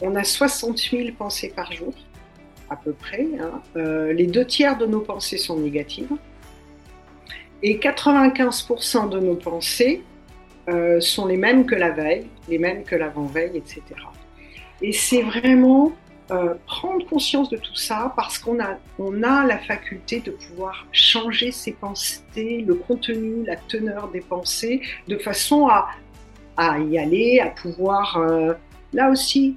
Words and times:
on 0.00 0.14
a 0.14 0.24
60 0.24 0.78
000 0.78 1.08
pensées 1.16 1.52
par 1.54 1.72
jour, 1.72 1.92
à 2.70 2.76
peu 2.76 2.92
près. 2.92 3.26
Hein. 3.40 3.62
Euh, 3.76 4.12
les 4.12 4.26
deux 4.26 4.44
tiers 4.44 4.76
de 4.76 4.86
nos 4.86 5.00
pensées 5.00 5.38
sont 5.38 5.58
négatives. 5.58 6.12
Et 7.62 7.78
95% 7.78 9.08
de 9.08 9.18
nos 9.18 9.34
pensées 9.34 10.02
euh, 10.68 11.00
sont 11.00 11.26
les 11.26 11.36
mêmes 11.36 11.66
que 11.66 11.74
la 11.74 11.90
veille, 11.90 12.26
les 12.48 12.58
mêmes 12.58 12.84
que 12.84 12.94
l'avant-veille, 12.94 13.56
etc. 13.56 13.82
Et 14.80 14.92
c'est 14.92 15.22
vraiment 15.22 15.92
euh, 16.30 16.54
prendre 16.66 17.04
conscience 17.06 17.50
de 17.50 17.56
tout 17.56 17.74
ça 17.74 18.12
parce 18.14 18.38
qu'on 18.38 18.60
a, 18.60 18.78
on 19.00 19.24
a 19.24 19.44
la 19.44 19.58
faculté 19.58 20.20
de 20.20 20.30
pouvoir 20.30 20.86
changer 20.92 21.50
ses 21.50 21.72
pensées, 21.72 22.64
le 22.64 22.74
contenu, 22.74 23.44
la 23.44 23.56
teneur 23.56 24.08
des 24.08 24.20
pensées, 24.20 24.82
de 25.08 25.16
façon 25.16 25.66
à, 25.66 25.88
à 26.56 26.78
y 26.78 26.96
aller, 26.96 27.40
à 27.40 27.48
pouvoir, 27.48 28.24
là 28.92 29.10
aussi, 29.10 29.56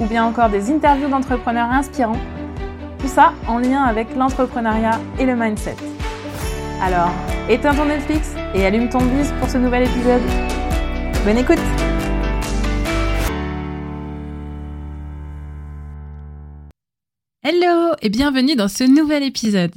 ou 0.00 0.06
bien 0.06 0.24
encore 0.24 0.48
des 0.48 0.70
interviews 0.70 1.08
d'entrepreneurs 1.08 1.70
inspirants. 1.70 2.18
Tout 2.98 3.08
ça 3.08 3.34
en 3.46 3.58
lien 3.58 3.82
avec 3.82 4.16
l'entrepreneuriat 4.16 4.98
et 5.18 5.26
le 5.26 5.36
mindset. 5.36 5.76
Alors, 6.82 7.10
éteins 7.48 7.74
ton 7.74 7.84
Netflix 7.84 8.34
et 8.54 8.64
allume 8.64 8.88
ton 8.88 9.04
bise 9.04 9.32
pour 9.38 9.48
ce 9.48 9.58
nouvel 9.58 9.82
épisode. 9.82 10.22
Bonne 11.24 11.38
écoute 11.38 11.58
Hello 17.42 17.94
et 18.00 18.08
bienvenue 18.08 18.56
dans 18.56 18.68
ce 18.68 18.84
nouvel 18.84 19.22
épisode. 19.22 19.74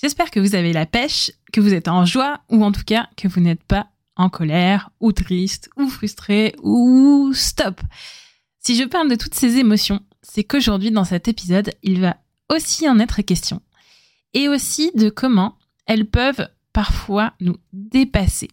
J'espère 0.00 0.30
que 0.30 0.40
vous 0.40 0.54
avez 0.54 0.74
la 0.74 0.84
pêche, 0.84 1.30
que 1.52 1.60
vous 1.60 1.72
êtes 1.72 1.88
en 1.88 2.04
joie 2.04 2.40
ou 2.50 2.62
en 2.62 2.72
tout 2.72 2.84
cas 2.84 3.08
que 3.16 3.28
vous 3.28 3.40
n'êtes 3.40 3.62
pas 3.62 3.86
en 4.16 4.28
colère 4.28 4.90
ou 5.00 5.12
triste 5.12 5.70
ou 5.76 5.88
frustré 5.88 6.54
ou 6.62 7.32
stop. 7.32 7.80
Si 8.66 8.74
je 8.74 8.82
parle 8.82 9.08
de 9.08 9.14
toutes 9.14 9.36
ces 9.36 9.58
émotions, 9.58 10.00
c'est 10.22 10.42
qu'aujourd'hui 10.42 10.90
dans 10.90 11.04
cet 11.04 11.28
épisode, 11.28 11.70
il 11.84 12.00
va 12.00 12.16
aussi 12.50 12.88
en 12.88 12.98
être 12.98 13.22
question 13.22 13.62
et 14.34 14.48
aussi 14.48 14.90
de 14.96 15.08
comment 15.08 15.56
elles 15.86 16.04
peuvent 16.04 16.48
parfois 16.72 17.32
nous 17.38 17.58
dépasser. 17.72 18.48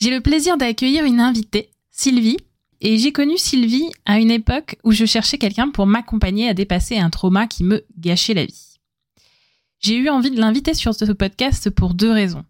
J'ai 0.00 0.10
le 0.10 0.20
plaisir 0.20 0.56
d'accueillir 0.56 1.04
une 1.04 1.20
invitée, 1.20 1.70
Sylvie, 1.92 2.38
et 2.80 2.98
j'ai 2.98 3.12
connu 3.12 3.38
Sylvie 3.38 3.92
à 4.06 4.18
une 4.18 4.32
époque 4.32 4.74
où 4.82 4.90
je 4.90 5.04
cherchais 5.04 5.38
quelqu'un 5.38 5.70
pour 5.70 5.86
m'accompagner 5.86 6.48
à 6.48 6.54
dépasser 6.54 6.98
un 6.98 7.10
trauma 7.10 7.46
qui 7.46 7.62
me 7.62 7.84
gâchait 7.96 8.34
la 8.34 8.46
vie. 8.46 8.80
J'ai 9.78 9.94
eu 9.94 10.08
envie 10.08 10.32
de 10.32 10.40
l'inviter 10.40 10.74
sur 10.74 10.96
ce 10.96 11.12
podcast 11.12 11.70
pour 11.70 11.94
deux 11.94 12.10
raisons. 12.10 12.44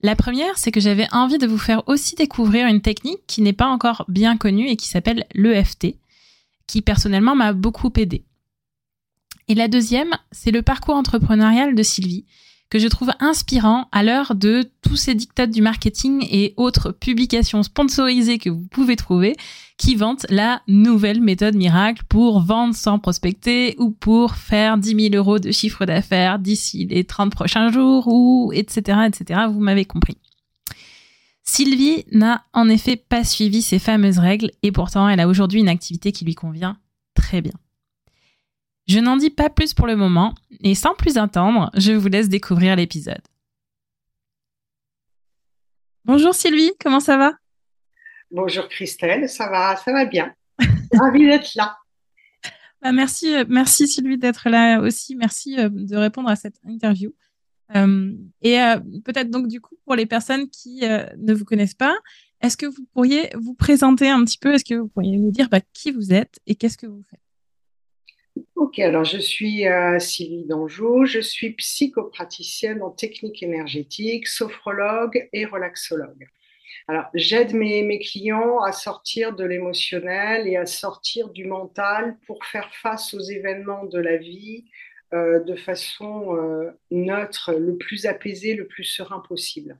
La 0.00 0.14
première, 0.14 0.56
c'est 0.58 0.70
que 0.70 0.80
j'avais 0.80 1.08
envie 1.12 1.38
de 1.38 1.46
vous 1.46 1.58
faire 1.58 1.82
aussi 1.88 2.14
découvrir 2.14 2.68
une 2.68 2.82
technique 2.82 3.26
qui 3.26 3.42
n'est 3.42 3.52
pas 3.52 3.66
encore 3.66 4.04
bien 4.08 4.36
connue 4.36 4.68
et 4.68 4.76
qui 4.76 4.86
s'appelle 4.86 5.26
l'EFT, 5.34 5.96
qui 6.68 6.82
personnellement 6.82 7.34
m'a 7.34 7.52
beaucoup 7.52 7.92
aidé. 7.96 8.24
Et 9.48 9.54
la 9.54 9.66
deuxième, 9.66 10.16
c'est 10.30 10.52
le 10.52 10.62
parcours 10.62 10.94
entrepreneurial 10.94 11.74
de 11.74 11.82
Sylvie, 11.82 12.26
que 12.70 12.78
je 12.78 12.88
trouve 12.88 13.10
inspirant 13.20 13.88
à 13.92 14.02
l'heure 14.02 14.34
de 14.34 14.70
tous 14.82 14.96
ces 14.96 15.14
dictats 15.14 15.46
du 15.46 15.62
marketing 15.62 16.26
et 16.30 16.54
autres 16.56 16.92
publications 16.92 17.62
sponsorisées 17.62 18.38
que 18.38 18.50
vous 18.50 18.66
pouvez 18.70 18.96
trouver 18.96 19.36
qui 19.78 19.94
vantent 19.94 20.26
la 20.28 20.60
nouvelle 20.66 21.20
méthode 21.20 21.54
miracle 21.54 22.02
pour 22.08 22.40
vendre 22.40 22.74
sans 22.74 22.98
prospecter 22.98 23.74
ou 23.78 23.90
pour 23.90 24.34
faire 24.34 24.76
10 24.76 25.10
000 25.10 25.14
euros 25.14 25.38
de 25.38 25.50
chiffre 25.50 25.86
d'affaires 25.86 26.38
d'ici 26.38 26.86
les 26.86 27.04
30 27.04 27.32
prochains 27.32 27.70
jours 27.70 28.06
ou 28.08 28.50
etc. 28.52 28.98
etc. 29.06 29.42
Vous 29.50 29.60
m'avez 29.60 29.84
compris. 29.84 30.18
Sylvie 31.44 32.04
n'a 32.12 32.44
en 32.52 32.68
effet 32.68 32.96
pas 32.96 33.24
suivi 33.24 33.62
ces 33.62 33.78
fameuses 33.78 34.18
règles 34.18 34.50
et 34.62 34.72
pourtant 34.72 35.08
elle 35.08 35.20
a 35.20 35.28
aujourd'hui 35.28 35.60
une 35.60 35.68
activité 35.68 36.12
qui 36.12 36.26
lui 36.26 36.34
convient 36.34 36.76
très 37.14 37.40
bien. 37.40 37.54
Je 38.88 39.00
n'en 39.00 39.18
dis 39.18 39.28
pas 39.28 39.50
plus 39.50 39.74
pour 39.74 39.86
le 39.86 39.96
moment, 39.96 40.34
et 40.62 40.74
sans 40.74 40.94
plus 40.94 41.18
attendre, 41.18 41.70
je 41.74 41.92
vous 41.92 42.08
laisse 42.08 42.30
découvrir 42.30 42.74
l'épisode. 42.74 43.20
Bonjour 46.06 46.34
Sylvie, 46.34 46.72
comment 46.80 47.00
ça 47.00 47.18
va? 47.18 47.34
Bonjour 48.30 48.66
Christelle, 48.66 49.28
ça 49.28 49.50
va, 49.50 49.76
ça 49.76 49.92
va 49.92 50.06
bien. 50.06 50.34
Ravie 50.94 51.26
d'être 51.26 51.54
là. 51.54 51.76
Bah, 52.80 52.92
merci, 52.92 53.34
euh, 53.34 53.44
merci 53.46 53.86
Sylvie 53.86 54.16
d'être 54.16 54.48
là 54.48 54.80
aussi. 54.80 55.16
Merci 55.16 55.58
euh, 55.58 55.68
de 55.70 55.96
répondre 55.96 56.30
à 56.30 56.36
cette 56.36 56.56
interview. 56.64 57.14
Euh, 57.76 58.14
et 58.40 58.56
peut-être 59.04 59.28
donc 59.28 59.48
du 59.48 59.60
coup 59.60 59.76
pour 59.84 59.96
les 59.96 60.06
personnes 60.06 60.48
qui 60.48 60.80
ne 60.80 61.34
vous 61.34 61.44
connaissent 61.44 61.74
pas, 61.74 61.94
est-ce 62.40 62.56
que 62.56 62.64
vous 62.64 62.86
pourriez 62.94 63.28
vous 63.34 63.52
présenter 63.52 64.08
un 64.08 64.24
petit 64.24 64.38
peu? 64.38 64.54
Est-ce 64.54 64.64
que 64.64 64.76
vous 64.76 64.88
pourriez 64.88 65.18
nous 65.18 65.30
dire 65.30 65.50
bah, 65.50 65.60
qui 65.74 65.90
vous 65.90 66.14
êtes 66.14 66.38
et 66.46 66.54
qu'est-ce 66.54 66.78
que 66.78 66.86
vous 66.86 67.02
faites? 67.10 67.27
Ok, 68.54 68.78
alors 68.78 69.04
je 69.04 69.18
suis 69.18 69.66
euh, 69.66 69.98
Sylvie 69.98 70.44
Danjou, 70.44 71.04
je 71.04 71.20
suis 71.20 71.50
psychopraticienne 71.54 72.82
en 72.82 72.90
technique 72.90 73.42
énergétique, 73.42 74.26
sophrologue 74.26 75.28
et 75.32 75.44
relaxologue. 75.44 76.28
Alors, 76.86 77.06
j'aide 77.14 77.54
mes, 77.54 77.98
clients 77.98 78.60
à 78.60 78.72
sortir 78.72 79.34
de 79.34 79.44
l'émotionnel 79.44 80.46
et 80.46 80.56
à 80.56 80.66
sortir 80.66 81.28
du 81.28 81.44
mental 81.44 82.16
pour 82.26 82.44
faire 82.44 82.74
face 82.74 83.12
aux 83.14 83.20
événements 83.20 83.84
de 83.84 83.98
la 83.98 84.16
vie 84.16 84.64
euh, 85.12 85.40
de 85.40 85.54
façon 85.54 86.36
euh, 86.36 86.70
neutre, 86.90 87.52
le 87.52 87.76
plus 87.76 88.06
apaisé, 88.06 88.54
le 88.54 88.66
plus 88.66 88.84
serein 88.84 89.20
possible. 89.20 89.78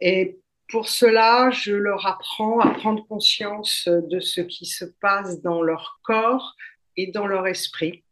Et 0.00 0.38
pour 0.68 0.88
cela, 0.88 1.50
je 1.50 1.72
leur 1.72 2.06
apprends 2.06 2.60
à 2.60 2.70
prendre 2.70 3.06
conscience 3.06 3.88
de 3.88 4.20
ce 4.20 4.40
qui 4.40 4.66
se 4.66 4.84
passe 4.84 5.40
dans 5.42 5.62
leur 5.62 6.00
corps, 6.04 6.56
dans 7.06 7.26
leur 7.26 7.46
esprit 7.46 8.04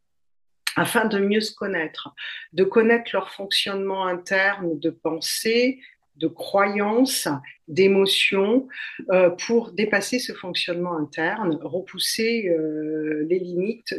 afin 0.76 1.06
de 1.06 1.18
mieux 1.18 1.40
se 1.40 1.54
connaître, 1.54 2.14
de 2.52 2.64
connaître 2.64 3.10
leur 3.12 3.30
fonctionnement 3.30 4.06
interne 4.06 4.78
de 4.78 4.90
pensée, 4.90 5.80
de 6.16 6.28
croyances, 6.28 7.28
d'émotions, 7.68 8.68
euh, 9.10 9.30
pour 9.30 9.72
dépasser 9.72 10.18
ce 10.18 10.32
fonctionnement 10.32 10.96
interne, 10.96 11.58
repousser 11.62 12.48
euh, 12.48 13.26
les 13.28 13.38
limites 13.38 13.94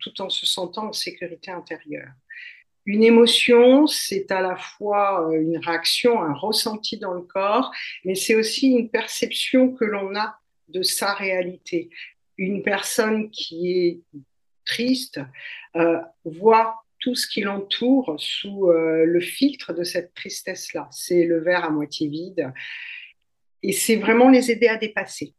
tout 0.00 0.20
en 0.20 0.28
se 0.28 0.46
sentant 0.46 0.88
en 0.88 0.92
sécurité 0.92 1.50
intérieure. 1.50 2.12
Une 2.86 3.02
émotion, 3.02 3.86
c'est 3.86 4.30
à 4.30 4.40
la 4.40 4.56
fois 4.56 5.28
euh, 5.28 5.40
une 5.40 5.58
réaction, 5.58 6.22
un 6.22 6.32
ressenti 6.32 6.96
dans 6.96 7.12
le 7.12 7.22
corps, 7.22 7.70
mais 8.04 8.14
c'est 8.14 8.34
aussi 8.34 8.68
une 8.68 8.88
perception 8.88 9.72
que 9.72 9.84
l'on 9.84 10.14
a 10.16 10.38
de 10.68 10.82
sa 10.82 11.14
réalité 11.14 11.90
une 12.38 12.62
personne 12.62 13.30
qui 13.30 13.72
est 13.72 14.00
triste 14.68 15.20
euh, 15.74 15.98
voit 16.24 16.84
tout 17.00 17.14
ce 17.14 17.26
qui 17.26 17.40
l'entoure 17.40 18.16
sous 18.18 18.68
euh, 18.68 19.04
le 19.04 19.20
filtre 19.20 19.72
de 19.72 19.82
cette 19.82 20.14
tristesse-là. 20.14 20.88
C'est 20.92 21.24
le 21.24 21.40
verre 21.40 21.64
à 21.64 21.70
moitié 21.70 22.08
vide. 22.08 22.52
Et 23.62 23.72
c'est 23.72 23.96
vraiment 23.96 24.28
les 24.28 24.50
aider 24.50 24.68
à 24.68 24.76
dépasser. 24.76 25.34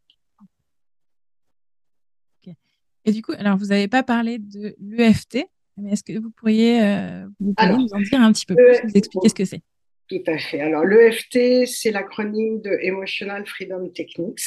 Et 3.06 3.12
du 3.12 3.22
coup, 3.22 3.31
alors 3.38 3.57
vous 3.57 3.68
n'avez 3.68 3.88
pas 3.88 4.04
parlé 4.04 4.38
de 4.38 4.75
l'EFT, 4.80 5.48
mais 5.77 5.94
est-ce 5.94 6.04
que 6.04 6.19
vous 6.19 6.31
pourriez, 6.31 6.83
euh, 6.83 7.25
nous 7.39 7.54
en 7.57 8.01
dire 8.01 8.21
un 8.21 8.31
petit 8.31 8.45
peu 8.45 8.56
plus, 8.56 8.81
vous 8.83 8.98
expliquer 8.98 9.30
ce 9.30 9.33
que 9.33 9.45
c'est? 9.45 9.62
Tout 10.09 10.23
à 10.25 10.39
fait. 10.39 10.59
Alors, 10.59 10.85
l'EFT, 10.85 11.67
c'est 11.67 11.91
l'acronyme 11.91 12.61
de 12.61 12.71
Emotional 12.81 13.45
Freedom 13.45 13.89
Techniques 13.89 14.41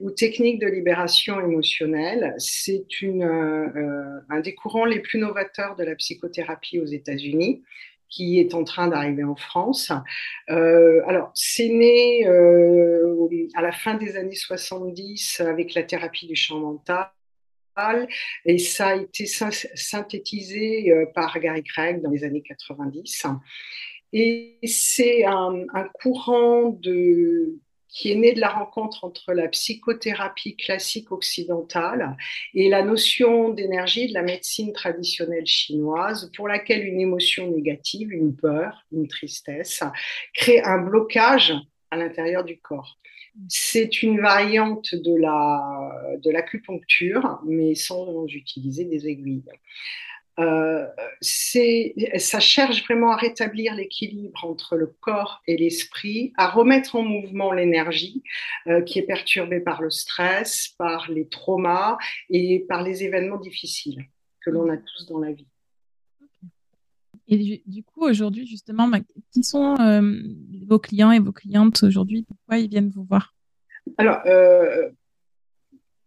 ou 0.00 0.10
technique 0.10 0.58
de 0.58 0.66
libération 0.66 1.38
émotionnelle. 1.38 2.34
C'est 2.38 2.86
euh, 3.02 4.20
un 4.30 4.40
des 4.40 4.54
courants 4.54 4.86
les 4.86 5.00
plus 5.00 5.18
novateurs 5.18 5.76
de 5.76 5.84
la 5.84 5.94
psychothérapie 5.96 6.80
aux 6.80 6.86
États-Unis 6.86 7.62
qui 8.08 8.40
est 8.40 8.54
en 8.54 8.64
train 8.64 8.88
d'arriver 8.88 9.24
en 9.24 9.36
France. 9.36 9.92
Euh, 10.50 11.02
alors, 11.06 11.30
c'est 11.34 11.68
né 11.68 12.26
euh, 12.26 13.28
à 13.54 13.62
la 13.62 13.72
fin 13.72 13.94
des 13.94 14.16
années 14.16 14.34
70 14.34 15.40
avec 15.40 15.74
la 15.74 15.82
thérapie 15.82 16.26
du 16.26 16.36
champ 16.36 16.58
mental 16.58 17.10
et 18.44 18.58
ça 18.58 18.88
a 18.88 18.96
été 18.96 19.24
synthétisé 19.26 20.92
par 21.14 21.38
Gary 21.38 21.62
Craig 21.62 22.02
dans 22.02 22.10
les 22.10 22.22
années 22.22 22.42
90. 22.42 23.26
Et 24.12 24.58
c'est 24.64 25.24
un, 25.24 25.64
courant 25.94 26.78
qui 27.88 28.10
est 28.10 28.14
né 28.14 28.32
de 28.32 28.40
la 28.40 28.50
rencontre 28.50 29.04
entre 29.04 29.32
la 29.32 29.48
psychothérapie 29.48 30.56
classique 30.56 31.12
occidentale 31.12 32.16
et 32.54 32.68
la 32.68 32.82
notion 32.82 33.50
d'énergie 33.50 34.08
de 34.08 34.14
la 34.14 34.22
médecine 34.22 34.72
traditionnelle 34.72 35.46
chinoise, 35.46 36.30
pour 36.36 36.48
laquelle 36.48 36.86
une 36.86 37.00
émotion 37.00 37.50
négative, 37.50 38.12
une 38.12 38.34
peur, 38.36 38.84
une 38.92 39.08
tristesse, 39.08 39.82
crée 40.34 40.60
un 40.60 40.78
blocage 40.78 41.54
à 41.90 41.96
l'intérieur 41.96 42.44
du 42.44 42.58
corps. 42.58 42.98
C'est 43.48 44.02
une 44.02 44.20
variante 44.20 44.94
de 44.94 45.14
la 45.16 46.18
de 46.22 46.30
l'acupuncture, 46.30 47.40
mais 47.46 47.74
sans 47.74 48.26
utiliser 48.26 48.84
des 48.84 49.08
aiguilles. 49.08 49.42
Euh, 50.38 50.86
ça 51.20 52.40
cherche 52.40 52.84
vraiment 52.84 53.12
à 53.12 53.16
rétablir 53.16 53.74
l'équilibre 53.74 54.44
entre 54.44 54.76
le 54.76 54.86
corps 54.86 55.42
et 55.46 55.56
l'esprit, 55.56 56.32
à 56.36 56.48
remettre 56.48 56.96
en 56.96 57.02
mouvement 57.02 57.52
l'énergie 57.52 58.22
euh, 58.66 58.80
qui 58.82 58.98
est 58.98 59.02
perturbée 59.02 59.60
par 59.60 59.82
le 59.82 59.90
stress, 59.90 60.68
par 60.78 61.10
les 61.10 61.28
traumas 61.28 61.98
et 62.30 62.64
par 62.68 62.82
les 62.82 63.04
événements 63.04 63.38
difficiles 63.38 64.06
que 64.40 64.50
l'on 64.50 64.70
a 64.70 64.76
tous 64.78 65.06
dans 65.06 65.18
la 65.18 65.32
vie. 65.32 65.46
Et 67.28 67.62
du, 67.66 67.84
coup, 67.84 68.04
aujourd'hui, 68.04 68.46
justement, 68.46 68.88
bah, 68.88 68.98
qui 69.32 69.44
sont 69.44 69.78
euh, 69.80 70.02
vos 70.66 70.78
clients 70.78 71.12
et 71.12 71.20
vos 71.20 71.32
clientes 71.32 71.82
aujourd'hui? 71.82 72.24
Pourquoi 72.24 72.58
ils 72.58 72.68
viennent 72.68 72.90
vous 72.90 73.04
voir? 73.04 73.34
Alors, 73.96 74.20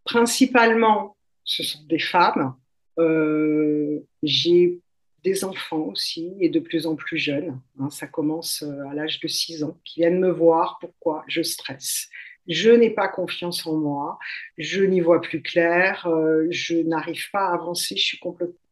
principalement, 0.03 1.15
ce 1.43 1.63
sont 1.63 1.83
des 1.87 1.99
femmes. 1.99 2.55
euh, 2.55 2.64
j'ai 2.97 4.79
des 5.25 5.43
enfants 5.43 5.87
aussi 5.91 6.33
et 6.39 6.49
de 6.49 6.59
plus 6.59 6.85
en 6.85 6.95
plus 6.95 7.17
jeunes. 7.17 7.59
Hein, 7.79 7.89
ça 7.89 8.05
commence 8.05 8.61
euh, 8.61 8.87
à 8.89 8.93
l'âge 8.93 9.19
de 9.19 9.27
6 9.27 9.63
ans, 9.63 9.77
qui 9.83 10.01
viennent 10.01 10.19
me 10.19 10.31
voir 10.31 10.77
pourquoi 10.79 11.25
je 11.27 11.41
stresse. 11.41 12.09
Je 12.47 12.69
n'ai 12.69 12.91
pas 12.91 13.07
confiance 13.07 13.65
en 13.65 13.75
moi, 13.75 14.19
je 14.59 14.83
n'y 14.83 15.01
vois 15.01 15.19
plus 15.19 15.41
clair, 15.41 16.05
euh, 16.05 16.45
je 16.51 16.75
n'arrive 16.75 17.31
pas 17.31 17.47
à 17.47 17.55
avancer, 17.55 17.97
je 17.97 18.03
suis 18.03 18.19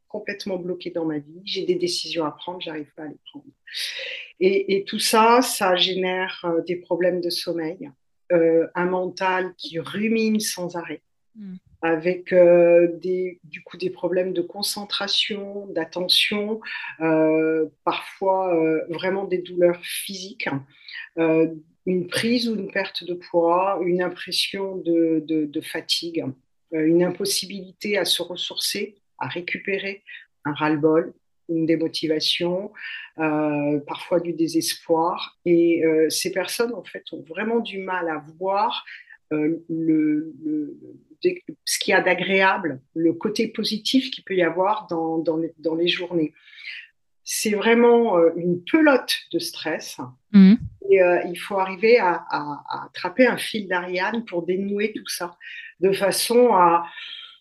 complètement 0.08 0.58
bloquée 0.58 0.92
dans 0.92 1.06
ma 1.06 1.18
vie, 1.18 1.42
j'ai 1.44 1.66
des 1.66 1.74
décisions 1.74 2.24
à 2.24 2.32
prendre, 2.32 2.62
j'arrive 2.62 2.94
pas 2.96 3.04
à 3.04 3.08
les 3.08 3.20
prendre. 3.32 3.46
Et, 4.40 4.84
tout 4.86 5.00
ça, 5.00 5.42
ça 5.42 5.76
génère 5.76 6.46
des 6.68 6.76
problèmes 6.76 7.20
de 7.20 7.32
sommeil, 7.32 7.90
un 8.30 8.86
mental 8.86 9.56
qui 9.58 9.80
rumine 9.80 10.40
sans 10.40 10.76
arrêt. 10.76 11.02
Mm 11.36 11.56
avec 11.84 12.32
euh, 12.32 12.88
des, 12.94 13.42
du 13.44 13.62
coup 13.62 13.76
des 13.76 13.90
problèmes 13.90 14.32
de 14.32 14.42
concentration, 14.42 15.68
d'attention, 15.68 16.62
euh, 17.02 17.66
parfois 17.84 18.56
euh, 18.56 18.86
vraiment 18.90 19.26
des 19.26 19.40
douleurs 19.40 19.84
physiques, 19.84 20.50
une 21.86 22.08
prise 22.08 22.48
ou 22.48 22.56
une 22.56 22.72
perte 22.72 23.04
de 23.04 23.14
poids, 23.14 23.80
une 23.86 24.02
impression 24.02 24.78
de, 24.78 25.22
de 25.28 25.62
fatigue, 25.62 26.24
une 26.72 27.04
impossibilité 27.04 27.98
à 27.98 28.06
se 28.06 28.22
ressourcer, 28.24 28.96
à 29.20 29.28
récupérer, 29.28 30.02
un 30.46 30.54
ras-le-bol, 30.54 31.14
une 31.50 31.66
démotivation, 31.66 32.72
parfois 33.16 34.22
du 34.22 34.34
désespoir. 34.34 35.38
Et 35.46 35.84
ces 36.10 36.32
personnes, 36.32 36.74
en 36.74 36.84
fait, 36.84 37.04
ont 37.12 37.22
vraiment 37.28 37.60
du 37.60 37.80
mal 37.80 38.10
à 38.10 38.24
voir 38.40 38.86
le, 39.30 40.34
ce 41.66 41.80
qu'il 41.80 41.92
y 41.92 41.96
a 41.96 42.02
d'agréable, 42.02 42.82
le 42.94 43.14
côté 43.14 43.48
positif 43.48 44.12
qu'il 44.12 44.24
peut 44.24 44.36
y 44.36 44.44
avoir 44.44 44.88
dans, 44.88 45.18
dans, 45.20 45.76
les, 45.76 45.88
journées. 45.88 46.34
C'est 47.24 47.52
vraiment 47.52 48.18
euh, 48.18 48.32
une 48.36 48.64
pelote 48.64 49.16
de 49.32 49.40
stress. 49.40 49.98
Mmh. 50.32 50.56
Et 50.90 51.02
euh, 51.02 51.22
il 51.30 51.38
faut 51.38 51.58
arriver 51.58 51.98
à, 52.00 52.26
attraper 52.86 53.26
un 53.26 53.38
fil 53.38 53.68
d'Ariane 53.68 54.26
pour 54.26 54.46
dénouer 54.46 54.92
tout 54.94 55.08
ça, 55.08 55.38
de 55.80 55.94
façon 55.94 56.54
à 56.54 56.86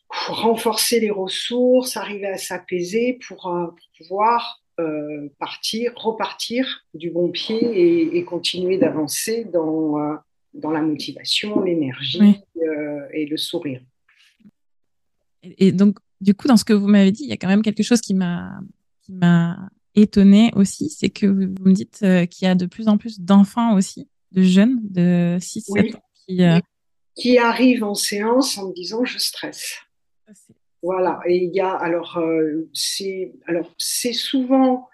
renforcer 0.08 1.00
les 1.00 1.10
ressources, 1.10 1.96
arriver 1.96 2.28
à 2.28 2.36
s'apaiser 2.36 3.18
pour, 3.26 3.48
euh, 3.48 3.66
pouvoir 3.98 4.58
partir, 5.38 5.92
repartir 5.94 6.86
du 6.92 7.10
bon 7.10 7.30
pied 7.30 8.16
et, 8.16 8.24
continuer 8.24 8.78
d'avancer 8.78 9.44
dans, 9.44 10.18
dans 10.54 10.70
la 10.72 10.82
motivation, 10.82 11.60
l'énergie 11.60 12.40
et 13.12 13.26
le 13.26 13.36
sourire. 13.36 13.80
Et, 15.42 15.72
donc, 15.72 15.98
du 16.20 16.34
coup, 16.34 16.48
dans 16.48 16.56
ce 16.56 16.64
que 16.64 16.72
vous 16.72 16.86
m'avez 16.86 17.12
dit, 17.12 17.24
il 17.24 17.28
y 17.28 17.32
a 17.32 17.36
quand 17.36 17.48
même 17.48 17.62
quelque 17.62 17.82
chose 17.82 18.00
qui 18.00 18.14
m'a 18.14 18.60
qui 19.02 19.12
m'a 19.12 19.68
étonné 19.94 20.52
aussi, 20.54 20.88
c'est 20.88 21.10
que 21.10 21.26
vous 21.26 21.64
me 21.64 21.72
dites 21.72 22.00
euh, 22.02 22.24
qu'il 22.26 22.46
y 22.46 22.48
a 22.48 22.54
de 22.54 22.66
plus 22.66 22.88
en 22.88 22.96
plus 22.96 23.20
d'enfants 23.20 23.74
aussi, 23.74 24.08
de 24.30 24.42
jeunes 24.42 24.78
de 24.82 25.38
6-7 25.38 25.96
ans 25.96 26.00
qui, 26.26 26.44
euh, 26.44 26.60
qui 27.16 27.38
arrivent 27.38 27.84
en 27.84 27.94
séance 27.94 28.56
en 28.58 28.68
me 28.68 28.74
disant 28.74 29.04
je 29.04 29.18
stresse. 29.18 29.80
Voilà, 30.82 31.20
et 31.26 31.36
il 31.36 31.54
y 31.54 31.60
a 31.60 31.70
alors 31.70 32.20
c'est 32.72 33.32
alors 33.46 33.72
c'est 33.78 34.12
souvent 34.12 34.88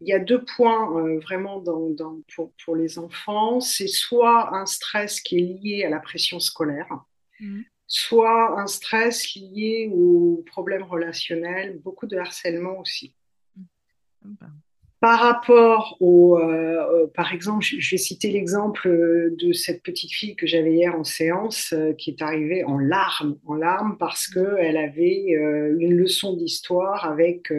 il 0.00 0.08
y 0.08 0.12
a 0.12 0.18
deux 0.18 0.44
points 0.44 0.94
euh, 0.98 1.18
vraiment 1.20 1.60
dans, 1.60 2.20
pour, 2.34 2.52
pour, 2.64 2.76
les 2.76 2.98
enfants. 2.98 3.60
C'est 3.60 3.86
soit 3.86 4.54
un 4.54 4.66
stress 4.66 5.20
qui 5.20 5.38
est 5.38 5.62
lié 5.62 5.84
à 5.84 5.90
la 5.90 6.00
pression 6.00 6.38
scolaire, 6.38 6.88
mmh. 7.40 7.62
Soit 7.86 8.60
un 8.60 8.66
stress 8.66 9.34
lié 9.34 9.90
aux 9.92 10.42
problèmes 10.46 10.82
relationnels, 10.82 11.78
beaucoup 11.82 12.06
de 12.06 12.16
harcèlement 12.16 12.78
aussi. 12.80 13.14
Mmh. 14.22 14.34
Par 14.98 15.20
rapport 15.20 15.98
au, 16.00 16.38
euh, 16.38 16.42
euh, 16.42 17.06
par 17.06 17.34
exemple, 17.34 17.62
je, 17.62 17.90
vais 17.90 17.98
citer 17.98 18.30
l'exemple 18.30 18.88
de 19.38 19.52
cette 19.52 19.82
petite 19.82 20.10
fille 20.10 20.34
que 20.36 20.46
j'avais 20.46 20.72
hier 20.72 20.94
en 20.94 21.04
séance, 21.04 21.74
euh, 21.74 21.92
qui 21.92 22.10
est 22.10 22.22
arrivée 22.22 22.64
en 22.64 22.78
larmes, 22.78 23.36
en 23.46 23.54
larmes 23.54 23.98
parce 23.98 24.26
que 24.26 24.56
elle 24.58 24.78
avait 24.78 25.26
une 25.78 25.94
leçon 25.94 26.34
d'histoire 26.34 27.04
avec 27.04 27.52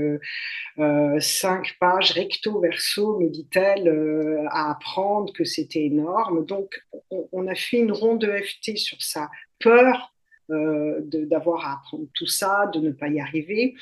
cinq 1.19 1.77
pages 1.79 2.11
recto 2.11 2.59
verso, 2.59 3.19
me 3.19 3.29
dit-elle, 3.29 4.47
à 4.49 4.71
apprendre 4.71 5.31
que 5.31 5.43
c'était 5.43 5.85
énorme. 5.85 6.43
Donc, 6.45 6.83
on, 7.11 7.29
on, 7.31 7.47
a 7.47 7.55
fait 7.55 7.77
une 7.77 7.91
ronde 7.91 8.19
de 8.19 8.31
FT 8.31 8.77
sur 8.77 9.01
sa 9.01 9.29
peur 9.59 10.11
d'avoir 10.49 11.65
à 11.65 11.73
apprendre 11.73 12.07
tout 12.13 12.27
ça, 12.27 12.69
de 12.73 12.79
ne 12.79 12.91
pas 12.91 13.07
y 13.07 13.19
arriver. 13.19 13.75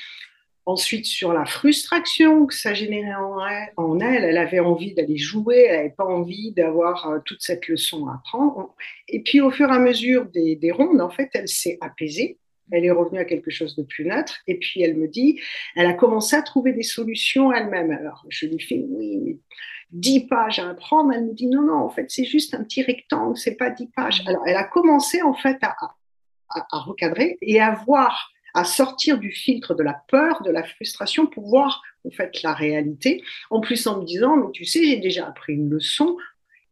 Ensuite, 0.68 1.06
sur 1.06 1.32
la 1.32 1.44
frustration 1.44 2.44
que 2.46 2.54
ça 2.54 2.74
générait 2.74 3.14
en 3.76 4.00
elle, 4.00 4.24
elle, 4.24 4.36
avait 4.36 4.58
envie 4.58 4.94
d'aller 4.94 5.16
jouer, 5.16 5.66
elle 5.68 5.76
n'avait 5.76 5.94
pas 5.96 6.04
envie 6.04 6.50
d'avoir 6.50 7.08
euh, 7.08 7.18
toute 7.24 7.40
cette 7.40 7.68
leçon 7.68 8.08
à 8.08 8.14
apprendre. 8.14 8.74
Et 9.06 9.22
puis, 9.22 9.40
au 9.40 9.52
fur 9.52 9.68
et 9.68 9.72
à 9.72 9.78
mesure 9.78 10.26
des, 10.26 10.72
rondes, 10.72 11.00
en 11.00 11.08
fait, 11.08 11.30
elle 11.34 11.46
s'est 11.46 11.78
apaisée. 11.80 12.40
Elle 12.72 12.84
est 12.84 12.90
revenue 12.90 13.20
à 13.20 13.24
quelque 13.24 13.52
chose 13.52 13.76
de 13.76 13.84
plus 13.84 14.06
neutre. 14.06 14.38
Et 14.48 14.58
puis, 14.58 14.82
elle 14.82 14.96
me 14.96 15.06
dit, 15.06 15.38
elle 15.76 15.86
a 15.86 15.94
commencé 15.94 16.34
à 16.34 16.42
trouver 16.42 16.72
des 16.72 16.82
solutions 16.82 17.52
elle-même. 17.52 17.92
Alors, 17.92 18.24
je 18.28 18.46
lui 18.46 18.58
fais, 18.58 18.84
oui, 18.88 19.18
mais 19.24 19.36
10 19.92 20.26
pages 20.26 20.58
à 20.58 20.70
apprendre. 20.70 21.12
Elle 21.14 21.26
me 21.26 21.32
dit, 21.32 21.46
non, 21.46 21.62
non, 21.62 21.76
en 21.76 21.90
fait, 21.90 22.06
c'est 22.08 22.24
juste 22.24 22.54
un 22.54 22.64
petit 22.64 22.82
rectangle, 22.82 23.36
c'est 23.36 23.54
pas 23.54 23.70
10 23.70 23.86
pages. 23.94 24.24
Alors, 24.26 24.42
elle 24.44 24.56
a 24.56 24.64
commencé, 24.64 25.22
en 25.22 25.34
fait, 25.34 25.58
à, 25.62 25.76
à, 26.48 26.66
à 26.70 26.78
recadrer 26.80 27.38
et 27.40 27.60
à 27.60 27.72
voir 27.86 28.30
à 28.56 28.64
sortir 28.64 29.18
du 29.18 29.32
filtre 29.32 29.74
de 29.74 29.82
la 29.82 30.02
peur, 30.08 30.42
de 30.42 30.50
la 30.50 30.64
frustration 30.64 31.26
pour 31.26 31.46
voir 31.46 31.82
en 32.06 32.10
fait 32.10 32.42
la 32.42 32.54
réalité. 32.54 33.22
En 33.50 33.60
plus 33.60 33.86
en 33.86 34.00
me 34.00 34.06
disant, 34.06 34.34
mais 34.38 34.50
tu 34.52 34.64
sais, 34.64 34.82
j'ai 34.82 34.96
déjà 34.96 35.28
appris 35.28 35.52
une 35.52 35.68
leçon. 35.68 36.16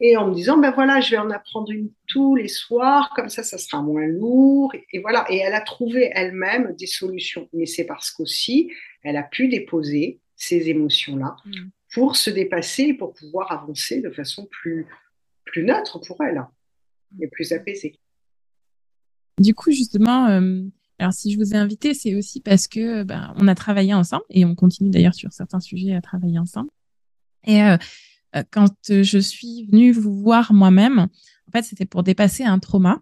Et 0.00 0.16
en 0.16 0.28
me 0.28 0.35
disant, 0.35 0.57
ben 0.57 0.71
voilà, 0.71 1.00
je 1.00 1.11
vais 1.11 1.19
en 1.19 1.31
apprendre 1.31 1.71
une 1.71 1.90
tous 2.09 2.37
les 2.37 2.49
soirs, 2.49 3.12
comme 3.14 3.28
ça, 3.28 3.43
ça 3.43 3.59
sera 3.59 3.83
moins 3.83 4.07
lourd. 4.07 4.75
Et, 4.93 4.99
voilà. 5.00 5.26
Et 5.28 5.37
elle 5.37 5.52
a 5.52 5.61
trouvé 5.61 6.11
elle-même 6.14 6.75
des 6.75 6.87
solutions. 6.87 7.50
Mais 7.52 7.66
c'est 7.66 7.85
parce 7.85 8.11
qu'aussi, 8.11 8.73
elle 9.02 9.19
a 9.19 9.23
pu 9.23 9.49
déposer 9.49 10.21
ces 10.37 10.71
émotions-là 10.71 11.37
mm. 11.45 11.69
pour 11.93 12.16
se 12.16 12.31
dépasser, 12.31 12.95
pour 12.95 13.12
pouvoir 13.12 13.52
avancer 13.52 14.00
de 14.00 14.11
façon 14.11 14.49
plus, 14.50 14.87
plus 15.45 15.64
neutre 15.64 15.99
pour 15.99 16.16
elle 16.25 16.43
et 17.21 17.28
plus 17.28 17.52
apaisée. 17.52 17.99
Du 19.38 19.55
coup, 19.55 19.73
justement, 19.73 20.29
euh, 20.29 20.62
alors, 20.99 21.12
si 21.12 21.33
je 21.33 21.38
vous 21.38 21.53
ai 21.53 21.57
invité, 21.57 21.93
c'est 21.93 22.14
aussi 22.14 22.41
parce 22.41 22.69
que 22.69 23.03
ben, 23.03 23.35
on 23.37 23.49
a 23.49 23.55
travaillé 23.55 23.95
ensemble 23.95 24.25
et 24.31 24.45
on 24.45 24.55
continue 24.55 24.91
d'ailleurs 24.91 25.14
sur 25.14 25.33
certains 25.33 25.61
sujets 25.61 25.95
à 25.95 26.00
travailler 26.00 26.38
ensemble. 26.38 26.71
Et 27.47 27.62
euh, 27.62 27.76
euh, 28.37 28.43
quand 28.50 28.73
je 28.88 29.19
suis 29.19 29.67
venue 29.67 29.93
vous 29.93 30.14
voir 30.21 30.53
moi-même, 30.53 30.99
en 31.00 31.50
fait, 31.53 31.62
c'était 31.62 31.85
pour 31.85 32.03
dépasser 32.03 32.45
un 32.45 32.59
trauma. 32.59 33.00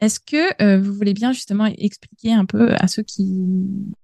Est-ce 0.00 0.18
que 0.18 0.62
euh, 0.62 0.80
vous 0.80 0.94
voulez 0.94 1.12
bien 1.12 1.32
justement 1.32 1.66
expliquer 1.66 2.32
un 2.32 2.46
peu 2.46 2.72
à 2.76 2.88
ceux 2.88 3.02
qui 3.02 3.44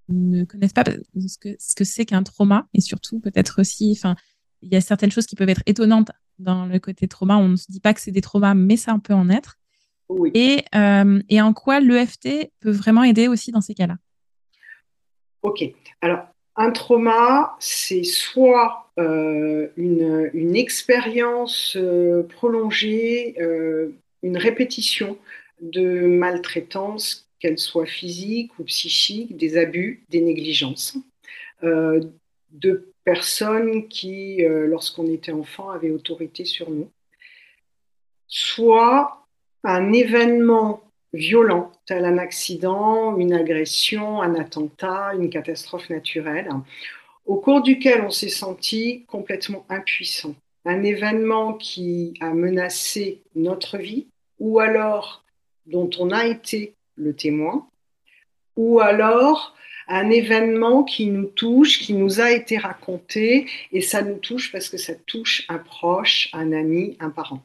ne 0.08 0.44
connaissent 0.44 0.74
pas 0.74 0.84
ce 0.84 1.74
que 1.74 1.84
c'est 1.84 2.04
qu'un 2.04 2.22
trauma 2.22 2.68
et 2.74 2.82
surtout 2.82 3.18
peut-être 3.18 3.60
aussi, 3.60 3.92
enfin, 3.92 4.14
il 4.60 4.70
y 4.70 4.76
a 4.76 4.80
certaines 4.80 5.10
choses 5.10 5.26
qui 5.26 5.36
peuvent 5.36 5.48
être 5.48 5.62
étonnantes 5.64 6.10
dans 6.38 6.66
le 6.66 6.78
côté 6.80 7.08
trauma. 7.08 7.38
On 7.38 7.48
ne 7.48 7.56
se 7.56 7.70
dit 7.70 7.80
pas 7.80 7.94
que 7.94 8.00
c'est 8.00 8.10
des 8.10 8.20
traumas, 8.20 8.52
mais 8.54 8.76
ça 8.76 8.98
peut 9.02 9.14
en 9.14 9.30
être. 9.30 9.58
Et, 10.34 10.64
euh, 10.74 11.20
et 11.28 11.40
en 11.40 11.52
quoi 11.52 11.80
l'EFT 11.80 12.50
peut 12.60 12.70
vraiment 12.70 13.02
aider 13.02 13.28
aussi 13.28 13.52
dans 13.52 13.60
ces 13.60 13.74
cas-là? 13.74 13.96
Ok. 15.42 15.64
Alors, 16.00 16.26
un 16.56 16.70
trauma, 16.70 17.56
c'est 17.58 18.04
soit 18.04 18.90
euh, 18.98 19.68
une, 19.76 20.30
une, 20.32 20.56
expérience 20.56 21.76
euh, 21.76 22.22
prolongée, 22.22 23.36
une 24.22 24.36
répétition 24.36 25.18
de 25.60 26.06
maltraitance, 26.06 27.28
qu'elle 27.38 27.58
soit 27.58 27.86
physique 27.86 28.58
ou 28.58 28.64
psychique, 28.64 29.36
des 29.36 29.58
abus, 29.58 30.04
des 30.08 30.20
négligences, 30.20 30.96
de 31.62 32.92
personnes 33.04 33.88
qui, 33.88 34.42
lorsqu'on 34.42 35.06
était 35.06 35.32
enfant, 35.32 35.70
avaient 35.70 35.90
autorité 35.90 36.44
sur 36.44 36.70
nous, 36.70 36.90
soit 38.28 39.25
un 39.66 39.92
événement 39.92 40.84
violent, 41.12 41.72
tel 41.86 42.04
un 42.04 42.18
accident, 42.18 43.16
une 43.18 43.32
agression, 43.32 44.22
un 44.22 44.36
attentat, 44.36 45.12
une 45.14 45.28
catastrophe 45.28 45.90
naturelle, 45.90 46.48
au 47.24 47.36
cours 47.36 47.62
duquel 47.62 48.02
on 48.02 48.10
s'est 48.10 48.28
senti 48.28 49.04
complètement 49.08 49.66
impuissant. 49.68 50.36
Un 50.64 50.84
événement 50.84 51.54
qui 51.54 52.14
a 52.20 52.32
menacé 52.32 53.22
notre 53.34 53.76
vie, 53.76 54.06
ou 54.38 54.60
alors 54.60 55.24
dont 55.66 55.90
on 55.98 56.10
a 56.12 56.26
été 56.26 56.74
le 56.94 57.14
témoin, 57.14 57.66
ou 58.54 58.78
alors 58.78 59.56
un 59.88 60.10
événement 60.10 60.84
qui 60.84 61.08
nous 61.08 61.26
touche, 61.26 61.80
qui 61.80 61.92
nous 61.92 62.20
a 62.20 62.30
été 62.30 62.56
raconté, 62.56 63.46
et 63.72 63.80
ça 63.80 64.02
nous 64.02 64.18
touche 64.18 64.52
parce 64.52 64.68
que 64.68 64.78
ça 64.78 64.94
touche 64.94 65.44
un 65.48 65.58
proche, 65.58 66.28
un 66.32 66.52
ami, 66.52 66.96
un 67.00 67.10
parent. 67.10 67.42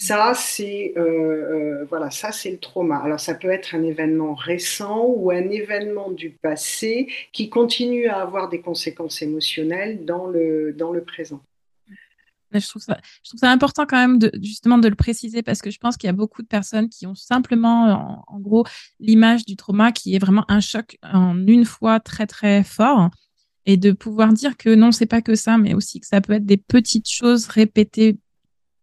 Ça, 0.00 0.32
c'est 0.34 0.94
euh, 0.96 1.02
euh, 1.02 1.84
voilà, 1.90 2.10
ça 2.10 2.32
c'est 2.32 2.50
le 2.50 2.58
trauma. 2.58 2.96
Alors 2.96 3.20
ça 3.20 3.34
peut 3.34 3.50
être 3.50 3.74
un 3.74 3.82
événement 3.82 4.32
récent 4.32 5.04
ou 5.04 5.30
un 5.30 5.50
événement 5.50 6.10
du 6.10 6.30
passé 6.30 7.06
qui 7.34 7.50
continue 7.50 8.06
à 8.06 8.22
avoir 8.22 8.48
des 8.48 8.62
conséquences 8.62 9.20
émotionnelles 9.20 10.06
dans 10.06 10.26
le 10.26 10.72
dans 10.72 10.90
le 10.90 11.04
présent. 11.04 11.42
Je 12.50 12.66
trouve, 12.66 12.82
ça, 12.82 12.98
important 13.50 13.84
quand 13.86 13.98
même 13.98 14.18
justement 14.42 14.78
de 14.78 14.88
le 14.88 14.94
préciser 14.94 15.42
parce 15.42 15.60
que 15.60 15.70
je 15.70 15.78
pense 15.78 15.98
qu'il 15.98 16.08
y 16.08 16.10
a 16.10 16.14
beaucoup 16.14 16.40
de 16.40 16.48
personnes 16.48 16.88
qui 16.88 17.06
ont 17.06 17.14
simplement, 17.14 18.24
en, 18.26 18.40
gros, 18.40 18.64
l'image 18.98 19.44
du 19.44 19.54
trauma 19.54 19.92
qui 19.92 20.16
est 20.16 20.18
vraiment 20.18 20.46
un 20.48 20.60
choc 20.60 20.96
en 21.04 21.46
une 21.46 21.66
fois 21.66 22.00
très 22.00 22.26
très 22.26 22.64
fort 22.64 23.10
et 23.66 23.76
de 23.76 23.92
pouvoir 23.92 24.32
dire 24.32 24.56
que 24.56 24.74
non, 24.74 24.92
c'est 24.92 25.06
pas 25.06 25.20
que 25.20 25.34
ça, 25.36 25.58
mais 25.58 25.74
aussi 25.74 26.00
que 26.00 26.06
ça 26.06 26.22
peut 26.22 26.32
être 26.32 26.46
des 26.46 26.56
petites 26.56 27.08
choses 27.08 27.46
répétées 27.46 28.18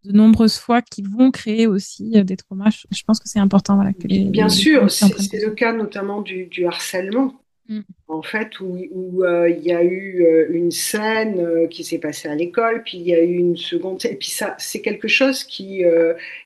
de 0.08 0.16
nombreuses 0.16 0.58
fois 0.58 0.82
qui 0.82 1.02
vont 1.02 1.30
créer 1.30 1.66
aussi 1.66 2.12
euh, 2.16 2.24
des 2.24 2.36
traumas. 2.36 2.70
Je 2.90 3.02
pense 3.04 3.20
que 3.20 3.28
c'est 3.28 3.38
important. 3.38 3.76
Voilà, 3.76 3.92
que 3.92 4.06
Bien 4.06 4.48
sûr, 4.48 4.90
c'est 4.90 5.44
le 5.44 5.50
cas 5.50 5.72
notamment 5.72 6.22
du, 6.22 6.66
harcèlement. 6.66 7.34
Mm. 7.68 7.80
En 8.08 8.22
fait, 8.22 8.60
où 8.60 9.22
euh, 9.24 9.50
il 9.50 9.62
y 9.62 9.72
a 9.72 9.82
eu 9.82 10.24
euh, 10.24 10.46
une 10.50 10.70
scène 10.70 11.68
qui 11.68 11.84
s'est 11.84 11.98
passée 11.98 12.28
à 12.28 12.34
l'école, 12.34 12.82
puis 12.82 12.96
il 12.96 13.06
y 13.06 13.14
a 13.14 13.22
eu 13.22 13.36
une 13.36 13.58
seconde, 13.58 14.02
et 14.06 14.14
puis 14.14 14.30
ça, 14.30 14.56
c'est 14.58 14.80
quelque 14.80 15.08
chose 15.08 15.44
qui, 15.44 15.82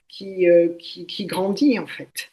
qui, 0.09 0.47
qui, 0.81 1.07
qui, 1.07 1.27
grandit 1.27 1.79
en 1.79 1.87
fait. 1.87 2.32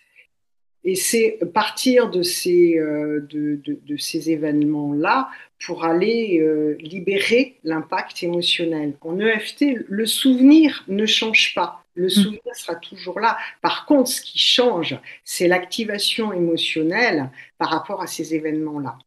Et 0.83 0.95
c'est 0.95 1.39
partir 1.53 2.09
de 2.09 2.21
ces, 2.21 2.75
de, 2.77 3.59
de, 3.63 3.79
de 3.85 3.97
ces 3.97 4.31
événements-là 4.31 5.29
pour 5.65 5.83
aller 5.83 6.39
euh, 6.39 6.77
libérer 6.79 7.57
l'impact 7.63 8.23
émotionnel. 8.23 8.95
En 9.01 9.19
EFT, 9.19 9.65
le 9.87 10.05
souvenir 10.05 10.85
ne 10.87 11.05
change 11.05 11.53
pas. 11.53 11.83
Le 11.95 12.05
mm. 12.05 12.09
souvenir 12.09 12.55
sera 12.55 12.75
toujours 12.75 13.19
là. 13.19 13.37
Par 13.61 13.85
contre, 13.85 14.09
ce 14.09 14.21
qui 14.21 14.39
change, 14.39 14.97
c'est 15.25 15.47
l'activation 15.47 16.31
émotionnelle 16.31 17.29
par 17.57 17.69
rapport 17.69 18.01
à 18.01 18.07
ces 18.07 18.35
événements-là. 18.35 18.97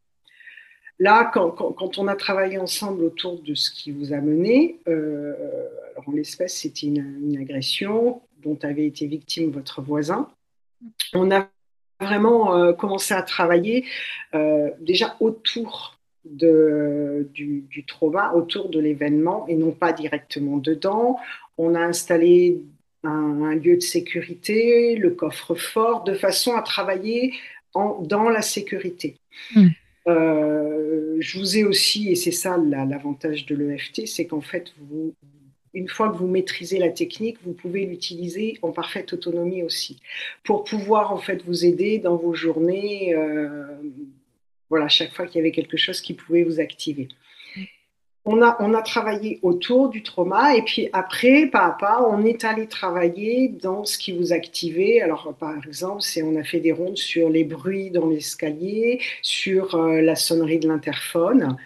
Là, 0.99 1.31
quand, 1.33 1.99
on 1.99 2.07
a 2.07 2.15
travaillé 2.15 2.59
ensemble 2.59 3.03
autour 3.03 3.41
de 3.41 3.55
ce 3.55 3.71
qui 3.71 3.91
vous 3.91 4.13
a 4.13 4.21
mené, 4.21 4.79
euh, 4.89 5.35
alors 5.93 6.09
en 6.09 6.13
l'espèce, 6.13 6.55
c'était 6.55 6.87
une, 6.87 7.37
agression 7.41 8.21
dont 8.43 8.59
avait 8.63 8.87
été 8.87 9.07
victime 9.07 9.51
votre 9.51 9.81
voisin. 9.81 10.29
On 11.15 11.31
a 11.31 11.49
vraiment 12.03 12.57
euh, 12.57 12.73
commencé 12.73 13.15
à 13.15 13.23
travailler 13.23 13.85
déjà 14.81 15.17
autour 15.21 15.99
de, 16.25 17.29
du, 17.35 17.85
trauma 17.87 18.33
autour 18.35 18.69
de 18.69 18.79
l'événement 18.79 19.47
et 19.49 19.57
non 19.57 19.73
pas 19.73 19.93
directement 19.93 20.57
dedans. 20.57 21.19
On 21.59 21.75
a 21.75 21.81
installé 21.81 22.63
un, 23.05 23.55
lieu 23.55 23.77
de 23.77 23.83
sécurité, 23.83 24.97
le 24.97 25.11
coffre-fort, 25.11 26.05
de 26.05 26.15
façon 26.15 26.55
à 26.55 26.63
travailler 26.63 27.35
en, 27.75 28.01
dans 28.01 28.29
la 28.29 28.43
sécurité. 28.43 29.17
Hmm. 29.55 29.69
Euh, 30.09 31.17
je 31.21 31.39
vous 31.39 31.57
ai 31.59 31.65
aussi, 31.65 32.11
et 32.11 32.15
c'est 32.15 32.33
ça 32.33 32.57
l'avantage 32.57 33.47
de 33.47 33.55
l'EFT, 33.55 34.07
c'est 34.07 34.27
qu'en 34.27 34.41
fait, 34.41 34.73
vous, 34.79 35.15
une 35.75 35.89
fois 35.89 36.11
que 36.11 36.17
vous 36.17 36.27
maîtrisez 36.27 36.79
la 36.79 36.91
technique, 36.91 37.39
vous 37.45 37.53
pouvez 37.53 37.87
l'utiliser 37.87 38.59
en 38.63 38.73
parfaite 38.73 39.13
autonomie 39.13 39.63
aussi, 39.63 40.01
pour 40.45 40.65
pouvoir 40.65 41.13
en 41.13 41.19
fait 41.19 41.43
vous 41.45 41.65
aider 41.65 41.99
dans 41.99 42.17
vos 42.17 42.35
journées. 42.35 43.15
Euh, 43.15 43.67
voilà, 44.69 44.89
chaque 44.89 45.13
fois 45.13 45.27
qu'il 45.27 45.37
y 45.37 45.41
avait 45.41 45.53
quelque 45.53 45.77
chose 45.77 46.01
qui 46.01 46.15
pouvait 46.15 46.45
vous 46.45 46.61
activer. 46.61 47.09
On 48.25 48.41
a, 48.41 48.57
on 48.61 48.73
a 48.73 48.83
travaillé 48.83 49.41
autour 49.43 49.89
du 49.89 50.05
trauma 50.05 50.55
et 50.55 50.63
puis 50.63 50.89
après, 50.93 51.49
pas 51.49 51.67
à 51.67 51.73
pas, 51.73 52.07
on 52.09 52.25
est 52.25 52.45
allé 52.45 52.69
travailler 52.69 53.49
dans 53.49 53.85
ce 53.85 53.99
qui 53.99 54.13
vous 54.13 54.33
activait. 54.33 55.01
Alors, 55.01 55.35
par 55.41 55.57
exemple, 55.67 56.03
c'est 56.03 56.23
on 56.23 56.37
a 56.37 56.45
fait 56.45 56.61
des 56.61 56.71
rondes 56.71 56.99
sur 56.99 57.29
les 57.29 57.43
bruits 57.43 57.91
dans 57.91 58.09
l'escalier, 58.09 59.01
sur 59.23 59.75
euh, 59.75 60.01
la 60.01 60.15
sonnerie 60.15 60.61
de 60.61 60.69
l'interphone, 60.69 61.57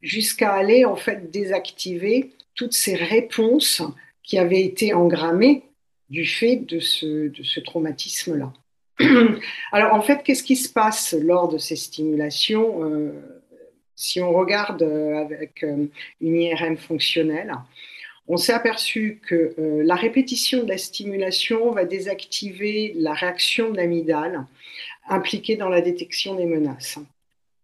jusqu'à 0.00 0.54
aller 0.54 0.86
en 0.86 0.96
fait 0.96 1.30
désactiver 1.30 2.32
toutes 2.56 2.72
ces 2.72 2.94
réponses 2.94 3.82
qui 4.22 4.38
avaient 4.38 4.62
été 4.62 4.92
engrammées 4.92 5.62
du 6.10 6.24
fait 6.26 6.56
de 6.56 6.80
ce, 6.80 7.60
traumatisme-là. 7.60 8.52
Alors 9.72 9.94
en 9.94 10.02
fait, 10.02 10.22
qu'est-ce 10.24 10.42
qui 10.42 10.56
se 10.56 10.72
passe 10.72 11.14
lors 11.20 11.48
de 11.48 11.58
ces 11.58 11.76
stimulations 11.76 12.84
euh, 12.84 13.12
Si 13.94 14.20
on 14.20 14.32
regarde 14.32 14.82
euh, 14.82 15.16
avec 15.16 15.62
euh, 15.62 15.86
une 16.20 16.36
IRM 16.36 16.76
fonctionnelle, 16.76 17.52
on 18.28 18.36
s'est 18.36 18.52
aperçu 18.52 19.20
que 19.24 19.54
la 19.56 19.94
répétition 19.94 20.64
de 20.64 20.68
la 20.68 20.78
stimulation 20.78 21.70
va 21.70 21.84
désactiver 21.84 22.92
la 22.96 23.12
réaction 23.12 23.70
de 23.70 23.78
impliquée 25.08 25.54
dans 25.54 25.68
la 25.68 25.80
détection 25.80 26.34
des 26.34 26.46
menaces. 26.46 26.98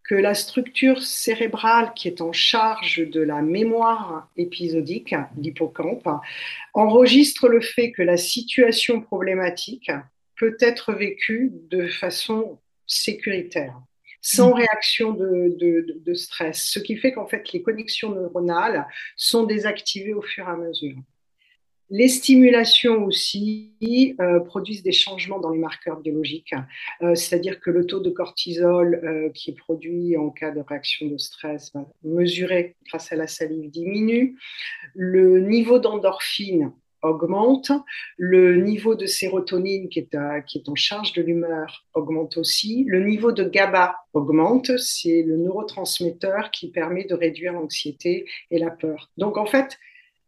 Que 0.05 0.15
la 0.17 0.35
structure 0.35 1.03
cérébrale 1.03 1.93
qui 1.95 2.09
est 2.09 2.21
en 2.21 2.33
charge 2.33 3.09
de 3.09 3.21
la 3.21 3.41
mémoire 3.41 4.29
épisodique, 4.37 5.15
l'hippocampe, 5.39 6.09
enregistre 6.75 7.49
le 7.49 7.61
fait 7.61 7.93
que 7.93 8.03
la 8.03 8.17
situation 8.17 9.01
problématique 9.01 9.91
peut 10.37 10.57
être 10.61 10.93
vécu 10.93 11.53
de 11.71 11.87
façon 11.87 12.59
sécuritaire, 12.87 13.81
sans 14.21 14.51
mm. 14.51 14.55
réaction 14.55 15.13
de, 15.13 16.15
stress, 16.15 16.65
ce 16.65 16.79
qui 16.79 16.97
fait 16.97 17.13
qu'en 17.13 17.27
fait 17.27 17.53
les 17.53 17.63
connexions 17.63 18.11
neuronales 18.11 18.87
sont 19.17 19.45
désactivées 19.45 20.15
au 20.15 20.23
fur 20.23 20.49
et 20.49 20.51
à 20.51 20.57
mesure. 20.57 20.97
Les 21.95 22.09
stimulations 22.09 23.05
aussi 23.05 23.75
euh, 24.19 24.41
produisent 24.41 24.83
des 24.83 24.93
changements 24.93 25.39
dans 25.39 25.51
les 25.51 25.59
marqueurs 25.59 26.01
biologiques, 26.01 26.55
euh, 27.03 27.15
c'est-à-dire 27.15 27.61
que 27.61 27.69
le 27.69 27.85
taux 27.85 28.01
de 28.01 28.09
cortisol 28.09 28.95
euh, 29.05 29.29
qui 29.29 29.51
est 29.51 29.55
produit 29.55 30.17
en 30.17 30.31
cas 30.31 30.53
de 30.53 30.63
réaction 30.63 31.07
de 31.09 31.19
stress, 31.19 31.71
mesuré 32.03 32.77
grâce 32.89 33.13
à 33.13 33.17
la 33.17 33.27
salive, 33.27 33.71
diminue. 33.71 34.39
Le 34.95 35.41
niveau 35.41 35.79
d'endorphine 35.79 36.73
augmente, 37.03 37.71
le 38.17 38.57
niveau 38.57 38.95
de 38.95 39.05
sérotonine 39.05 39.91
qui 39.91 39.99
est, 39.99 40.17
qui 40.47 40.59
est 40.61 40.69
en 40.71 40.75
charge 40.75 41.13
de 41.13 41.21
l'humeur 41.21 41.85
augmente 41.93 42.39
aussi, 42.39 42.85
le 42.89 43.05
niveau 43.05 43.33
de 43.33 43.45
GABA 43.45 43.97
augmente, 44.15 44.79
c'est 44.79 45.23
le 45.25 45.37
neurotransmetteur 45.37 46.51
qui 46.53 46.71
permet 46.71 47.05
de 47.05 47.15
réduire 47.15 47.53
l'anxiété 47.53 48.25
et 48.51 48.59
la 48.59 48.71
peur. 48.71 49.11
Donc 49.19 49.37
en 49.37 49.45
fait, 49.45 49.79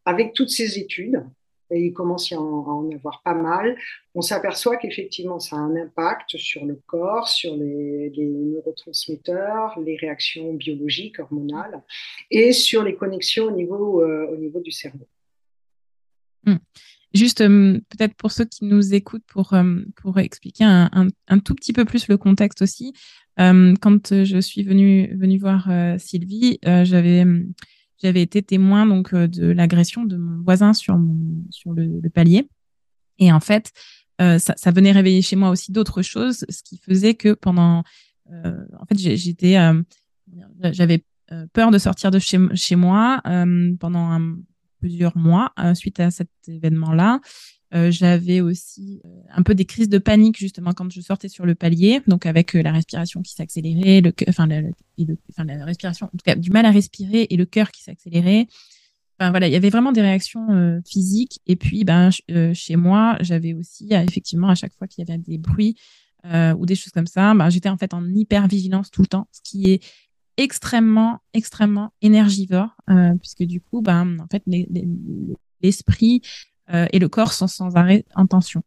avec 0.04 0.34
toutes 0.34 0.50
ces 0.50 0.78
études, 0.78 1.24
et 1.70 1.80
il 1.86 1.92
commence 1.92 2.32
à 2.32 2.40
en, 2.40 2.90
avoir 2.90 3.22
pas 3.22 3.34
mal, 3.34 3.76
on 4.14 4.20
s'aperçoit 4.20 4.76
qu'effectivement 4.76 5.40
ça 5.40 5.56
a 5.56 5.58
un 5.60 5.76
impact 5.76 6.36
sur 6.36 6.64
le 6.64 6.80
corps, 6.86 7.28
sur 7.28 7.56
les, 7.56 8.12
neurotransmetteurs, 8.16 9.78
les 9.80 9.96
réactions 9.96 10.54
biologiques, 10.54 11.18
hormonales, 11.18 11.82
et 12.30 12.52
sur 12.52 12.82
les 12.82 12.94
connexions 12.94 13.46
au 13.46 13.50
niveau, 13.50 14.02
euh, 14.02 14.60
du 14.62 14.70
cerveau. 14.70 15.06
Hmm. 16.44 16.56
Juste, 17.12 17.40
euh, 17.40 17.80
peut-être 17.90 18.14
pour 18.14 18.32
ceux 18.32 18.44
qui 18.44 18.64
nous 18.64 18.94
écoutent, 18.94 19.24
pour, 19.26 19.54
euh, 19.54 19.82
expliquer 20.16 20.64
un, 20.64 21.38
tout 21.44 21.54
petit 21.54 21.72
peu 21.72 21.84
plus 21.84 22.08
le 22.08 22.16
contexte 22.16 22.62
aussi. 22.62 22.92
Quand 23.36 24.14
je 24.24 24.40
suis 24.40 24.62
venue, 24.62 25.16
venue 25.16 25.38
voir 25.38 25.68
Sylvie, 25.98 26.58
j'avais 26.62 27.24
j'avais 28.04 28.22
été 28.22 28.42
témoin 28.42 28.86
donc 28.86 29.14
de 29.14 29.46
l'agression 29.46 30.04
de 30.04 30.16
mon 30.16 30.42
voisin 30.42 30.72
sur, 30.72 30.98
sur 31.50 31.72
le, 31.72 32.08
palier. 32.10 32.48
Et 33.18 33.32
en 33.32 33.40
fait, 33.40 33.72
ça, 34.18 34.38
ça, 34.38 34.70
venait 34.70 34.92
réveiller 34.92 35.22
chez 35.22 35.36
moi 35.36 35.50
aussi 35.50 35.72
d'autres 35.72 36.02
choses, 36.02 36.44
ce 36.48 36.62
qui 36.62 36.78
faisait 36.78 37.14
que 37.14 37.32
pendant, 37.32 37.82
en 38.30 38.86
fait, 38.88 38.98
j'étais, 38.98 39.56
j'avais 40.62 41.04
peur 41.52 41.70
de 41.70 41.78
sortir 41.78 42.10
de 42.10 42.18
chez, 42.18 42.38
chez 42.54 42.76
moi 42.76 43.22
pendant 43.80 44.20
plusieurs 44.80 45.16
mois 45.16 45.52
suite 45.74 46.00
à 46.00 46.10
cet 46.10 46.30
événement-là. 46.46 47.20
J'avais 47.90 48.40
aussi 48.40 49.02
un 49.30 49.42
peu 49.42 49.54
des 49.54 49.64
crises 49.64 49.88
de 49.88 49.98
panique 49.98 50.38
justement 50.38 50.72
quand 50.72 50.90
je 50.92 51.00
sortais 51.00 51.28
sur 51.28 51.44
le 51.44 51.54
palier, 51.54 52.00
donc 52.06 52.24
avec 52.24 52.52
la 52.52 52.70
respiration 52.70 53.20
qui 53.20 53.32
s'accélérait, 53.32 54.02
enfin, 54.28 54.46
la 54.46 55.64
respiration, 55.64 56.06
en 56.06 56.10
tout 56.10 56.24
cas 56.24 56.36
du 56.36 56.50
mal 56.50 56.66
à 56.66 56.70
respirer 56.70 57.26
et 57.30 57.36
le 57.36 57.44
cœur 57.44 57.72
qui 57.72 57.82
s'accélérait. 57.82 58.46
Enfin, 59.18 59.30
voilà, 59.30 59.46
il 59.46 59.52
y 59.52 59.56
avait 59.56 59.70
vraiment 59.70 59.92
des 59.92 60.00
réactions 60.00 60.50
euh, 60.50 60.80
physiques. 60.86 61.40
Et 61.46 61.56
puis, 61.56 61.84
ben, 61.84 62.10
euh, 62.30 62.52
chez 62.52 62.76
moi, 62.76 63.16
j'avais 63.20 63.54
aussi, 63.54 63.88
euh, 63.92 64.02
effectivement, 64.02 64.48
à 64.48 64.54
chaque 64.54 64.74
fois 64.74 64.88
qu'il 64.88 65.06
y 65.06 65.10
avait 65.10 65.20
des 65.20 65.38
bruits 65.38 65.76
ou 66.56 66.64
des 66.64 66.74
choses 66.74 66.92
comme 66.92 67.06
ça, 67.06 67.34
ben, 67.34 67.50
j'étais 67.50 67.68
en 67.68 67.76
fait 67.76 67.92
en 67.92 68.02
hyper 68.08 68.48
vigilance 68.48 68.90
tout 68.90 69.02
le 69.02 69.06
temps, 69.06 69.28
ce 69.30 69.40
qui 69.42 69.70
est 69.70 69.84
extrêmement, 70.38 71.20
extrêmement 71.34 71.92
énergivore, 72.00 72.70
puisque 73.20 73.42
du 73.42 73.60
coup, 73.60 73.82
ben, 73.82 74.16
en 74.20 74.26
fait, 74.28 74.42
l'esprit 75.62 76.22
et 76.68 76.98
le 76.98 77.08
corps 77.08 77.32
sont 77.32 77.46
sans 77.46 77.76
arrêt 77.76 78.04
en 78.14 78.26
tension. 78.26 78.62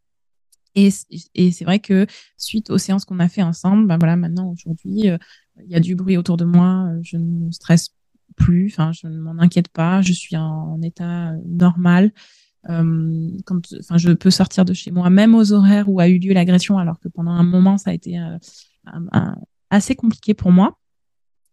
Et, 0.76 0.92
c'est 0.92 1.66
vrai 1.66 1.80
que 1.80 2.06
suite 2.38 2.70
aux 2.70 2.78
séances 2.78 3.06
qu'on 3.06 3.20
a 3.20 3.30
fait 3.30 3.42
ensemble, 3.42 3.88
ben 3.88 3.98
voilà, 3.98 4.16
maintenant 4.16 4.52
aujourd'hui, 4.52 5.10
il 5.64 5.68
y 5.68 5.76
a 5.76 5.80
du 5.80 5.96
bruit 5.96 6.18
autour 6.18 6.38
de 6.38 6.46
moi, 6.46 6.92
je 7.02 7.18
ne 7.18 7.50
stresse 7.52 7.98
plus. 8.38 8.68
Enfin, 8.72 8.94
je 8.94 9.08
ne 9.08 9.20
m'en 9.20 9.38
inquiète 9.40 9.68
pas. 9.68 10.02
Je 10.02 10.14
suis 10.14 10.38
en, 10.38 10.82
état 10.82 11.32
euh, 11.32 11.38
normal. 11.46 12.14
Euh, 12.70 13.30
enfin, 13.80 13.98
je 13.98 14.12
peux 14.14 14.32
sortir 14.32 14.64
de 14.64 14.74
chez 14.74 14.92
moi, 14.92 15.10
même 15.10 15.36
aux 15.36 15.52
horaires 15.52 15.90
où 15.90 16.00
a 16.00 16.08
eu 16.08 16.20
lieu 16.20 16.34
l'agression, 16.34 16.78
alors 16.78 17.00
que 17.00 17.10
pendant 17.10 17.32
un 17.32 17.44
moment, 17.44 17.78
ça 17.78 17.90
a 17.90 17.94
été 17.94 18.20
euh, 18.20 18.38
assez 19.70 19.96
compliqué 19.96 20.34
pour 20.34 20.52
moi. 20.52 20.78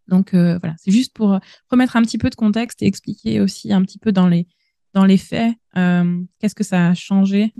Donc 0.07 0.35
voilà, 0.35 0.75
c'est 0.77 0.91
juste 0.91 1.15
pour 1.15 1.39
remettre 1.71 1.95
un 1.95 2.03
petit 2.03 2.19
peu 2.19 2.29
de 2.29 2.35
contexte 2.35 2.83
et 2.83 2.85
expliquer 2.85 3.41
aussi 3.41 3.73
un 3.73 3.81
petit 3.81 3.97
peu 3.97 4.11
dans 4.11 4.27
les, 4.27 4.47
dans 4.95 5.05
les 5.05 5.17
faits 5.17 5.53
qu'est-ce 5.75 6.55
que 6.55 6.63
ça 6.63 6.87
a 6.87 6.93
changé 6.95 7.53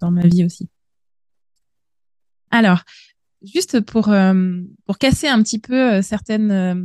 dans 0.00 0.10
ma 0.10 0.26
vie 0.26 0.44
aussi? 0.44 0.70
Alors, 2.50 2.84
juste 3.42 3.80
pour, 3.80 4.10
pour 4.86 4.98
casser 4.98 5.28
un 5.28 5.42
petit 5.42 5.58
peu 5.58 6.00
certaines 6.00 6.78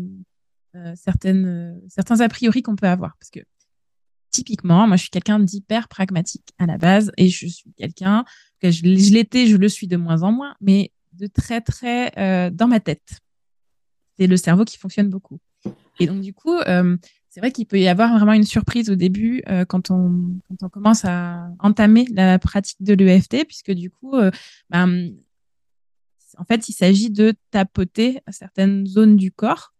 euh, 0.76 0.96
euh, 1.26 1.76
certains 1.88 2.20
a 2.20 2.30
priori 2.30 2.64
qu'on 2.64 2.76
peut 2.76 2.88
avoir. 2.88 3.16
Parce 3.20 3.30
que 3.30 3.40
typiquement, 4.32 4.88
moi, 4.88 4.98
je 4.98 5.04
suis 5.04 5.12
quelqu'un 5.12 5.40
d'hyper 5.40 5.88
pragmatique 5.88 6.50
à 6.58 6.66
la 6.66 6.78
base 6.78 7.12
et 7.18 7.30
je 7.30 7.48
suis 7.48 7.72
quelqu'un 7.78 8.26
que 8.60 8.72
je, 8.72 8.84
l'étais, 8.84 9.46
je 9.46 9.58
le 9.58 9.70
suis 9.70 9.88
de 9.88 9.98
moins 9.98 10.24
en 10.24 10.32
moins, 10.32 10.56
mais 10.62 10.92
de 11.14 11.28
très, 11.28 11.62
très 11.62 12.12
euh, 12.18 12.50
dans 12.50 12.68
ma 12.68 12.80
tête. 12.80 13.20
C'est 14.18 14.28
le 14.28 14.38
cerveau 14.38 14.66
qui 14.66 14.78
fonctionne 14.78 15.10
beaucoup. 15.10 15.40
Et 16.00 16.08
donc, 16.08 16.22
du 16.22 16.34
coup, 16.34 16.58
c'est 17.34 17.40
vrai 17.40 17.52
qu'il 17.52 17.66
peut 17.66 17.80
y 17.80 17.88
avoir 17.88 18.16
vraiment 18.16 18.34
une 18.34 18.44
surprise 18.44 18.92
au 18.92 18.96
début 18.96 19.42
quand, 19.68 19.90
on, 19.90 20.40
quand 20.48 20.68
on 20.68 20.70
commence 20.70 21.04
à 21.04 21.50
entamer 21.58 22.06
la 22.14 22.38
pratique 22.38 22.84
de 22.84 22.94
l'EFT, 22.94 23.46
puisque 23.48 23.72
du 23.72 23.90
coup, 23.90 24.14
ben, 24.70 25.10
en 26.38 26.44
fait, 26.46 26.70
il 26.70 26.74
s'agit 26.74 27.10
de 27.10 27.34
tapoter 27.50 28.22
certaines 28.30 28.86
zones 28.86 29.18
du 29.18 29.32
corps 29.32 29.74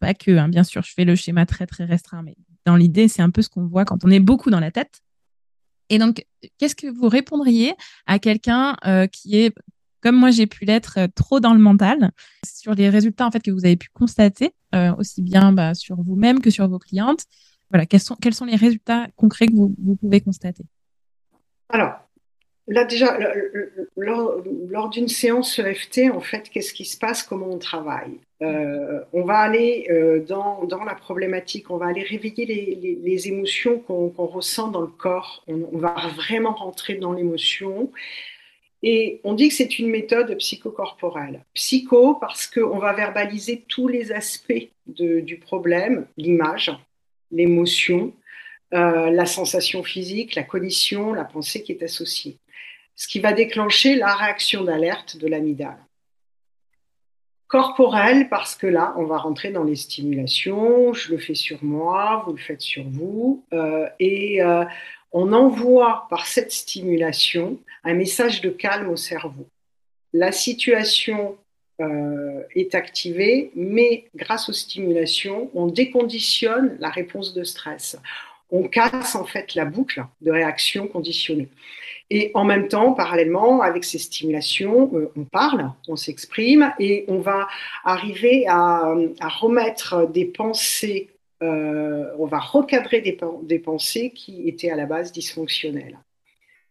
pas 0.00 0.14
que, 0.14 0.36
hein, 0.36 0.48
bien 0.48 0.64
sûr, 0.64 0.82
je 0.82 0.92
fais 0.92 1.04
le 1.04 1.14
schéma 1.14 1.46
très 1.46 1.66
très 1.66 1.84
restreint, 1.84 2.22
mais 2.22 2.36
dans 2.64 2.74
l'idée, 2.74 3.06
c'est 3.06 3.22
un 3.22 3.30
peu 3.30 3.42
ce 3.42 3.48
qu'on 3.48 3.66
voit 3.66 3.84
quand 3.84 4.04
on 4.04 4.10
est 4.10 4.20
beaucoup 4.20 4.50
dans 4.50 4.60
la 4.60 4.70
tête. 4.70 5.02
Et 5.90 5.98
donc, 5.98 6.24
qu'est-ce 6.58 6.74
que 6.74 6.86
vous 6.86 7.08
répondriez 7.08 7.74
à 8.06 8.18
quelqu'un 8.18 8.76
euh, 8.86 9.06
qui 9.06 9.36
est, 9.36 9.54
comme 10.00 10.16
moi 10.16 10.30
j'ai 10.30 10.46
pu 10.46 10.64
l'être, 10.64 10.98
euh, 10.98 11.06
trop 11.14 11.40
dans 11.40 11.54
le 11.54 11.60
mental, 11.60 12.10
sur 12.44 12.74
les 12.74 12.88
résultats 12.88 13.26
en 13.26 13.30
fait 13.30 13.40
que 13.40 13.50
vous 13.50 13.64
avez 13.64 13.76
pu 13.76 13.88
constater, 13.92 14.52
euh, 14.74 14.94
aussi 14.96 15.22
bien 15.22 15.52
bah, 15.52 15.74
sur 15.74 15.96
vous-même 15.96 16.40
que 16.40 16.50
sur 16.50 16.68
vos 16.68 16.78
clientes 16.78 17.24
Voilà, 17.70 17.86
quels 17.86 18.00
sont, 18.00 18.16
quels 18.16 18.34
sont 18.34 18.46
les 18.46 18.56
résultats 18.56 19.08
concrets 19.16 19.46
que 19.46 19.54
vous, 19.54 19.74
vous 19.78 19.96
pouvez 19.96 20.20
constater? 20.20 20.64
Alors, 21.68 21.94
Là, 22.70 22.84
déjà, 22.84 23.18
lors, 23.96 24.90
d'une 24.90 25.08
séance 25.08 25.58
EFT, 25.58 26.12
en 26.14 26.20
fait, 26.20 26.48
qu'est-ce 26.48 26.72
qui 26.72 26.84
se 26.84 26.96
passe? 26.96 27.24
Comment 27.24 27.48
on 27.48 27.58
travaille? 27.58 28.20
Euh, 28.42 29.00
On 29.12 29.24
va 29.24 29.38
aller 29.38 29.88
euh, 29.90 30.20
dans, 30.20 30.84
la 30.86 30.94
problématique, 30.94 31.68
on 31.70 31.78
va 31.78 31.86
aller 31.86 32.04
réveiller 32.04 32.46
les, 32.46 33.28
émotions 33.28 33.80
qu'on 33.80 34.10
ressent 34.26 34.68
dans 34.68 34.82
le 34.82 34.86
corps. 34.86 35.42
On, 35.48 35.78
va 35.78 35.96
vraiment 36.14 36.52
rentrer 36.52 36.94
dans 36.94 37.12
l'émotion. 37.12 37.90
Et 38.82 39.20
on 39.24 39.34
dit 39.34 39.48
que 39.48 39.54
c'est 39.54 39.78
une 39.78 39.90
méthode 39.90 40.36
psychocorporelle. 40.38 41.44
Psycho 41.54 42.14
parce 42.14 42.46
qu'on 42.46 42.78
va 42.78 42.92
verbaliser 42.92 43.64
tous 43.68 43.88
les 43.88 44.12
aspects 44.12 44.70
du 44.86 45.38
problème, 45.38 46.06
l'image, 46.16 46.72
l'émotion, 47.30 48.14
euh, 48.72 49.10
la 49.10 49.26
sensation 49.26 49.82
physique, 49.82 50.34
la 50.34 50.44
cognition, 50.44 51.12
la 51.12 51.24
pensée 51.24 51.62
qui 51.62 51.72
est 51.72 51.82
associée 51.82 52.38
ce 53.00 53.08
qui 53.08 53.18
va 53.18 53.32
déclencher 53.32 53.94
la 53.94 54.14
réaction 54.14 54.62
d'alerte 54.62 55.16
de 55.16 55.26
l'amygdale. 55.26 55.78
Corporelle, 57.48 58.28
parce 58.28 58.54
que 58.54 58.66
là, 58.66 58.92
on 58.98 59.04
va 59.04 59.16
rentrer 59.16 59.50
dans 59.50 59.64
les 59.64 59.74
stimulations, 59.74 60.92
je 60.92 61.10
le 61.12 61.16
fais 61.16 61.34
sur 61.34 61.64
moi, 61.64 62.22
vous 62.26 62.32
le 62.32 62.38
faites 62.38 62.60
sur 62.60 62.84
vous, 62.84 63.42
euh, 63.54 63.88
et 64.00 64.42
euh, 64.42 64.66
on 65.12 65.32
envoie 65.32 66.08
par 66.10 66.26
cette 66.26 66.52
stimulation 66.52 67.58
un 67.84 67.94
message 67.94 68.40
de 68.40 68.50
calme 68.50 68.88
au 68.90 68.96
cerveau. 68.96 69.48
La 70.12 70.32
situation 70.32 71.36
euh, 71.80 72.42
est 72.54 72.74
activée, 72.74 73.52
mais 73.54 74.04
grâce 74.14 74.48
aux 74.48 74.52
stimulations, 74.52 75.50
on 75.54 75.66
déconditionne 75.66 76.76
la 76.78 76.90
réponse 76.90 77.32
de 77.32 77.42
stress. 77.44 77.96
On 78.50 78.64
casse 78.64 79.14
en 79.14 79.24
fait 79.24 79.54
la 79.54 79.64
boucle 79.64 80.04
de 80.20 80.30
réaction 80.30 80.88
conditionnée. 80.88 81.48
Et 82.10 82.32
en 82.34 82.44
même 82.44 82.66
temps, 82.66 82.92
parallèlement, 82.92 83.62
avec 83.62 83.84
ces 83.84 83.98
stimulations, 83.98 84.90
euh, 84.94 85.12
on 85.16 85.24
parle, 85.24 85.70
on 85.86 85.96
s'exprime 85.96 86.74
et 86.80 87.04
on 87.08 87.20
va 87.20 87.46
arriver 87.84 88.46
à, 88.48 88.92
remettre 89.38 90.10
des 90.10 90.24
pensées, 90.24 91.08
euh, 91.42 92.10
on 92.18 92.26
va 92.26 92.40
recadrer 92.40 93.00
des, 93.00 93.58
pensées 93.58 94.10
qui 94.10 94.48
étaient 94.48 94.70
à 94.70 94.76
la 94.76 94.86
base 94.86 95.12
dysfonctionnelles. 95.12 95.98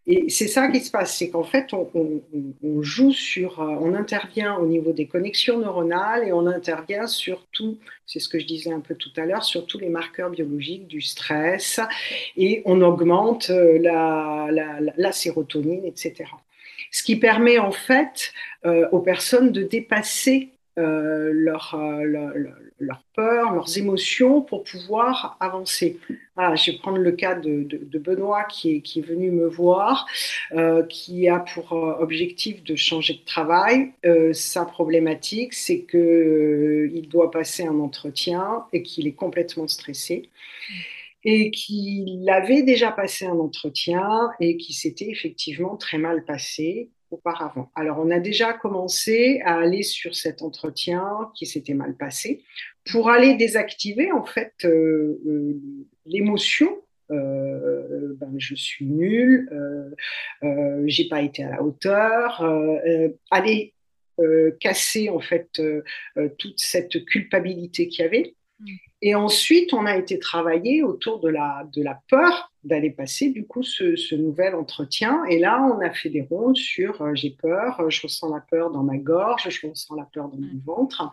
Et 0.08 0.30
c'est 0.30 0.48
ça 0.48 0.68
qui 0.70 0.80
se 0.80 0.90
passe, 0.90 1.18
c'est 1.18 1.30
qu'en 1.30 1.44
fait, 1.44 1.68
on, 1.74 2.82
joue 2.82 3.12
sur, 3.12 3.60
euh, 3.60 3.76
on 3.80 3.94
intervient 3.94 4.56
au 4.56 4.66
niveau 4.66 4.92
des 4.92 5.08
connexions 5.08 5.60
neuronales 5.60 6.28
et 6.28 6.34
on 6.34 6.48
intervient 6.48 7.06
sur 7.06 7.46
tout, 7.52 7.78
c'est 8.06 8.20
ce 8.20 8.28
que 8.28 8.40
je 8.40 8.46
disais 8.46 8.72
un 8.72 8.80
peu 8.80 8.96
tout 8.96 9.12
à 9.18 9.26
l'heure, 9.26 9.44
sur 9.44 9.68
tous 9.68 9.78
les 9.78 9.90
marqueurs 9.90 10.32
biologiques 10.32 10.88
du 10.88 11.02
stress 11.02 11.80
et 12.38 12.64
on 12.66 12.82
augmente 12.82 13.50
euh, 13.52 13.78
la, 13.80 15.12
sérotonine, 15.12 15.86
etc. 15.86 16.26
Ce 16.92 17.04
qui 17.04 17.18
permet 17.18 17.60
en 17.60 17.72
fait 17.72 18.32
euh, 18.66 18.88
aux 18.92 19.00
personnes 19.00 19.52
de 19.52 19.64
dépasser 19.64 20.50
euh, 20.78 21.34
euh, 21.74 22.04
leur, 22.80 23.04
peur, 23.16 23.54
leurs 23.54 23.78
émotions 23.78 24.42
pour 24.42 24.64
pouvoir 24.64 25.36
avancer. 25.40 26.00
je 26.38 26.72
vais 26.72 26.78
prendre 26.78 26.98
le 26.98 27.12
cas 27.12 27.36
de, 27.36 27.64
de, 27.64 28.00
Benoît 28.00 28.44
qui 28.46 28.76
est, 28.76 28.82
qui 28.82 29.00
est, 29.00 29.04
venu 29.04 29.32
me 29.32 29.48
voir, 29.48 30.06
euh, 30.54 30.84
qui 30.84 31.28
a 31.28 31.40
pour 31.40 31.74
objectif 31.74 32.64
de 32.64 32.76
changer 32.76 33.16
de 33.16 33.26
travail. 33.26 33.92
sa 34.34 34.66
problématique, 34.66 35.54
c'est 35.54 35.82
qu'il 35.82 36.92
il 36.94 37.10
doit 37.10 37.32
passer 37.32 37.66
un 37.66 37.80
entretien 37.80 38.66
et 38.72 38.84
qu'il 38.84 39.08
est 39.08 39.14
complètement 39.14 39.68
stressé 39.68 40.30
et 41.26 41.52
qu'il 41.52 42.30
avait 42.30 42.64
déjà 42.64 42.92
passé 42.92 43.26
un 43.26 43.38
entretien 43.40 44.30
et 44.40 44.56
qui 44.56 44.74
s'était 44.74 45.10
effectivement 45.10 45.76
très 45.76 45.98
mal 45.98 46.24
passé 46.24 46.90
auparavant. 47.12 47.72
Alors, 47.76 48.00
on 48.00 48.12
a 48.12 48.20
déjà 48.20 48.54
commencé 48.54 49.42
à 49.46 49.60
aller 49.60 49.84
sur 49.84 50.16
cet 50.16 50.42
entretien 50.42 51.32
qui 51.36 51.46
s'était 51.46 51.74
mal 51.74 51.96
passé 51.96 52.44
pour 52.92 53.10
aller 53.10 53.36
désactiver 53.36 54.12
en 54.12 54.26
fait 54.26 54.54
euh, 54.66 55.20
euh, 55.26 55.60
l'émotion. 56.06 56.70
Euh, 57.12 58.16
ben, 58.20 58.36
je 58.38 58.54
suis 58.54 58.86
nulle, 58.86 59.50
j'ai 60.86 61.08
pas 61.10 61.22
été 61.22 61.44
à 61.44 61.50
la 61.50 61.64
hauteur, 61.64 62.44
aller 63.32 63.74
casser 64.60 65.10
en 65.10 65.20
fait 65.20 65.50
toute 66.38 66.60
cette 66.60 67.04
culpabilité 67.06 67.88
qu'il 67.88 68.04
y 68.04 68.08
avait. 68.08 68.36
Et 69.02 69.16
ensuite, 69.16 69.74
on 69.74 69.86
a 69.86 69.96
été 69.96 70.20
travaillé 70.20 70.84
autour 70.84 71.20
de 71.22 71.30
la, 71.30 71.66
de 71.74 71.82
la 71.82 72.02
peur 72.10 72.52
d'aller 72.66 72.90
passer 72.90 73.30
du 73.30 73.46
coup 73.46 73.64
ce, 73.64 74.16
nouvel 74.16 74.56
entretien. 74.56 75.24
Et 75.26 75.40
là, 75.40 75.62
on 75.62 75.80
a 75.80 75.92
fait 75.92 76.10
des 76.10 76.22
rondes 76.22 76.58
sur 76.58 77.02
euh, 77.02 77.16
j'ai 77.16 77.30
peur, 77.30 77.80
euh, 77.80 77.90
je 77.90 78.02
ressens 78.02 78.34
la 78.34 78.42
peur 78.42 78.72
dans 78.72 78.84
ma 78.84 78.98
gorge, 78.98 79.50
je 79.50 79.68
ressens 79.68 79.96
la 79.96 80.04
peur 80.04 80.28
dans 80.28 80.38
mon 80.38 80.54
mm. 80.54 80.62
ventre, 80.66 81.10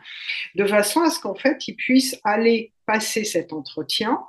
de 0.56 0.64
façon 0.64 1.02
à 1.02 1.10
ce 1.10 1.20
qu'en 1.20 1.36
fait, 1.36 1.68
ils 1.68 1.76
puissent 1.76 2.18
aller 2.24 2.72
passer 2.84 3.22
cet 3.22 3.52
entretien 3.52 4.20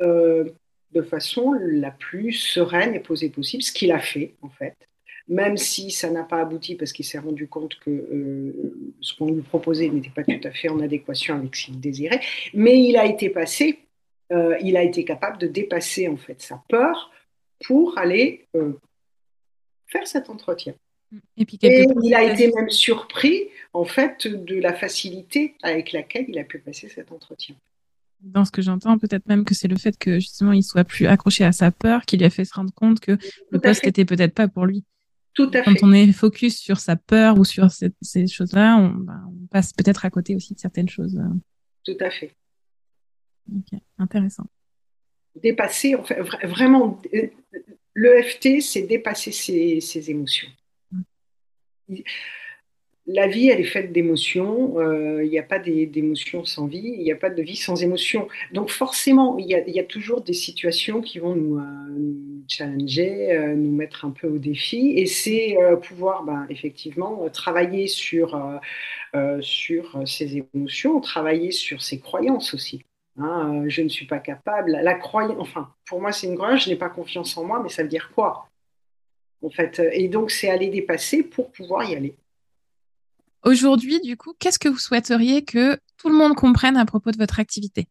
euh, 0.00 0.44
de 0.92 1.02
façon 1.02 1.52
la 1.60 1.90
plus 1.90 2.32
sereine 2.32 2.94
et 2.94 3.00
posée 3.00 3.28
possible, 3.28 3.62
ce 3.62 3.72
qu'il 3.72 3.92
a 3.92 3.98
fait 3.98 4.36
en 4.40 4.48
fait. 4.48 4.87
Même 5.28 5.56
si 5.56 5.90
ça 5.90 6.10
n'a 6.10 6.24
pas 6.24 6.40
abouti 6.40 6.74
parce 6.74 6.92
qu'il 6.92 7.04
s'est 7.04 7.18
rendu 7.18 7.48
compte 7.48 7.78
que 7.80 7.90
euh, 7.90 8.52
ce 9.00 9.14
qu'on 9.14 9.32
lui 9.32 9.42
proposait 9.42 9.88
n'était 9.88 10.10
pas 10.10 10.24
tout 10.24 10.40
à 10.42 10.50
fait 10.50 10.68
en 10.68 10.80
adéquation 10.80 11.36
avec 11.36 11.54
ce 11.54 11.66
qu'il 11.66 11.80
désirait. 11.80 12.20
Mais 12.54 12.82
il 12.82 12.96
a 12.96 13.04
été 13.04 13.28
passé, 13.28 13.80
euh, 14.32 14.56
il 14.62 14.76
a 14.76 14.82
été 14.82 15.04
capable 15.04 15.38
de 15.38 15.46
dépasser 15.46 16.08
en 16.08 16.16
fait 16.16 16.40
sa 16.40 16.62
peur 16.68 17.10
pour 17.64 17.98
aller 17.98 18.46
euh, 18.56 18.72
faire 19.86 20.06
cet 20.06 20.30
entretien. 20.30 20.74
Et, 21.36 21.44
puis 21.44 21.58
Et 21.62 21.86
il 22.02 22.14
a 22.14 22.22
été 22.22 22.52
même 22.52 22.68
surpris 22.68 23.48
en 23.72 23.84
fait 23.84 24.26
de 24.26 24.56
la 24.56 24.74
facilité 24.74 25.54
avec 25.62 25.92
laquelle 25.92 26.26
il 26.28 26.38
a 26.38 26.44
pu 26.44 26.58
passer 26.58 26.88
cet 26.88 27.12
entretien 27.12 27.54
dans 28.20 28.44
ce 28.44 28.50
que 28.50 28.62
j'entends, 28.62 28.98
peut-être 28.98 29.26
même 29.28 29.44
que 29.44 29.54
c'est 29.54 29.68
le 29.68 29.76
fait 29.76 29.96
que 29.96 30.18
justement 30.18 30.52
il 30.52 30.62
soit 30.62 30.84
plus 30.84 31.06
accroché 31.06 31.44
à 31.44 31.52
sa 31.52 31.70
peur 31.70 32.04
qui 32.04 32.16
lui 32.16 32.24
a 32.24 32.30
fait 32.30 32.44
se 32.44 32.52
rendre 32.52 32.72
compte 32.74 33.00
que 33.00 33.16
le 33.50 33.60
poste 33.60 33.84
n'était 33.84 34.04
peut-être 34.04 34.34
pas 34.34 34.48
pour 34.48 34.66
lui. 34.66 34.84
Tout 35.38 35.48
à 35.54 35.62
Quand 35.62 35.74
on 35.82 35.92
est 35.92 36.10
focus 36.10 36.58
sur 36.58 36.80
sa 36.80 36.96
peur 36.96 37.38
ou 37.38 37.44
sur 37.44 37.68
ces 37.70 38.26
choses-là, 38.26 38.76
ben, 38.92 39.24
on, 39.28 39.46
passe 39.46 39.72
peut-être 39.72 40.04
à 40.04 40.10
côté 40.10 40.34
aussi 40.34 40.52
de 40.52 40.58
certaines 40.58 40.88
choses. 40.88 41.16
Euh. 41.16 41.32
Tout 41.84 41.96
à 42.00 42.10
fait. 42.10 42.34
Ok, 43.48 43.78
intéressant. 43.98 44.46
Dépasser, 45.40 45.94
en 45.94 46.02
fait, 46.02 46.20
vraiment, 46.42 47.00
euh, 47.14 47.28
l'EFT, 47.94 48.60
c'est 48.60 48.82
dépasser 48.82 49.30
ses, 49.30 49.80
ses 49.80 50.10
émotions. 50.10 50.48
La 53.08 53.26
vie, 53.26 53.48
elle 53.48 53.60
est 53.60 53.64
faite 53.64 53.90
d'émotions. 53.90 54.78
Euh, 54.78 55.24
il 55.24 55.30
n'y 55.30 55.38
a 55.38 55.42
pas 55.42 55.58
d'émotions 55.58 56.44
sans 56.44 56.66
vie. 56.66 56.94
Il 56.94 57.02
n'y 57.02 57.10
a 57.10 57.16
pas 57.16 57.30
de 57.30 57.42
vie 57.42 57.56
sans 57.56 57.82
émotions. 57.82 58.28
Donc 58.52 58.68
forcément, 58.68 59.38
il 59.38 59.46
y, 59.46 59.80
a, 59.80 59.84
toujours 59.84 60.20
des 60.20 60.34
situations 60.34 61.00
qui 61.00 61.18
vont 61.18 61.34
nous, 61.34 61.58
euh, 61.58 62.42
challenger, 62.48 63.32
euh, 63.32 63.54
nous 63.54 63.72
mettre 63.72 64.04
un 64.04 64.10
peu 64.10 64.28
au 64.28 64.36
défi. 64.36 64.92
Et 64.96 65.06
c'est 65.06 65.56
pouvoir, 65.82 66.22
ben, 66.24 66.46
effectivement, 66.50 67.26
travailler 67.30 67.86
sur, 67.86 68.38
sur 69.40 70.02
ces 70.06 70.44
émotions, 70.54 71.00
travailler 71.00 71.50
sur 71.50 71.80
ses 71.80 72.00
croyances 72.00 72.52
aussi. 72.52 72.84
Hein. 73.20 73.64
je 73.68 73.82
ne 73.82 73.88
suis 73.88 74.06
pas 74.06 74.18
capable. 74.18 74.72
La 74.82 74.94
croyance, 74.94 75.36
enfin, 75.38 75.72
pour 75.86 76.00
moi, 76.02 76.12
c'est 76.12 76.26
une 76.26 76.36
croyance. 76.36 76.64
Je 76.64 76.68
n'ai 76.68 76.76
pas 76.76 76.90
confiance 76.90 77.36
en 77.38 77.44
moi, 77.44 77.60
mais 77.62 77.70
ça 77.70 77.82
veut 77.82 77.88
dire 77.88 78.12
quoi 78.14 78.44
en 79.40 79.50
fait? 79.50 79.80
Et 79.92 80.08
donc, 80.08 80.30
c'est 80.30 80.50
aller 80.50 80.68
dépasser 80.68 81.22
pour 81.22 81.50
pouvoir 81.52 81.88
y 81.88 81.94
aller. 81.94 82.14
Aujourd'hui, 83.44 84.00
du 84.00 84.16
coup, 84.16 84.34
qu'est-ce 84.38 84.58
que 84.58 84.68
vous 84.68 84.78
souhaiteriez 84.78 85.44
que 85.44 85.78
tout 85.96 86.08
le 86.08 86.14
monde 86.14 86.34
comprenne 86.34 86.76
à 86.76 86.84
propos 86.84 87.10
de 87.10 87.16
votre 87.16 87.40
activité? 87.40 87.86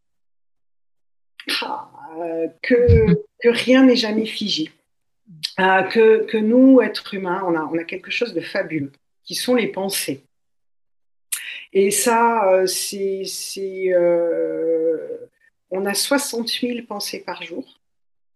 Ah, 1.62 1.90
euh, 2.20 2.48
que, 2.62 3.50
rien 3.50 3.84
n'est 3.84 3.96
jamais 3.96 4.26
figé. 4.26 4.72
Euh, 5.60 5.84
que, 5.84 6.38
nous, 6.38 6.82
êtres 6.82 7.14
humains, 7.14 7.44
on 7.46 7.56
a, 7.56 7.64
on 7.72 7.78
a 7.78 7.84
quelque 7.84 8.12
chose 8.12 8.34
de 8.34 8.42
fabuleux, 8.42 8.92
qui 9.24 9.36
sont 9.36 9.56
les 9.56 9.68
pensées. 9.68 10.24
Et 11.74 11.92
ça, 11.92 12.52
euh, 12.52 12.66
c'est, 12.66 13.24
on 15.70 15.86
a 15.86 15.94
60 15.94 16.50
000 16.50 16.86
pensées 16.88 17.20
par 17.20 17.42
jour, 17.44 17.80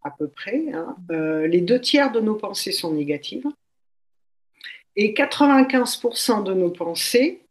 à 0.03 0.11
peu 0.11 0.27
près. 0.27 0.63
Hein. 0.73 0.95
les 1.09 1.61
deux 1.61 1.79
tiers 1.79 2.11
de 2.11 2.19
nos 2.19 2.35
pensées 2.35 2.71
sont 2.71 2.93
négatives. 2.93 3.45
Et 4.95 5.13
95% 5.13 6.43
de 6.43 6.53
nos 6.53 6.69
pensées 6.69 7.41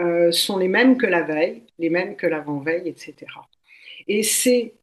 euh, 0.00 0.32
sont 0.32 0.56
les 0.56 0.68
mêmes 0.68 0.96
que 0.96 1.06
la 1.06 1.22
veille, 1.22 1.62
les 1.78 1.90
mêmes 1.90 2.16
que 2.16 2.26
l'avant-veille, 2.26 2.88
etc. 2.88 3.14
Et 4.06 4.22
c'est 4.22 4.74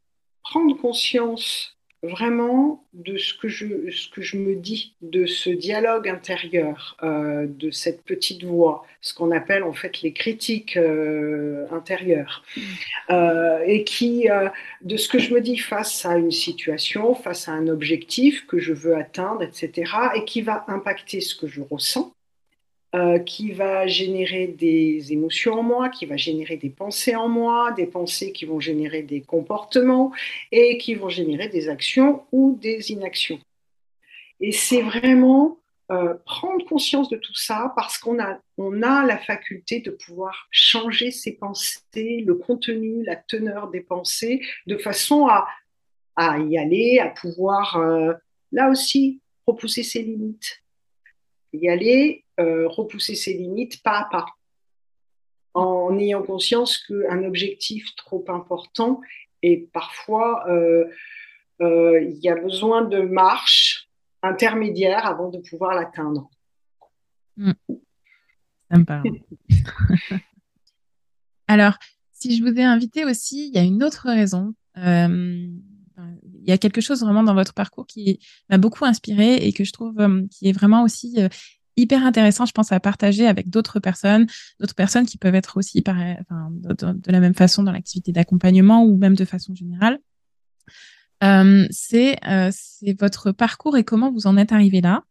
prendre 0.43 0.77
conscience 0.77 1.74
vraiment 2.03 2.83
de 2.93 3.17
ce 3.17 3.33
que 3.33 3.47
je, 3.47 3.89
ce 3.91 4.09
que 4.09 4.21
je 4.21 4.37
me 4.37 4.55
dis, 4.55 4.95
de 5.01 5.25
ce 5.25 5.49
dialogue 5.49 6.07
intérieur, 6.07 6.97
euh, 7.03 7.47
de 7.47 7.71
cette 7.71 8.03
petite 8.03 8.43
voix, 8.43 8.85
ce 9.01 9.13
qu'on 9.13 9.31
appelle 9.31 9.63
en 9.63 9.73
fait 9.73 10.01
les 10.01 10.13
critiques 10.13 10.77
euh, 10.77 11.65
intérieures, 11.71 12.43
euh, 13.09 13.59
et 13.65 13.83
qui, 13.83 14.27
de 14.81 14.97
ce 14.97 15.07
que 15.07 15.19
je 15.19 15.33
me 15.33 15.41
dis 15.41 15.57
face 15.57 16.05
à 16.05 16.17
une 16.17 16.31
situation, 16.31 17.15
face 17.15 17.47
à 17.47 17.53
un 17.53 17.67
objectif 17.67 18.45
que 18.47 18.59
je 18.59 18.73
veux 18.73 18.95
atteindre, 18.95 19.41
etc., 19.41 19.91
et 20.15 20.25
qui 20.25 20.41
va 20.41 20.65
impacter 20.67 21.21
ce 21.21 21.35
que 21.35 21.47
je 21.47 21.61
ressens 21.61 22.13
euh, 22.95 23.19
qui 23.19 23.51
va 23.51 23.87
générer 23.87 24.47
des 24.47 25.11
émotions 25.11 25.55
en 25.55 25.63
moi, 25.63 25.89
qui 25.89 26.05
va 26.05 26.15
générer 26.15 26.55
des 26.55 26.69
pensées 26.69 27.13
en 27.15 27.27
moi, 27.27 27.73
des 27.73 27.87
pensées 27.87 28.31
qui 28.31 28.45
vont 28.45 28.61
générer 28.61 29.01
des 29.01 29.19
comportements 29.19 30.13
et 30.53 30.77
qui 30.77 30.95
vont 30.95 31.09
générer 31.09 31.49
des 31.49 31.67
actions 31.67 32.23
ou 32.31 32.57
des 32.61 32.91
inactions. 32.91 33.39
Et 34.39 34.53
c'est 34.53 34.81
vraiment 34.81 35.57
euh, 35.91 36.13
prendre 36.25 36.65
conscience 36.65 37.09
de 37.09 37.17
tout 37.17 37.35
ça 37.35 37.73
parce 37.75 37.97
qu'on 37.97 38.17
a, 38.17 38.39
on 38.57 38.81
a 38.81 39.05
la 39.05 39.17
faculté 39.17 39.81
de 39.81 39.91
pouvoir 39.91 40.47
changer 40.49 41.11
ses 41.11 41.33
pensées, 41.33 42.23
le 42.25 42.35
contenu, 42.35 43.03
la 43.03 43.17
teneur 43.17 43.69
des 43.71 43.81
pensées, 43.81 44.41
de 44.67 44.77
façon 44.77 45.27
à, 45.27 45.47
y 46.39 46.57
aller, 46.57 46.99
à 46.99 47.09
pouvoir, 47.09 47.75
euh, 47.75 48.13
là 48.53 48.69
aussi, 48.69 49.19
repousser 49.45 49.83
ses 49.83 50.01
limites. 50.01 50.63
Y 51.51 51.69
aller 51.69 52.24
euh, 52.37 52.67
repousser 52.67 53.15
ses 53.15 53.33
limites 53.33 53.81
pas 53.81 53.99
à 53.99 54.09
pas, 54.11 54.25
en 55.53 55.97
ayant 55.97 56.21
conscience 56.21 56.79
qu'un 56.79 57.23
objectif 57.23 57.95
trop 57.95 58.25
important 58.27 58.99
et 59.41 59.69
parfois 59.71 60.43
euh, 60.49 60.83
euh, 61.61 62.01
il 62.01 62.17
y 62.17 62.27
a 62.27 62.35
besoin 62.35 62.81
de 62.81 62.99
marche 62.99 63.87
intermédiaire 64.21 65.05
avant 65.05 65.29
de 65.29 65.37
pouvoir 65.37 65.75
l'atteindre. 65.75 66.29
Hmm. 67.37 67.53
Me 68.69 68.83
parle. 68.83 69.11
Alors, 71.47 71.77
si 72.11 72.35
je 72.35 72.43
vous 72.43 72.53
ai 72.59 72.63
invité 72.63 73.05
aussi, 73.05 73.47
il 73.47 73.55
y 73.55 73.57
a 73.57 73.63
une 73.63 73.81
autre 73.81 74.09
raison. 74.09 74.55
il 74.75 75.61
y 76.45 76.51
a 76.51 76.57
quelque 76.57 76.81
chose 76.81 76.99
vraiment 76.99 77.23
dans 77.23 77.33
votre 77.33 77.53
parcours 77.53 77.87
qui 77.87 78.19
m'a 78.49 78.57
beaucoup 78.57 78.83
inspiré 78.83 79.35
et 79.35 79.53
que 79.53 79.63
je 79.63 79.71
trouve 79.71 80.05
qui 80.31 80.49
est 80.49 80.51
vraiment 80.51 80.83
aussi 80.83 81.15
hyper 81.77 82.05
intéressant, 82.05 82.45
je 82.45 82.51
pense, 82.51 82.71
à 82.71 82.79
partager 82.79 83.27
avec 83.27 83.49
d'autres 83.49 83.79
personnes, 83.79 84.27
d'autres 84.59 84.75
personnes 84.75 85.05
qui 85.05 85.17
peuvent 85.17 85.35
être 85.35 85.57
aussi 85.57 85.83
enfin, 85.87 86.15
de, 86.51 87.11
la 87.11 87.19
même 87.19 87.35
façon 87.35 87.63
dans 87.63 87.71
l'activité 87.71 88.11
d'accompagnement 88.11 88.83
ou 88.83 88.97
même 88.97 89.15
de 89.15 89.25
façon 89.25 89.53
générale. 89.53 89.99
Euh, 91.23 91.65
c'est 91.71 92.17
euh, 92.27 92.51
votre 92.99 93.31
parcours 93.31 93.77
et 93.77 93.83
comment 93.83 94.11
vous 94.11 94.27
en 94.27 94.37
êtes 94.37 94.51
arrivé 94.51 94.81
là. 94.81 95.03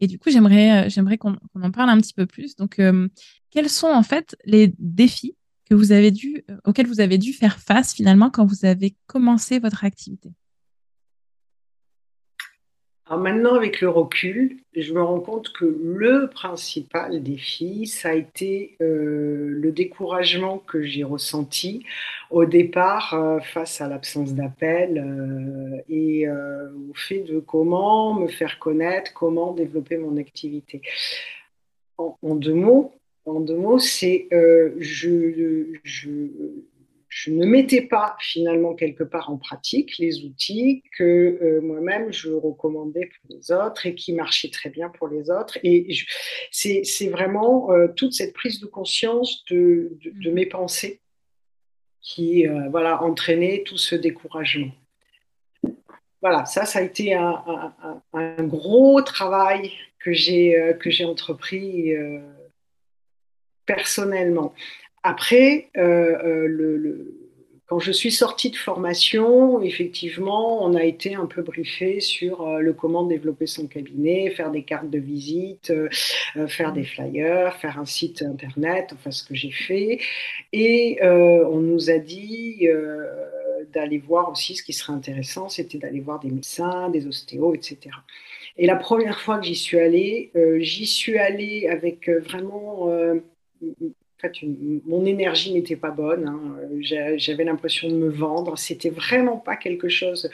Et 0.00 0.06
du 0.06 0.18
coup, 0.18 0.30
j'aimerais 0.30 0.86
euh, 0.86 0.88
j'aimerais 0.88 1.18
qu'on 1.18 1.36
en 1.54 1.70
parle 1.70 1.90
un 1.90 2.00
petit 2.00 2.14
peu 2.14 2.26
plus. 2.26 2.56
Donc, 2.56 2.78
euh, 2.78 3.08
quels 3.50 3.68
sont 3.68 3.88
en 3.88 4.02
fait 4.02 4.36
les 4.44 4.74
défis 4.78 5.36
que 5.68 5.74
vous 5.74 5.92
avez 5.92 6.10
dû, 6.10 6.44
auxquels 6.64 6.86
vous 6.86 7.00
avez 7.00 7.18
dû 7.18 7.32
faire 7.32 7.60
face 7.60 7.94
finalement 7.94 8.30
quand 8.30 8.44
vous 8.44 8.64
avez 8.64 8.96
commencé 9.06 9.58
votre 9.58 9.84
activité? 9.84 10.32
Maintenant, 13.16 13.54
avec 13.54 13.80
le 13.80 13.88
recul, 13.88 14.58
je 14.76 14.92
me 14.92 15.02
rends 15.02 15.18
compte 15.18 15.52
que 15.52 15.64
le 15.64 16.28
principal 16.28 17.20
défi, 17.22 17.88
ça 17.88 18.10
a 18.10 18.14
été 18.14 18.76
euh, 18.80 19.48
le 19.48 19.72
découragement 19.72 20.58
que 20.58 20.82
j'ai 20.82 21.02
ressenti 21.02 21.84
au 22.30 22.44
départ 22.44 23.14
euh, 23.14 23.40
face 23.40 23.80
à 23.80 23.88
l'absence 23.88 24.34
d'appel 24.34 24.98
euh, 24.98 25.82
et 25.88 26.28
au 26.28 26.94
fait 26.94 27.22
de 27.22 27.40
comment 27.40 28.14
me 28.14 28.28
faire 28.28 28.60
connaître, 28.60 29.12
comment 29.12 29.54
développer 29.54 29.96
mon 29.96 30.16
activité. 30.16 30.80
En, 31.98 32.34
deux 32.36 32.54
mots, 32.54 32.94
en 33.26 33.40
deux 33.40 33.56
mots, 33.56 33.80
c'est 33.80 34.28
je 34.30 35.66
je 37.10 37.32
ne 37.32 37.44
mettais 37.44 37.82
pas 37.82 38.16
finalement 38.20 38.74
quelque 38.74 39.02
part 39.02 39.30
en 39.30 39.36
pratique 39.36 39.98
les 39.98 40.24
outils 40.24 40.84
que 40.96 41.04
euh, 41.42 41.60
moi-même 41.60 42.12
je 42.12 42.30
recommandais 42.30 43.06
pour 43.06 43.36
les 43.36 43.50
autres 43.50 43.84
et 43.84 43.96
qui 43.96 44.12
marchaient 44.12 44.48
très 44.48 44.70
bien 44.70 44.88
pour 44.90 45.08
les 45.08 45.28
autres. 45.28 45.58
Et 45.64 45.92
c'est 46.52 47.08
vraiment 47.08 47.72
euh, 47.72 47.88
toute 47.88 48.12
cette 48.12 48.32
prise 48.32 48.60
de 48.60 48.66
conscience 48.66 49.44
de, 49.50 49.98
de, 50.04 50.30
mes 50.30 50.46
pensées 50.46 51.00
qui 52.00 52.46
euh, 52.46 52.68
voilà, 52.70 53.02
entraînait 53.02 53.64
tout 53.66 53.76
ce 53.76 53.96
découragement. 53.96 54.70
Voilà, 56.22 56.44
ça, 56.44 56.64
ça 56.64 56.78
a 56.78 56.82
été 56.82 57.14
un, 57.14 57.74
un, 57.82 58.02
un 58.12 58.44
gros 58.44 59.02
travail 59.02 59.72
que 59.98 60.12
j'ai 60.12 61.04
entrepris 61.04 61.92
personnellement. 63.66 64.54
Après, 65.02 65.70
euh, 65.78 66.18
euh, 66.24 67.16
quand 67.66 67.78
je 67.78 67.92
suis 67.92 68.10
sortie 68.10 68.50
de 68.50 68.56
formation, 68.56 69.62
effectivement, 69.62 70.62
on 70.62 70.74
a 70.74 70.84
été 70.84 71.14
un 71.14 71.26
peu 71.26 71.40
briefé 71.40 72.00
sur 72.00 72.46
euh, 72.46 72.58
le 72.58 72.74
comment 72.74 73.04
développer 73.04 73.46
son 73.46 73.66
cabinet, 73.66 74.30
faire 74.30 74.50
des 74.50 74.62
cartes 74.62 74.90
de 74.90 74.98
visite, 74.98 75.72
faire 76.48 76.72
des 76.72 76.84
flyers, 76.84 77.56
faire 77.56 77.78
un 77.78 77.86
site 77.86 78.22
internet, 78.22 78.90
enfin 78.92 79.10
ce 79.10 79.24
que 79.24 79.34
j'ai 79.34 79.52
fait. 79.52 80.00
Et 80.52 80.98
on 81.02 81.60
nous 81.60 81.90
a 81.90 81.98
dit 81.98 82.66
d'aller 83.72 83.98
voir 83.98 84.30
aussi 84.30 84.56
ce 84.56 84.62
qui 84.62 84.72
serait 84.72 84.92
intéressant, 84.92 85.48
c'était 85.48 85.78
d'aller 85.78 86.00
voir 86.00 86.18
des 86.20 86.30
médecins, 86.30 86.90
des 86.90 87.06
ostéos, 87.06 87.54
etc. 87.54 87.78
Et 88.58 88.66
la 88.66 88.76
première 88.76 89.20
fois 89.20 89.38
que 89.38 89.46
j'y 89.46 89.54
suis 89.54 89.78
allée, 89.78 90.32
j'y 90.58 90.86
suis 90.86 91.18
allée 91.18 91.68
avec 91.68 92.08
vraiment 92.08 92.90
fait, 94.20 94.32
mon 94.86 95.04
énergie 95.04 95.52
n'était 95.52 95.76
pas 95.76 95.90
bonne. 95.90 96.26
Hein. 96.26 96.58
J'avais 97.16 97.44
l'impression 97.44 97.88
de 97.88 97.94
me 97.94 98.08
vendre. 98.08 98.56
C'était 98.58 98.90
vraiment 98.90 99.38
pas 99.38 99.56
quelque 99.56 99.88
chose. 99.88 100.30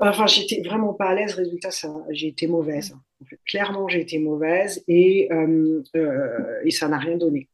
Enfin, 0.00 0.26
j'étais 0.26 0.62
vraiment 0.62 0.94
pas 0.94 1.06
à 1.06 1.14
l'aise. 1.14 1.34
Résultat, 1.34 1.70
j'ai 2.10 2.28
été 2.28 2.46
mauvaise. 2.46 2.94
clairement, 3.46 3.88
j'ai 3.88 4.00
été 4.00 4.18
mauvaise 4.18 4.84
et, 4.88 5.28
euh, 5.32 5.82
euh, 5.96 6.70
ça 6.70 6.88
n'a 6.88 6.98
rien 6.98 7.16
donné. 7.16 7.48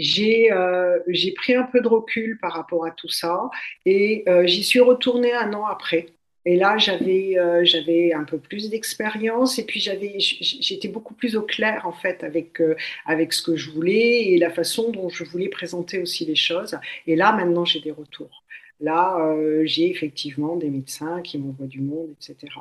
Euh, 0.00 0.98
j'ai 1.08 1.32
pris 1.32 1.54
un 1.54 1.64
peu 1.64 1.80
de 1.80 1.88
recul 1.88 2.38
par 2.40 2.52
rapport 2.52 2.86
à 2.86 2.90
tout 2.90 3.08
ça 3.08 3.50
et 3.84 4.24
j'y 4.44 4.62
suis 4.62 4.80
retournée 4.80 5.32
un 5.32 5.52
an 5.52 5.66
après. 5.66 6.06
Et 6.46 6.56
là, 6.56 6.78
j'avais 6.78 7.38
euh, 7.38 7.64
j'avais 7.64 8.14
un 8.14 8.24
peu 8.24 8.38
plus 8.38 8.70
d'expérience 8.70 9.58
et 9.58 9.64
puis 9.64 9.80
j'étais 9.80 10.88
beaucoup 10.88 11.12
plus 11.12 11.36
au 11.36 11.42
clair 11.42 11.86
en 11.86 11.92
fait 11.92 12.24
avec 12.24 12.60
euh, 12.60 12.74
avec 13.04 13.34
ce 13.34 13.42
que 13.42 13.56
je 13.56 13.70
voulais 13.70 14.22
et 14.28 14.38
la 14.38 14.50
façon 14.50 14.90
dont 14.90 15.10
je 15.10 15.24
voulais 15.24 15.48
présenter 15.48 16.00
aussi 16.00 16.24
les 16.24 16.36
choses. 16.36 16.78
Et 17.06 17.14
là, 17.14 17.32
maintenant, 17.32 17.64
j'ai 17.66 17.80
des 17.80 17.90
retours. 17.90 18.42
Là, 18.80 19.18
euh, 19.20 19.62
j'ai 19.66 19.90
effectivement 19.90 20.56
des 20.56 20.70
médecins 20.70 21.20
qui 21.20 21.38
m'envoient 21.38 21.66
du 21.66 21.82
monde, 21.82 22.08
etc. 22.12 22.54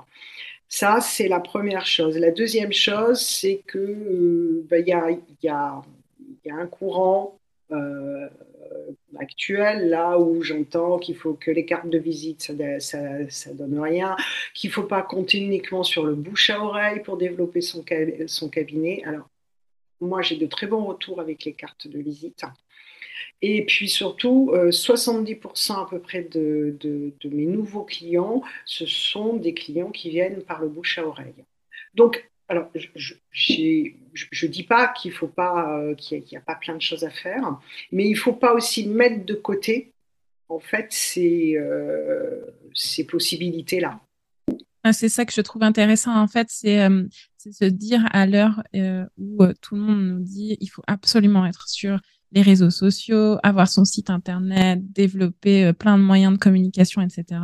Ça, 0.68 1.00
c'est 1.02 1.30
la 1.30 1.40
première 1.40 1.86
chose. 1.86 2.18
La 2.18 2.32
deuxième 2.32 2.74
chose, 2.74 3.22
c'est 3.22 3.62
que 3.66 4.66
bah, 4.70 4.80
il 4.80 4.88
y, 4.88 4.94
a, 4.94 5.10
y, 5.10 5.48
a, 5.48 5.82
y, 6.46 6.50
a, 6.50 6.56
un 6.56 6.68
courant 6.68 7.40
actuelle, 9.18 9.90
là 9.90 10.20
où 10.20 10.42
j'entends 10.44 11.00
qu'il 11.00 11.16
faut 11.16 11.34
que 11.34 11.52
les 11.52 11.66
cartes 11.66 11.90
de 11.90 11.98
visite, 11.98 12.52
ça, 12.80 13.30
ça, 13.30 13.54
donne 13.54 13.80
rien, 13.80 14.16
qu'il 14.54 14.72
faut 14.72 14.84
pas 14.84 15.02
compter 15.02 15.40
uniquement 15.40 15.84
sur 15.84 16.06
le 16.06 16.16
bouche 16.16 16.50
à 16.50 16.64
oreille 16.64 17.02
pour 17.02 17.18
développer 17.18 17.62
son, 17.62 17.84
son 18.28 18.50
cabinet. 18.50 19.02
Alors, 19.06 19.30
moi, 20.02 20.22
j'ai 20.22 20.38
de 20.38 20.46
très 20.46 20.68
bons 20.68 20.86
retours 20.86 21.20
avec 21.20 21.46
les 21.46 21.54
cartes 21.54 21.88
de 21.88 22.00
visite. 22.00 22.44
Et 23.42 23.66
puis 23.66 23.88
surtout, 23.88 24.52
70% 24.54 25.72
euh, 25.72 25.76
à 25.76 25.88
peu 25.90 26.00
près 26.00 26.24
de, 26.24 26.76
de, 26.80 27.14
de, 27.22 27.30
mes 27.30 27.46
nouveaux 27.46 27.84
clients, 27.84 28.42
ce 28.66 28.86
sont 28.86 29.38
des 29.38 29.54
clients 29.54 29.92
qui 29.92 30.10
viennent 30.10 30.42
par 30.44 30.62
le 30.62 30.68
bouche 30.68 30.98
à 30.98 31.06
oreille. 31.06 31.46
Donc, 31.94 32.30
alors, 32.50 32.72
je 32.96 33.14
ne 33.54 34.48
dis 34.48 34.64
pas 34.64 34.88
qu'il 34.88 35.12
faut 35.12 35.28
pas, 35.28 35.78
euh, 35.78 35.94
qu'il 35.94 36.24
n'y 36.24 36.36
a, 36.36 36.42
pas 36.42 36.56
plein 36.56 36.76
de 36.76 36.82
choses 36.82 37.04
à 37.04 37.12
faire, 37.12 37.60
mais 37.92 38.08
il 38.08 38.14
ne 38.14 38.18
faut 38.18 38.34
pas 38.34 38.54
aussi 38.54 38.88
mettre 38.88 39.24
de 39.24 39.36
côté, 39.36 39.94
en 40.50 40.60
fait, 40.60 40.88
ces, 40.90 41.56
euh, 41.58 42.42
ces 42.74 43.06
possibilités-là. 43.06 44.02
Ah, 44.84 44.94
c'est 44.94 45.10
ça 45.10 45.26
que 45.26 45.34
je 45.34 45.42
trouve 45.42 45.62
intéressant, 45.62 46.20
en 46.20 46.28
fait, 46.28 46.48
c'est 46.50 46.82
euh, 46.82 47.04
se 47.38 47.66
dire 47.66 48.04
à 48.12 48.26
l'heure 48.26 48.64
où 49.18 49.46
tout 49.62 49.76
le 49.76 49.82
monde 49.82 50.02
nous 50.08 50.20
dit 50.20 50.58
il 50.60 50.68
faut 50.68 50.84
absolument 50.88 51.46
être 51.46 51.68
sur 51.70 52.00
les 52.32 52.42
réseaux 52.42 52.72
sociaux, 52.72 53.38
avoir 53.44 53.68
son 53.68 53.86
site 53.86 54.10
internet, 54.10 54.80
développer 54.92 55.72
plein 55.74 55.98
de 55.98 56.04
moyens 56.04 56.34
de 56.34 56.40
communication, 56.40 57.02
etc 57.02 57.42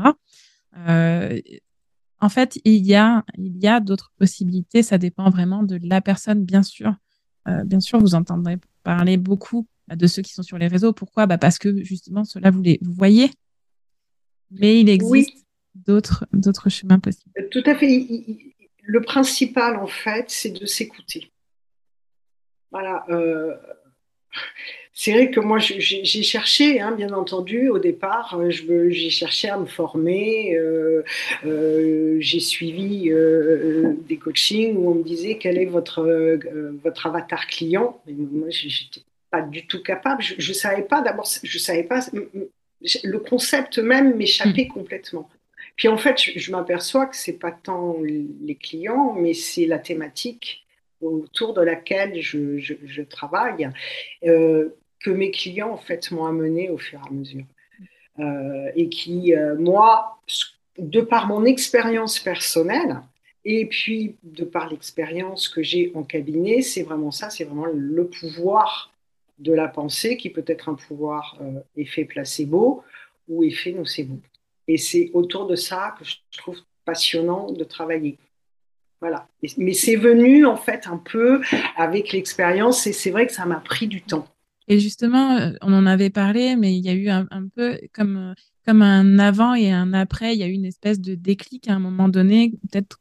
en 2.26 2.30
fait, 2.30 2.60
il 2.66 2.84
y 2.86 2.96
a, 2.96 3.24
il 3.38 3.56
y 3.58 3.68
a 3.68 3.80
d'autres 3.80 4.12
possibilités. 4.18 4.82
Ça 4.82 4.98
dépend 4.98 5.30
vraiment 5.30 5.62
de 5.62 5.80
la 5.84 6.02
personne, 6.02 6.44
bien 6.44 6.64
sûr. 6.64 6.96
Euh, 7.48 7.64
bien 7.64 7.80
sûr, 7.80 8.00
vous 8.00 8.16
entendrez 8.16 8.58
parler 8.82 9.18
beaucoup 9.18 9.68
de 9.94 10.08
ceux 10.08 10.24
qui 10.24 10.34
sont 10.34 10.42
sur 10.42 10.58
les 10.58 10.68
réseaux. 10.68 10.92
Pourquoi? 10.92 11.28
Bah 11.28 11.38
Parce 11.38 11.60
que 11.60 11.84
justement, 11.84 12.24
cela, 12.24 12.50
vous 12.50 12.64
les 12.64 12.80
vous 12.82 12.94
voyez. 12.94 13.30
Mais 14.50 14.80
il 14.80 14.90
existe 14.90 15.46
d'autres, 15.76 16.26
d'autres 16.34 16.70
chemins 16.70 16.98
possibles. 16.98 17.32
Tout 17.52 17.64
à 17.68 17.76
fait. 17.76 18.08
Le 18.82 19.02
principal, 19.02 19.78
en 19.78 19.88
fait, 19.88 20.26
c'est 20.30 20.52
de 20.52 20.66
s'écouter. 20.66 21.32
Voilà. 22.72 23.06
Euh, 23.10 23.56
c'est 24.98 25.12
vrai 25.12 25.30
que 25.30 25.42
moi, 25.42 25.60
j'ai 25.60 26.24
cherché, 26.24 26.80
hein, 26.80 26.94
bien 26.94 27.12
entendu, 27.12 27.68
au 27.68 27.80
départ, 27.80 28.40
euh, 28.40 28.50
j'ai 28.50 29.10
cherché 29.10 29.50
à 29.50 29.58
me 29.58 29.66
former. 29.66 30.56
Euh, 30.56 31.04
euh, 31.46 32.16
j'ai 32.22 32.40
suivi 32.40 33.12
des 34.08 34.16
coachings 34.18 34.78
où 34.78 34.92
on 34.92 34.96
me 34.96 35.04
disait 35.04 35.38
quel 35.38 35.58
est 35.58 35.66
votre, 35.66 36.40
votre 36.82 37.08
avatar 37.08 37.46
client. 37.48 38.02
Mais 38.08 38.14
moi, 38.14 38.48
j'étais 38.50 39.02
pas 39.30 39.42
du 39.42 39.68
tout 39.68 39.84
capable. 39.84 40.24
Je, 40.24 40.50
ne 40.50 40.56
savais 40.56 40.84
pas. 40.84 41.02
D'abord, 41.02 41.28
je 41.44 41.60
savais 41.60 41.84
pas. 41.84 42.00
Le 43.04 43.18
concept 43.18 43.80
même 43.80 44.16
m'échappait 44.16 44.64
hmm. 44.70 44.74
complètement. 44.74 45.30
Puis 45.76 45.90
en 45.90 45.98
fait, 45.98 46.18
je, 46.18 46.52
m'aperçois 46.52 47.08
que 47.08 47.18
c'est 47.18 47.34
pas 47.38 47.52
tant 47.52 47.98
les 48.02 48.56
clients, 48.56 49.14
mais 49.20 49.34
c'est 49.34 49.66
la 49.66 49.78
thématique 49.80 50.65
autour 51.06 51.54
de 51.54 51.62
laquelle 51.62 52.22
je, 52.22 53.02
travaille 53.04 53.70
que 54.22 55.10
mes 55.12 55.32
clients 55.32 55.72
en 55.72 55.78
fait 55.78 56.12
m'ont 56.12 56.26
amené 56.26 56.70
au 56.70 56.78
fur 56.78 57.00
et 57.00 57.08
à 57.08 57.12
mesure. 57.12 57.46
Euh, 58.20 58.72
et 58.76 58.88
qui, 58.88 59.36
euh, 59.36 59.56
moi, 59.58 60.20
de 60.78 61.02
par 61.02 61.28
mon 61.28 61.44
expérience 61.44 62.18
personnelle, 62.18 63.02
et 63.44 63.66
puis 63.66 64.16
de 64.24 64.46
par 64.46 64.70
l'expérience 64.70 65.50
que 65.50 65.62
j'ai 65.62 65.92
en 65.96 66.04
cabinet, 66.04 66.62
c'est 66.62 66.84
vraiment 66.84 67.12
ça, 67.12 67.30
c'est 67.30 67.44
vraiment 67.44 67.68
le 67.72 68.08
pouvoir 68.08 68.92
de 69.38 69.52
la 69.52 69.68
pensée 69.68 70.16
qui 70.16 70.30
peut 70.30 70.46
être 70.48 70.70
un 70.70 70.76
pouvoir 70.76 71.38
euh, 71.42 71.60
effet 71.76 72.06
placebo 72.06 72.84
ou 73.28 73.44
effet 73.44 73.74
nocebo. 73.74 74.18
Et 74.70 74.78
c'est 74.78 75.12
autour 75.14 75.46
de 75.46 75.58
ça 75.58 75.94
que 76.00 76.06
je 76.06 76.16
trouve 76.38 76.60
passionnant 76.86 77.52
de 77.52 77.64
travailler. 77.66 78.18
Mais 79.58 79.74
c'est 79.74 79.96
venu 79.96 80.46
en 80.46 80.58
fait 80.58 80.88
un 80.88 80.98
peu 80.98 81.42
avec 81.78 82.12
l'expérience 82.12 82.88
et 82.88 82.94
c'est 82.94 83.12
vrai 83.12 83.28
que 83.28 83.34
ça 83.34 83.46
m'a 83.46 83.60
pris 83.60 83.88
du 83.88 84.02
temps. 84.02 84.28
Et 84.68 84.80
justement, 84.80 85.38
euh, 85.38 85.52
on 85.62 85.74
en 85.74 85.86
avait 85.86 86.10
parlé, 86.10 86.56
mais 86.56 86.76
il 86.76 86.84
y 86.84 86.90
a 86.90 86.94
eu 86.94 87.10
un, 87.10 87.48
peu 87.56 87.80
comme, 87.94 88.18
euh, 88.18 88.34
comme 88.66 88.82
un 88.82 89.20
avant 89.20 89.54
et 89.54 89.72
un 89.72 89.94
après. 89.94 90.34
Il 90.34 90.40
y 90.40 90.44
a 90.44 90.48
eu 90.48 90.54
une 90.54 90.66
espèce 90.66 91.00
de 91.00 91.14
déclic 91.14 91.68
à 91.68 91.74
un 91.74 91.80
moment 91.80 92.10
donné, 92.10 92.54
peut-être 92.72 93.00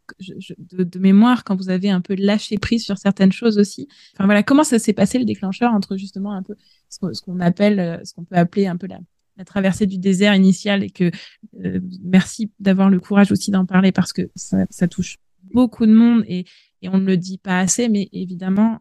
de, 0.58 0.98
mémoire, 0.98 1.42
quand 1.42 1.56
vous 1.56 1.70
avez 1.70 1.90
un 1.90 2.02
peu 2.02 2.14
lâché 2.18 2.58
prise 2.58 2.84
sur 2.84 2.98
certaines 2.98 3.32
choses 3.32 3.58
aussi. 3.58 3.88
Enfin 4.14 4.26
voilà, 4.26 4.42
comment 4.42 4.64
ça 4.64 4.78
s'est 4.78 4.92
passé 4.92 5.18
le 5.18 5.24
déclencheur 5.24 5.72
entre 5.72 5.96
justement 5.96 6.32
un 6.32 6.42
peu 6.42 6.54
ce 6.90 6.98
qu'on 7.22 7.40
appelle, 7.40 7.80
euh, 7.80 7.98
ce 8.04 8.12
qu'on 8.12 8.24
peut 8.24 8.36
appeler 8.36 8.66
un 8.66 8.76
peu 8.76 8.86
la, 8.86 8.98
traversée 9.46 9.86
du 9.86 9.98
désert 9.98 10.36
initiale 10.36 10.84
et 10.84 10.90
que 10.90 11.10
merci 12.04 12.52
d'avoir 12.60 12.88
le 12.88 13.00
courage 13.00 13.32
aussi 13.32 13.50
d'en 13.50 13.66
parler 13.66 13.90
parce 13.90 14.12
que 14.12 14.30
ça, 14.36 14.86
touche 14.86 15.16
beaucoup 15.54 15.86
de 15.86 15.92
monde 15.92 16.24
et, 16.28 16.44
on 16.86 16.98
ne 16.98 17.06
le 17.06 17.16
dit 17.16 17.38
pas 17.38 17.60
assez, 17.60 17.88
mais 17.88 18.10
évidemment, 18.12 18.78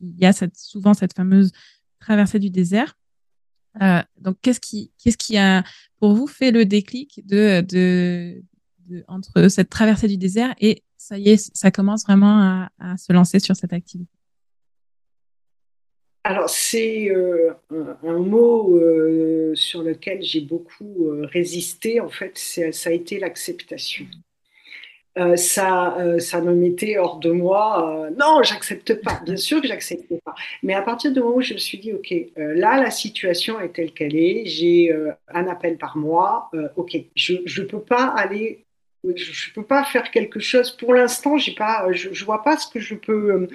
il 0.00 0.18
y 0.18 0.26
a 0.26 0.32
souvent 0.54 0.92
cette 0.92 1.14
fameuse 1.14 1.52
traversée 2.00 2.40
du 2.40 2.50
désert. 2.50 2.96
Euh, 3.82 4.02
donc, 4.20 4.36
qu'est-ce 4.40 4.60
qui, 4.60 4.92
qu'est-ce 5.02 5.16
qui 5.16 5.36
a 5.36 5.64
pour 5.98 6.14
vous 6.14 6.26
fait 6.26 6.50
le 6.50 6.64
déclic 6.64 7.26
de, 7.26 7.60
de, 7.60 8.42
entre 9.08 9.48
cette 9.48 9.70
traversée 9.70 10.08
du 10.08 10.16
désert 10.16 10.54
et 10.60 10.82
ça 10.96 11.18
y 11.18 11.30
est, 11.30 11.50
ça 11.56 11.70
commence 11.70 12.04
vraiment 12.04 12.68
à, 12.78 12.96
se 12.96 13.12
lancer 13.12 13.40
sur 13.40 13.56
cette 13.56 13.72
activité? 13.72 14.10
Alors 16.26 16.48
c'est 16.48 17.10
euh, 17.10 17.52
un, 17.70 18.18
mot 18.18 18.78
euh, 18.78 19.54
sur 19.54 19.82
lequel 19.82 20.22
j'ai 20.22 20.40
beaucoup 20.40 21.10
résisté. 21.24 22.00
En 22.00 22.08
fait, 22.08 22.38
ça 22.38 22.88
a 22.88 22.92
été 22.92 23.18
l'acceptation. 23.18 24.06
Euh, 25.16 25.36
ça, 25.36 25.96
euh, 25.98 26.18
ça 26.18 26.40
me 26.40 26.54
mettait 26.54 26.98
hors 26.98 27.18
de 27.18 27.30
moi. 27.30 28.06
Euh, 28.06 28.10
non, 28.10 28.42
j'accepte 28.42 29.00
pas. 29.02 29.20
Bien 29.24 29.36
sûr 29.36 29.60
que 29.60 29.68
j'accepte 29.68 30.12
pas. 30.24 30.34
Mais 30.62 30.74
à 30.74 30.82
partir 30.82 31.12
du 31.12 31.20
moment 31.20 31.36
où 31.36 31.40
je 31.40 31.54
me 31.54 31.58
suis 31.58 31.78
dit, 31.78 31.92
ok, 31.92 32.12
là 32.36 32.80
la 32.80 32.90
situation 32.90 33.60
est 33.60 33.68
telle 33.70 33.92
qu'elle 33.92 34.16
est, 34.16 34.44
j'ai 34.46 34.92
un 35.28 35.46
appel 35.46 35.78
par 35.78 35.96
mois. 35.96 36.50
ok, 36.76 36.96
je 37.14 37.34
ne 37.34 37.66
peux 37.66 37.80
pas 37.80 38.06
aller 38.06 38.64
je 39.16 39.48
ne 39.50 39.54
peux 39.54 39.64
pas 39.64 39.84
faire 39.84 40.10
quelque 40.10 40.40
chose. 40.40 40.70
Pour 40.70 40.94
l'instant, 40.94 41.36
pas, 41.56 41.86
je 41.92 42.08
ne 42.08 42.24
vois 42.24 42.42
pas 42.42 42.56
ce 42.56 42.66
que 42.68 42.80
je 42.80 42.94
peux, 42.94 43.30
euh, 43.32 43.48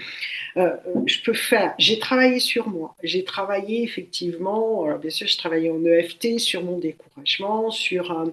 euh, 0.57 0.75
je 1.05 1.21
peux 1.23 1.33
faire. 1.33 1.73
J'ai 1.77 1.99
travaillé 1.99 2.39
sur 2.39 2.69
moi. 2.69 2.95
J'ai 3.03 3.23
travaillé 3.23 3.83
effectivement, 3.83 4.85
alors 4.85 4.99
bien 4.99 5.09
sûr, 5.09 5.27
je 5.27 5.37
travaillais 5.37 5.69
en 5.69 5.83
EFT 5.83 6.39
sur 6.39 6.63
mon 6.63 6.77
découragement, 6.77 7.71
sur, 7.71 8.11
euh, 8.11 8.25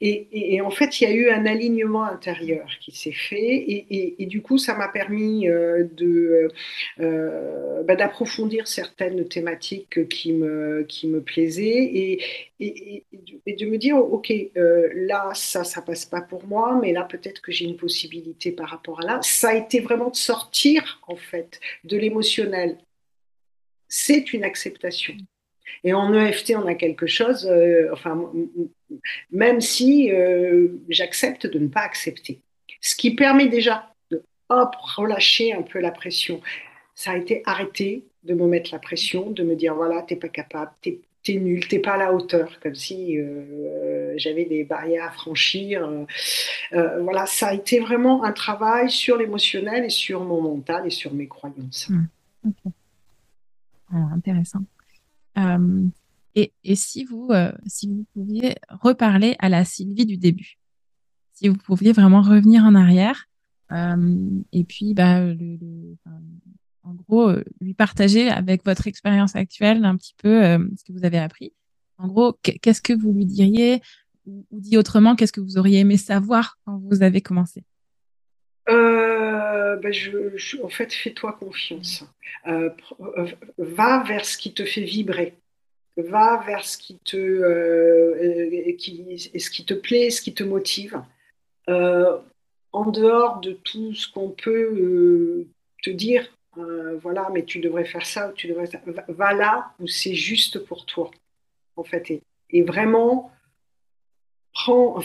et, 0.00 0.60
en 0.60 0.70
fait, 0.70 1.00
il 1.00 1.04
y 1.04 1.06
a 1.06 1.12
eu 1.12 1.30
un 1.30 1.46
alignement 1.46 2.04
intérieur 2.04 2.66
qui 2.80 2.92
s'est 2.92 3.12
fait, 3.12 3.64
et, 4.18 4.26
du 4.26 4.42
coup, 4.42 4.58
ça 4.58 4.74
m'a 4.74 4.88
permis 4.88 5.46
de 5.46 6.48
bah, 6.98 7.96
d'approfondir 7.96 8.68
certaines 8.68 9.26
thématiques 9.28 10.08
qui 10.08 10.32
me 10.32 10.84
qui 10.88 11.08
me 11.08 11.20
plaisaient 11.20 11.62
et, 11.62 12.22
et, 12.60 13.04
de 13.46 13.66
me 13.66 13.76
dire, 13.76 13.96
ok, 13.96 14.32
là, 14.54 15.30
ça, 15.34 15.64
ça 15.64 15.82
passe 15.82 16.04
pas 16.04 16.20
pour 16.20 16.44
moi 16.46 16.51
mais 16.80 16.92
là 16.92 17.04
peut-être 17.04 17.40
que 17.40 17.52
j'ai 17.52 17.64
une 17.64 17.76
possibilité 17.76 18.52
par 18.52 18.68
rapport 18.68 19.00
à 19.00 19.06
là. 19.06 19.20
Ça 19.22 19.50
a 19.50 19.54
été 19.54 19.80
vraiment 19.80 20.10
de 20.10 20.16
sortir 20.16 21.00
en 21.06 21.16
fait 21.16 21.60
de 21.84 21.96
l'émotionnel. 21.96 22.78
C'est 23.88 24.32
une 24.32 24.44
acceptation. 24.44 25.14
Et 25.84 25.92
en 25.92 26.12
EFT, 26.14 26.54
on 26.56 26.66
a 26.66 26.74
quelque 26.74 27.06
chose, 27.06 27.46
euh, 27.46 27.88
enfin, 27.92 28.30
même 29.30 29.60
si 29.60 30.12
euh, 30.12 30.68
j'accepte 30.88 31.46
de 31.46 31.58
ne 31.58 31.68
pas 31.68 31.80
accepter. 31.80 32.40
Ce 32.80 32.94
qui 32.94 33.14
permet 33.14 33.48
déjà 33.48 33.92
de 34.10 34.22
hop, 34.48 34.74
relâcher 34.96 35.52
un 35.52 35.62
peu 35.62 35.78
la 35.80 35.90
pression. 35.90 36.40
Ça 36.94 37.12
a 37.12 37.16
été 37.16 37.42
arrêté 37.46 38.04
de 38.24 38.34
me 38.34 38.46
mettre 38.46 38.70
la 38.72 38.78
pression, 38.78 39.30
de 39.30 39.42
me 39.42 39.56
dire 39.56 39.74
voilà, 39.74 40.02
t'es 40.02 40.16
pas 40.16 40.28
capable, 40.28 40.72
t'es 40.80 41.00
t'es 41.22 41.34
nul, 41.34 41.66
t'es 41.68 41.78
pas 41.78 41.94
à 41.94 41.98
la 41.98 42.12
hauteur, 42.12 42.58
comme 42.60 42.74
si 42.74 43.18
euh, 43.18 44.14
j'avais 44.16 44.44
des 44.44 44.64
barrières 44.64 45.04
à 45.04 45.10
franchir. 45.12 45.84
Euh, 45.84 46.04
euh, 46.72 47.02
voilà, 47.02 47.26
ça 47.26 47.48
a 47.48 47.54
été 47.54 47.80
vraiment 47.80 48.24
un 48.24 48.32
travail 48.32 48.90
sur 48.90 49.16
l'émotionnel 49.16 49.84
et 49.84 49.90
sur 49.90 50.24
mon 50.24 50.40
mental 50.40 50.86
et 50.86 50.90
sur 50.90 51.14
mes 51.14 51.28
croyances. 51.28 51.88
Mmh. 51.88 52.50
Intéressant. 54.14 54.64
Et, 56.34 56.50
et, 56.64 56.76
si 56.76 57.04
vous, 57.04 57.30
si 57.66 57.88
vous 57.88 58.06
pouviez 58.14 58.54
reparler 58.68 59.36
à 59.38 59.50
la 59.50 59.66
Sylvie 59.66 60.06
du 60.06 60.16
début, 60.16 60.56
si 61.34 61.48
vous 61.48 61.56
pouviez 61.56 61.92
vraiment 61.92 62.22
revenir 62.22 62.64
en 62.64 62.74
arrière, 62.74 63.28
et 63.70 64.64
puis 64.64 64.94
bah, 64.94 65.20
le, 65.20 65.58
en 66.84 66.94
gros, 66.94 67.28
euh, 67.30 67.44
lui 67.60 67.74
partager 67.74 68.28
avec 68.28 68.64
votre 68.64 68.86
expérience 68.86 69.36
actuelle 69.36 69.84
un 69.84 69.96
petit 69.96 70.14
peu 70.20 70.44
euh, 70.44 70.58
ce 70.76 70.84
que 70.84 70.92
vous 70.92 71.04
avez 71.04 71.18
appris. 71.18 71.52
En 71.98 72.08
gros, 72.08 72.32
qu'est-ce 72.42 72.82
que 72.82 72.92
vous 72.92 73.12
lui 73.12 73.26
diriez 73.26 73.80
ou, 74.26 74.44
dit 74.50 74.76
autrement, 74.76 75.14
qu'est-ce 75.14 75.32
que 75.32 75.40
vous 75.40 75.58
auriez 75.58 75.80
aimé 75.80 75.96
savoir 75.96 76.58
quand 76.64 76.78
vous 76.78 77.02
avez 77.02 77.20
commencé? 77.20 77.64
Euh, 78.68 79.76
ben 79.76 79.92
en 80.62 80.68
fait, 80.68 80.92
fais-toi 80.92 81.32
confiance. 81.34 82.04
va 82.44 84.02
vers 84.04 84.24
ce 84.24 84.36
qui 84.36 84.52
te 84.52 84.64
fait 84.64 84.82
vibrer. 84.82 85.34
Va 85.96 86.42
vers 86.46 86.64
ce 86.64 86.78
qui 86.78 86.98
te, 87.04 87.16
ce 89.38 89.50
qui 89.50 89.64
te 89.64 89.74
plaît, 89.74 90.10
ce 90.10 90.22
qui 90.22 90.34
te 90.34 90.42
motive. 90.42 91.00
en 91.68 92.90
dehors 92.90 93.40
de 93.40 93.52
tout 93.52 93.94
ce 93.94 94.10
qu'on 94.10 94.30
peut 94.30 95.46
te 95.82 95.90
dire 95.90 96.28
euh, 96.58 96.98
voilà, 97.02 97.28
mais 97.32 97.44
tu 97.44 97.60
devrais 97.60 97.84
faire 97.84 98.04
ça 98.04 98.28
ou 98.28 98.32
tu 98.32 98.46
devrais 98.48 98.68
Va 99.08 99.32
là 99.32 99.72
où 99.80 99.86
c'est 99.86 100.14
juste 100.14 100.58
pour 100.58 100.84
toi, 100.84 101.10
en 101.76 101.84
fait. 101.84 102.12
Et, 102.50 102.62
vraiment, 102.62 103.32
prends, 104.52 105.00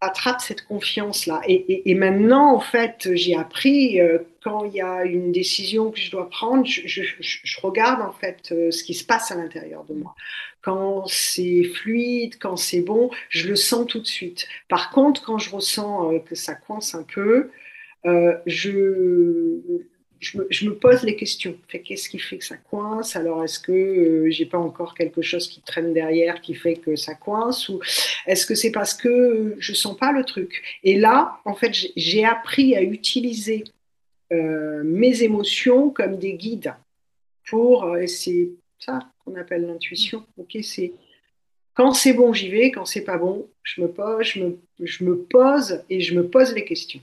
attrape 0.00 0.40
cette 0.40 0.64
confiance-là. 0.64 1.42
Et, 1.46 1.94
maintenant, 1.94 2.54
en 2.54 2.60
fait, 2.60 3.10
j'ai 3.12 3.36
appris, 3.36 4.00
euh, 4.00 4.20
quand 4.42 4.64
il 4.64 4.74
y 4.74 4.80
a 4.80 5.04
une 5.04 5.32
décision 5.32 5.90
que 5.90 6.00
je 6.00 6.10
dois 6.10 6.30
prendre, 6.30 6.64
je, 6.64 7.60
regarde, 7.60 8.00
en 8.00 8.12
fait, 8.12 8.50
euh, 8.52 8.70
ce 8.70 8.82
qui 8.82 8.94
se 8.94 9.04
passe 9.04 9.30
à 9.30 9.34
l'intérieur 9.34 9.84
de 9.84 9.92
moi. 9.92 10.14
Quand 10.62 11.06
c'est 11.08 11.64
fluide, 11.64 12.38
quand 12.38 12.56
c'est 12.56 12.80
bon, 12.80 13.10
je 13.28 13.48
le 13.48 13.56
sens 13.56 13.86
tout 13.86 14.00
de 14.00 14.06
suite. 14.06 14.48
Par 14.68 14.90
contre, 14.90 15.22
quand 15.22 15.38
je 15.38 15.50
ressens 15.50 16.18
que 16.20 16.34
ça 16.34 16.54
coince 16.54 16.94
un 16.94 17.04
peu, 17.04 17.50
je 18.04 19.84
je 20.20 20.68
me, 20.68 20.74
pose 20.74 21.02
les 21.02 21.16
questions. 21.16 21.56
Qu'est-ce 21.68 22.08
qui 22.08 22.18
fait 22.18 22.38
que 22.38 22.44
ça 22.44 22.56
coince? 22.56 23.14
Alors, 23.16 23.44
est-ce 23.44 23.58
que 23.58 23.72
euh, 23.72 24.30
j'ai 24.30 24.46
pas 24.46 24.58
encore 24.58 24.94
quelque 24.94 25.22
chose 25.22 25.48
qui 25.48 25.60
traîne 25.60 25.92
derrière 25.92 26.40
qui 26.40 26.54
fait 26.54 26.76
que 26.76 26.96
ça 26.96 27.14
coince? 27.14 27.68
Ou 27.68 27.80
est-ce 28.26 28.46
que 28.46 28.54
c'est 28.54 28.72
parce 28.72 28.94
que 28.94 29.54
je 29.58 29.72
sens 29.72 29.96
pas 29.96 30.12
le 30.12 30.24
truc? 30.24 30.62
Et 30.82 30.98
là, 30.98 31.40
en 31.44 31.54
fait, 31.54 31.72
j'ai 31.96 32.24
appris 32.24 32.74
à 32.74 32.82
utiliser 32.82 33.64
euh, 34.32 34.82
mes 34.84 35.22
émotions 35.22 35.90
comme 35.90 36.18
des 36.18 36.34
guides 36.34 36.74
pour. 37.48 37.84
Euh, 37.84 38.06
c'est 38.06 38.50
ça 38.78 39.00
qu'on 39.24 39.36
appelle 39.36 39.66
l'intuition. 39.66 40.24
Ok, 40.36 40.58
c'est 40.62 40.92
quand 41.74 41.92
c'est 41.92 42.12
bon, 42.12 42.32
j'y 42.32 42.48
vais. 42.48 42.72
Quand 42.72 42.84
c'est 42.84 43.04
pas 43.04 43.18
bon, 43.18 43.48
je 43.62 43.82
me 43.82 43.88
pose, 43.88 44.26
je 44.80 45.04
me 45.04 45.16
pose 45.16 45.84
et 45.88 46.00
je 46.00 46.14
me 46.14 46.28
pose 46.28 46.52
les 46.54 46.64
questions 46.64 47.00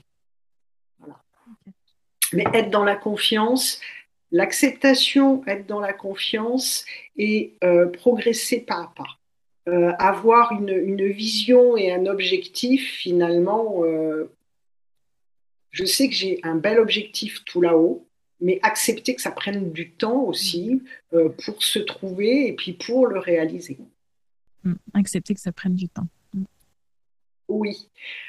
mais 2.36 2.44
être 2.52 2.70
dans 2.70 2.84
la 2.84 2.96
confiance, 2.96 3.80
l'acceptation, 4.30 5.42
être 5.46 5.66
dans 5.66 5.80
la 5.80 5.94
confiance 5.94 6.84
et 7.16 7.54
euh, 7.64 7.86
progresser 7.86 8.60
pas 8.60 8.82
à 8.82 8.92
pas. 8.94 9.18
Euh, 9.68 9.92
avoir 9.98 10.52
une, 10.52 11.08
vision 11.08 11.76
et 11.76 11.90
un 11.90 12.06
objectif, 12.06 12.98
finalement, 12.98 13.82
euh, 13.84 14.30
je 15.70 15.84
sais 15.84 16.08
que 16.08 16.14
j'ai 16.14 16.38
un 16.42 16.56
bel 16.56 16.78
objectif 16.78 17.42
tout 17.44 17.62
là-haut, 17.62 18.06
mais 18.40 18.60
accepter 18.62 19.14
que 19.14 19.22
ça 19.22 19.30
prenne 19.30 19.72
du 19.72 19.90
temps 19.92 20.20
aussi 20.20 20.82
pour 21.10 21.64
se 21.64 21.78
trouver 21.78 22.48
et 22.48 22.52
puis 22.52 22.74
pour 22.74 23.06
le 23.06 23.18
réaliser. 23.18 23.78
Mmh. 24.62 24.74
Accepter 24.92 25.34
que 25.34 25.40
ça 25.40 25.52
prenne 25.52 25.74
du 25.74 25.88
temps. 25.88 26.06
Mmh. 26.34 26.44
Oui, 27.48 27.88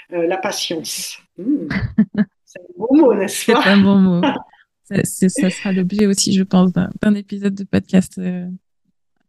la 0.09 0.37
patience. 0.37 1.19
Mmh. 1.37 1.67
C'est 2.57 2.73
un 2.73 2.77
bon 2.77 2.97
mot, 2.97 3.13
n'est-ce 3.13 3.51
pas 3.51 3.61
C'est 3.63 3.69
un 3.69 3.81
bon 3.81 3.95
mot. 3.97 4.21
ça, 4.83 5.49
sera 5.49 5.71
l'objet 5.71 6.05
aussi, 6.05 6.33
je 6.33 6.43
pense, 6.43 6.71
d'un 6.73 7.15
épisode 7.15 7.55
de 7.55 7.63
podcast 7.63 8.17
euh, 8.17 8.47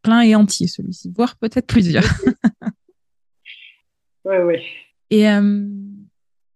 plein 0.02 0.20
et 0.22 0.34
entier, 0.34 0.66
celui-ci, 0.66 1.12
voire 1.14 1.36
peut-être 1.36 1.66
plusieurs. 1.66 2.04
oui, 4.24 4.36
oui. 4.44 4.56
Et 5.10 5.28
euh, 5.28 5.66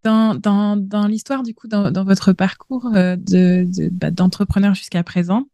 dans, 0.04 0.34
dans, 0.34 0.76
dans 0.76 1.06
l'histoire, 1.06 1.42
du 1.42 1.54
coup, 1.54 1.68
dans, 1.68 1.90
dans 1.90 2.04
votre 2.04 2.32
parcours 2.32 2.94
euh, 2.94 3.16
de, 3.16 3.66
bah, 3.90 4.10
d'entrepreneur 4.10 4.74
jusqu'à 4.74 5.02
présent, 5.02 5.48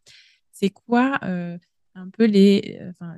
c'est 0.53 0.71
quoi 0.71 1.19
un 1.23 2.11
peu 2.13 2.27
les. 2.27 2.81
Enfin, 2.91 3.15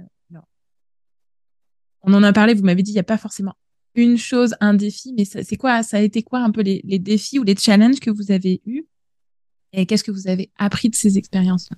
on 2.03 2.15
en 2.15 2.23
a 2.23 2.33
parlé, 2.33 2.55
vous 2.55 2.65
m'avez 2.65 2.83
dit, 2.83 2.93
il 2.93 2.95
n'y 2.95 3.01
a 3.01 3.05
pas 3.05 3.19
forcément 3.19 3.55
une 3.95 4.17
chose, 4.17 4.55
un 4.61 4.75
défi, 4.75 5.13
mais 5.17 5.25
c'est 5.25 5.57
quoi 5.57 5.83
Ça 5.83 5.99
a 5.99 6.01
été 6.01 6.23
quoi 6.23 6.41
un 6.41 6.51
peu 6.51 6.63
les, 6.63 6.81
défis 6.99 7.39
ou 7.39 7.43
les 7.43 7.57
challenges 7.57 8.01
que 8.01 8.11
vous 8.11 8.31
avez 8.31 8.61
eus 8.67 8.87
Et 9.73 9.87
qu'est-ce 9.87 10.05
que 10.05 10.11
vous 10.11 10.29
avez 10.29 10.51
appris 10.57 10.89
de 10.89 10.95
ces 10.95 11.19
expériences-là? 11.19 11.77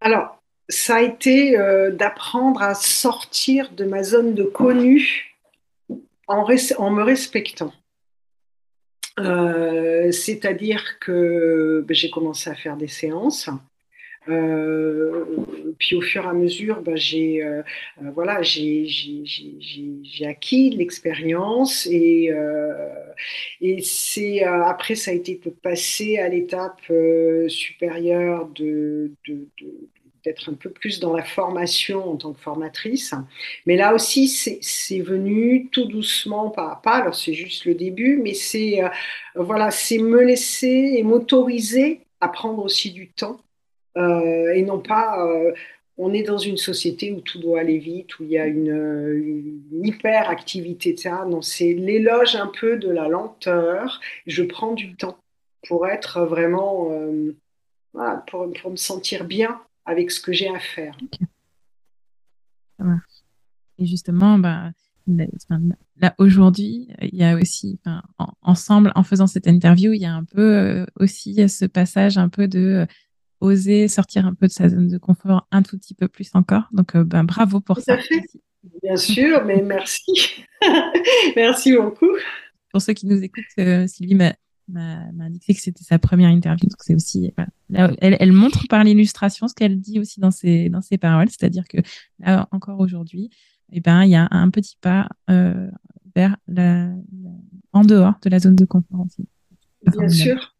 Alors, 0.00 0.42
ça 0.68 0.96
a 0.96 1.02
été 1.02 1.58
euh, 1.58 1.90
d'apprendre 1.90 2.62
à 2.62 2.74
sortir 2.74 3.72
de 3.72 3.84
ma 3.84 4.02
zone 4.02 4.34
de 4.34 4.44
connu 4.44 5.36
en, 6.28 6.46
me 6.46 7.02
respectant. 7.02 7.72
Euh, 9.18 10.12
c'est-à-dire 10.12 10.98
que 11.00 11.84
ben, 11.86 11.94
j'ai 11.94 12.10
commencé 12.10 12.48
à 12.48 12.54
faire 12.54 12.76
des 12.76 12.88
séances 12.88 13.50
puis 14.26 15.96
au 15.96 16.00
fur 16.00 16.24
et 16.24 16.28
à 16.28 16.32
mesure, 16.34 16.82
ben, 16.82 16.96
j'ai 16.96 17.42
euh, 17.42 17.62
euh, 18.02 18.10
voilà, 18.14 18.42
j'ai 18.42 18.86
acquis 20.26 20.70
l'expérience 20.70 21.86
et, 21.90 22.30
et 23.60 23.82
c'est 23.82 24.42
après 24.42 24.94
ça 24.94 25.10
a 25.10 25.14
été 25.14 25.40
de 25.42 25.50
passer 25.50 26.18
à 26.18 26.28
l'étape 26.28 26.80
supérieure 27.48 28.48
de, 28.48 29.12
de, 29.26 29.48
d'être 30.22 30.50
un 30.50 30.54
peu 30.54 30.68
plus 30.68 31.00
dans 31.00 31.14
la 31.14 31.24
formation 31.24 32.10
en 32.10 32.16
tant 32.16 32.34
que 32.34 32.40
formatrice. 32.40 33.14
Mais 33.64 33.76
là 33.76 33.94
aussi, 33.94 34.28
c'est 34.28 35.00
venu 35.00 35.68
tout 35.72 35.86
doucement, 35.86 36.50
pas 36.50 36.72
à 36.72 36.76
pas. 36.76 36.96
Alors, 36.96 37.14
c'est 37.14 37.32
juste 37.32 37.64
le 37.64 37.74
début, 37.74 38.18
mais 38.22 38.34
c'est 38.34 38.80
voilà, 39.34 39.70
c'est 39.70 39.98
me 39.98 40.22
laisser 40.22 40.94
et 40.96 41.02
m'autoriser 41.02 42.00
à 42.20 42.28
prendre 42.28 42.62
aussi 42.62 42.90
du 42.90 43.08
temps 43.08 43.40
euh, 43.40 43.49
et 43.96 44.62
non 44.62 44.80
pas 44.80 45.26
euh, 45.26 45.52
on 46.02 46.14
est 46.14 46.22
dans 46.22 46.38
une 46.38 46.56
société 46.56 47.12
où 47.12 47.20
tout 47.20 47.38
doit 47.38 47.60
aller 47.60 47.78
vite, 47.78 48.18
où 48.18 48.24
il 48.24 48.30
y 48.30 48.38
a 48.38 48.46
une, 48.46 49.60
hyper-activité, 49.84 50.90
etc. 50.90 51.14
Non, 51.28 51.42
c'est 51.42 51.74
l'éloge 51.74 52.36
un 52.36 52.50
peu 52.58 52.78
de 52.78 52.88
la 52.88 53.06
lenteur. 53.06 54.00
Je 54.26 54.42
prends 54.42 54.72
du 54.72 54.96
temps 54.96 55.18
pour 55.68 55.86
être 55.86 56.22
vraiment, 56.22 56.90
euh, 56.90 57.34
pour, 58.28 58.46
me 58.46 58.76
sentir 58.76 59.26
bien 59.26 59.60
avec 59.84 60.10
ce 60.10 60.22
que 60.22 60.32
j'ai 60.32 60.48
à 60.48 60.58
faire. 60.58 60.96
Et 63.78 63.84
justement, 63.84 64.38
bah, 64.38 64.70
là 65.06 66.14
aujourd'hui, 66.16 66.88
il 67.02 67.14
y 67.14 67.24
a 67.24 67.36
aussi, 67.36 67.78
ensemble, 68.40 68.90
en 68.94 69.02
faisant 69.02 69.26
cette 69.26 69.46
interview, 69.46 69.92
il 69.92 70.00
y 70.00 70.06
a 70.06 70.14
un 70.14 70.24
peu 70.24 70.86
aussi 70.98 71.46
ce 71.46 71.66
passage 71.66 72.16
un 72.16 72.30
peu 72.30 72.48
de 72.48 72.86
oser 73.40 73.88
sortir 73.88 74.26
un 74.26 74.34
peu 74.34 74.46
de 74.46 74.52
sa 74.52 74.68
zone 74.68 74.88
de 74.88 74.98
confort 74.98 75.46
un 75.50 75.62
tout 75.62 75.78
petit 75.78 75.94
peu 75.94 76.08
plus 76.08 76.30
encore. 76.34 76.68
Donc, 76.72 76.94
euh, 76.94 77.04
ben, 77.04 77.24
bravo 77.24 77.60
pour 77.60 77.78
ça. 77.78 77.98
Bien 78.82 78.96
sûr, 78.96 79.44
mais 79.44 79.62
merci. 79.62 80.44
merci 81.36 81.74
beaucoup. 81.74 82.10
Pour 82.70 82.82
ceux 82.82 82.92
qui 82.92 83.06
nous 83.06 83.22
écoutent, 83.22 83.44
euh, 83.58 83.86
Sylvie 83.86 84.14
m'a 84.14 84.34
indiqué 85.18 85.54
que 85.54 85.60
c'était 85.60 85.82
sa 85.82 85.98
première 85.98 86.30
interview. 86.30 86.68
Donc, 86.68 86.78
c'est 86.80 86.94
aussi, 86.94 87.32
elle, 87.72 88.32
montre 88.32 88.66
par 88.68 88.84
l'illustration 88.84 89.48
ce 89.48 89.54
qu'elle 89.54 89.80
dit 89.80 89.98
aussi 89.98 90.20
dans 90.20 90.30
ses, 90.30 90.68
dans 90.68 90.82
ses 90.82 90.98
paroles. 90.98 91.28
C'est-à-dire 91.28 91.64
que 91.68 91.78
là, 92.18 92.48
encore 92.52 92.78
aujourd'hui, 92.78 93.30
eh 93.72 93.80
ben, 93.80 94.04
il 94.04 94.10
y 94.10 94.16
a 94.16 94.28
un 94.30 94.50
petit 94.50 94.76
pas 94.80 95.08
euh, 95.30 95.68
vers 96.14 96.36
la, 96.46 96.90
en 97.72 97.82
dehors 97.82 98.14
de 98.22 98.28
la 98.30 98.38
zone 98.38 98.56
de 98.56 98.64
confort 98.66 99.00
aussi. 99.06 99.26
Bien 99.86 100.08
sûr 100.08 100.54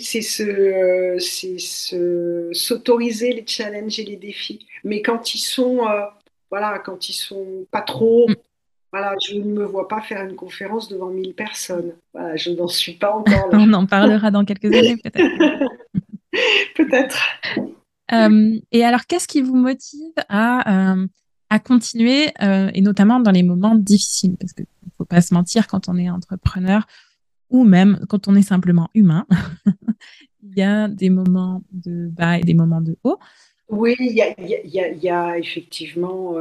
c'est 0.00 0.20
se, 0.20 1.18
s'autoriser 2.52 3.32
les 3.32 3.44
challenges 3.46 3.98
et 3.98 4.04
les 4.04 4.16
défis. 4.16 4.66
Mais 4.84 5.02
quand 5.02 5.34
ils 5.34 5.38
sont, 5.38 5.86
euh, 5.86 6.02
voilà, 6.50 6.78
quand 6.78 7.08
ils 7.08 7.14
sont 7.14 7.66
pas 7.70 7.82
trop, 7.82 8.28
mm. 8.28 8.34
Voilà, 8.92 9.14
je 9.24 9.36
ne 9.36 9.44
me 9.44 9.64
vois 9.64 9.86
pas 9.86 10.00
faire 10.00 10.20
une 10.24 10.34
conférence 10.34 10.88
devant 10.88 11.10
1000 11.10 11.32
personnes. 11.34 11.92
Voilà, 12.12 12.34
je 12.34 12.50
n'en 12.50 12.66
suis 12.66 12.94
pas 12.94 13.12
encore 13.12 13.48
là. 13.48 13.50
On 13.60 13.72
en 13.72 13.86
parlera 13.86 14.32
dans 14.32 14.44
quelques 14.44 14.64
années 14.64 14.96
peut-être. 14.96 15.68
peut-être. 16.74 17.20
Euh, 18.12 18.58
et 18.72 18.84
alors, 18.84 19.06
qu'est-ce 19.06 19.28
qui 19.28 19.42
vous 19.42 19.54
motive 19.54 20.10
à, 20.28 20.94
euh, 20.96 21.06
à 21.50 21.60
continuer, 21.60 22.32
et 22.40 22.80
notamment 22.80 23.20
dans 23.20 23.30
les 23.30 23.44
moments 23.44 23.76
difficiles? 23.76 24.34
Parce 24.40 24.52
qu'il 24.54 24.64
ne 24.64 24.90
faut 24.98 25.04
pas 25.04 25.20
se 25.20 25.34
mentir, 25.34 25.68
quand 25.68 25.88
on 25.88 25.96
est 25.96 26.10
entrepreneur 26.10 26.84
ou 27.50 27.64
même 27.64 28.00
quand 28.08 28.28
on 28.28 28.34
est 28.34 28.42
simplement 28.42 28.88
humain, 28.94 29.26
il 30.42 30.56
y 30.56 30.62
a 30.62 30.88
des 30.88 31.10
moments 31.10 31.62
de 31.72 32.08
bas 32.08 32.38
et 32.38 32.42
des 32.42 32.54
moments 32.54 32.80
de 32.80 32.96
haut. 33.04 33.18
Oui, 33.68 33.94
il 34.00 34.16
y 34.16 35.10
a, 35.10 35.38
effectivement 35.38 36.34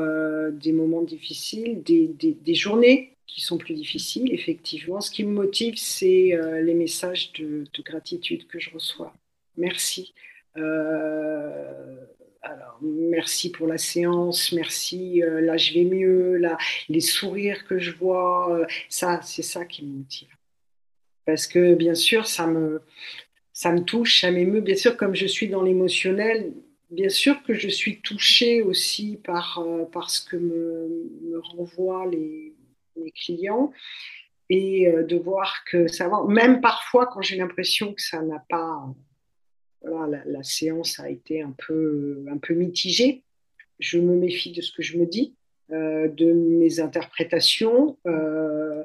des 0.51 0.71
moments 0.71 1.03
difficiles, 1.03 1.83
des, 1.83 2.55
journées 2.55 3.17
qui 3.27 3.41
sont 3.41 3.59
plus 3.59 3.75
difficiles, 3.75 4.33
effectivement. 4.33 4.99
Ce 4.99 5.11
qui 5.11 5.23
me 5.23 5.31
motive, 5.31 5.75
c'est 5.77 6.35
les 6.63 6.73
messages 6.73 7.31
de, 7.33 7.65
de, 7.71 7.83
gratitude 7.83 8.47
que 8.47 8.57
je 8.59 8.71
reçois. 8.71 9.13
Merci. 9.57 10.13
Euh, 10.57 11.97
alors, 12.41 12.79
merci 12.81 13.51
pour 13.51 13.67
la 13.67 13.77
séance, 13.77 14.51
merci, 14.53 15.21
euh, 15.21 15.41
là 15.41 15.57
je 15.57 15.73
vais 15.73 15.83
mieux, 15.83 16.37
là, 16.37 16.57
les 16.87 17.01
sourires 17.01 17.65
que 17.65 17.79
je 17.79 17.91
vois, 17.91 18.55
euh, 18.55 18.65
ça, 18.87 19.21
c'est 19.23 19.43
ça 19.43 19.65
qui 19.65 19.85
me 19.85 19.97
motive. 19.97 20.29
Parce 21.29 21.45
que 21.45 21.75
bien 21.75 21.93
sûr, 21.93 22.25
ça 22.25 22.47
me, 22.47 22.81
ça 23.53 23.71
me 23.71 23.81
touche, 23.83 24.21
ça 24.21 24.31
m'émeut. 24.31 24.61
Bien 24.61 24.75
sûr, 24.75 24.97
comme 24.97 25.15
je 25.15 25.27
suis 25.27 25.47
dans 25.47 25.61
l'émotionnel, 25.61 26.53
bien 26.89 27.09
sûr 27.09 27.43
que 27.43 27.53
je 27.53 27.69
suis 27.69 28.01
touchée 28.01 28.63
aussi 28.63 29.19
par, 29.23 29.63
par 29.91 30.09
ce 30.09 30.27
que 30.27 30.37
me, 30.37 30.87
me 31.29 31.39
renvoient 31.39 32.07
les, 32.07 32.55
clients 33.15 33.71
et 34.49 34.91
de 34.91 35.15
voir 35.17 35.63
que 35.69 35.87
ça 35.87 36.09
va. 36.09 36.23
Même 36.27 36.61
parfois, 36.61 37.05
quand 37.07 37.21
j'ai 37.21 37.37
l'impression 37.37 37.93
que 37.93 38.01
ça 38.01 38.21
n'a 38.21 38.43
pas 38.49 38.93
voilà, 39.81 40.23
la, 40.25 40.43
séance 40.43 40.99
a 40.99 41.09
été 41.09 41.41
un 41.41 41.53
peu, 41.67 42.25
un 42.29 42.37
peu 42.37 42.55
mitigée. 42.55 43.23
Je 43.79 43.99
me 43.99 44.15
méfie 44.15 44.51
de 44.51 44.61
ce 44.61 44.71
que 44.71 44.81
je 44.81 44.97
me 44.97 45.05
dis, 45.05 45.35
euh, 45.71 46.07
de 46.07 46.33
mes 46.33 46.79
interprétations. 46.79 47.97
Euh, 48.05 48.83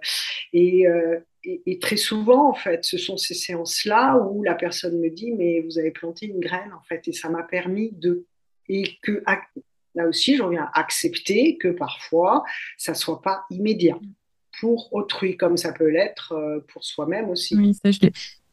euh, 0.55 1.21
et, 1.45 1.79
très 1.79 1.97
souvent, 1.97 2.51
en 2.51 2.55
fait, 2.55 2.85
ce 2.85 2.99
sont 2.99 3.17
ces 3.17 3.35
séances-là 3.35 4.19
où 4.19 4.43
la 4.43 4.55
personne 4.55 4.99
me 4.99 5.11
dit, 5.11 5.33
mais 5.33 5.61
vous 5.61 5.79
avez 5.79 5.91
planté 5.91 6.27
une 6.27 6.41
graine, 6.41 6.73
en 6.73 6.83
fait, 6.83 7.07
et 7.09 7.13
ça 7.13 7.29
m'a 7.29 7.43
permis 7.43 7.93
de... 7.93 8.27
Et 8.69 8.97
que 9.03 9.23
là 9.95 10.09
aussi, 10.09 10.37
j'en 10.37 10.49
viens 10.49 10.71
à 10.73 10.81
accepter 10.81 11.59
que 11.59 11.69
parfois, 11.69 12.45
ça 12.79 12.95
soit 12.95 13.21
pas 13.21 13.45
immédiat 13.51 13.99
pour 14.59 14.93
autrui, 14.95 15.37
comme 15.37 15.59
ça 15.59 15.73
peut 15.73 15.91
l'être 15.91 16.63
pour 16.73 16.85
soi-même 16.85 17.29
aussi. 17.29 17.57
Oui, 17.57 17.75
ça, 17.75 17.91
je 17.91 17.99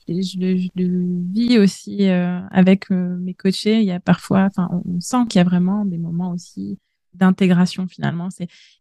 le, 0.07 1.31
vis 1.33 1.57
aussi 1.59 2.09
euh, 2.09 2.39
avec 2.51 2.91
euh, 2.91 3.17
mes 3.17 3.33
coachés. 3.33 3.79
Il 3.79 3.85
y 3.85 3.91
a 3.91 3.99
parfois, 3.99 4.49
enfin, 4.49 4.69
on, 4.85 4.99
sent 4.99 5.25
qu'il 5.29 5.39
y 5.39 5.41
a 5.41 5.43
vraiment 5.43 5.85
des 5.85 5.97
moments 5.97 6.31
aussi 6.31 6.77
d'intégration 7.13 7.87
finalement. 7.87 8.29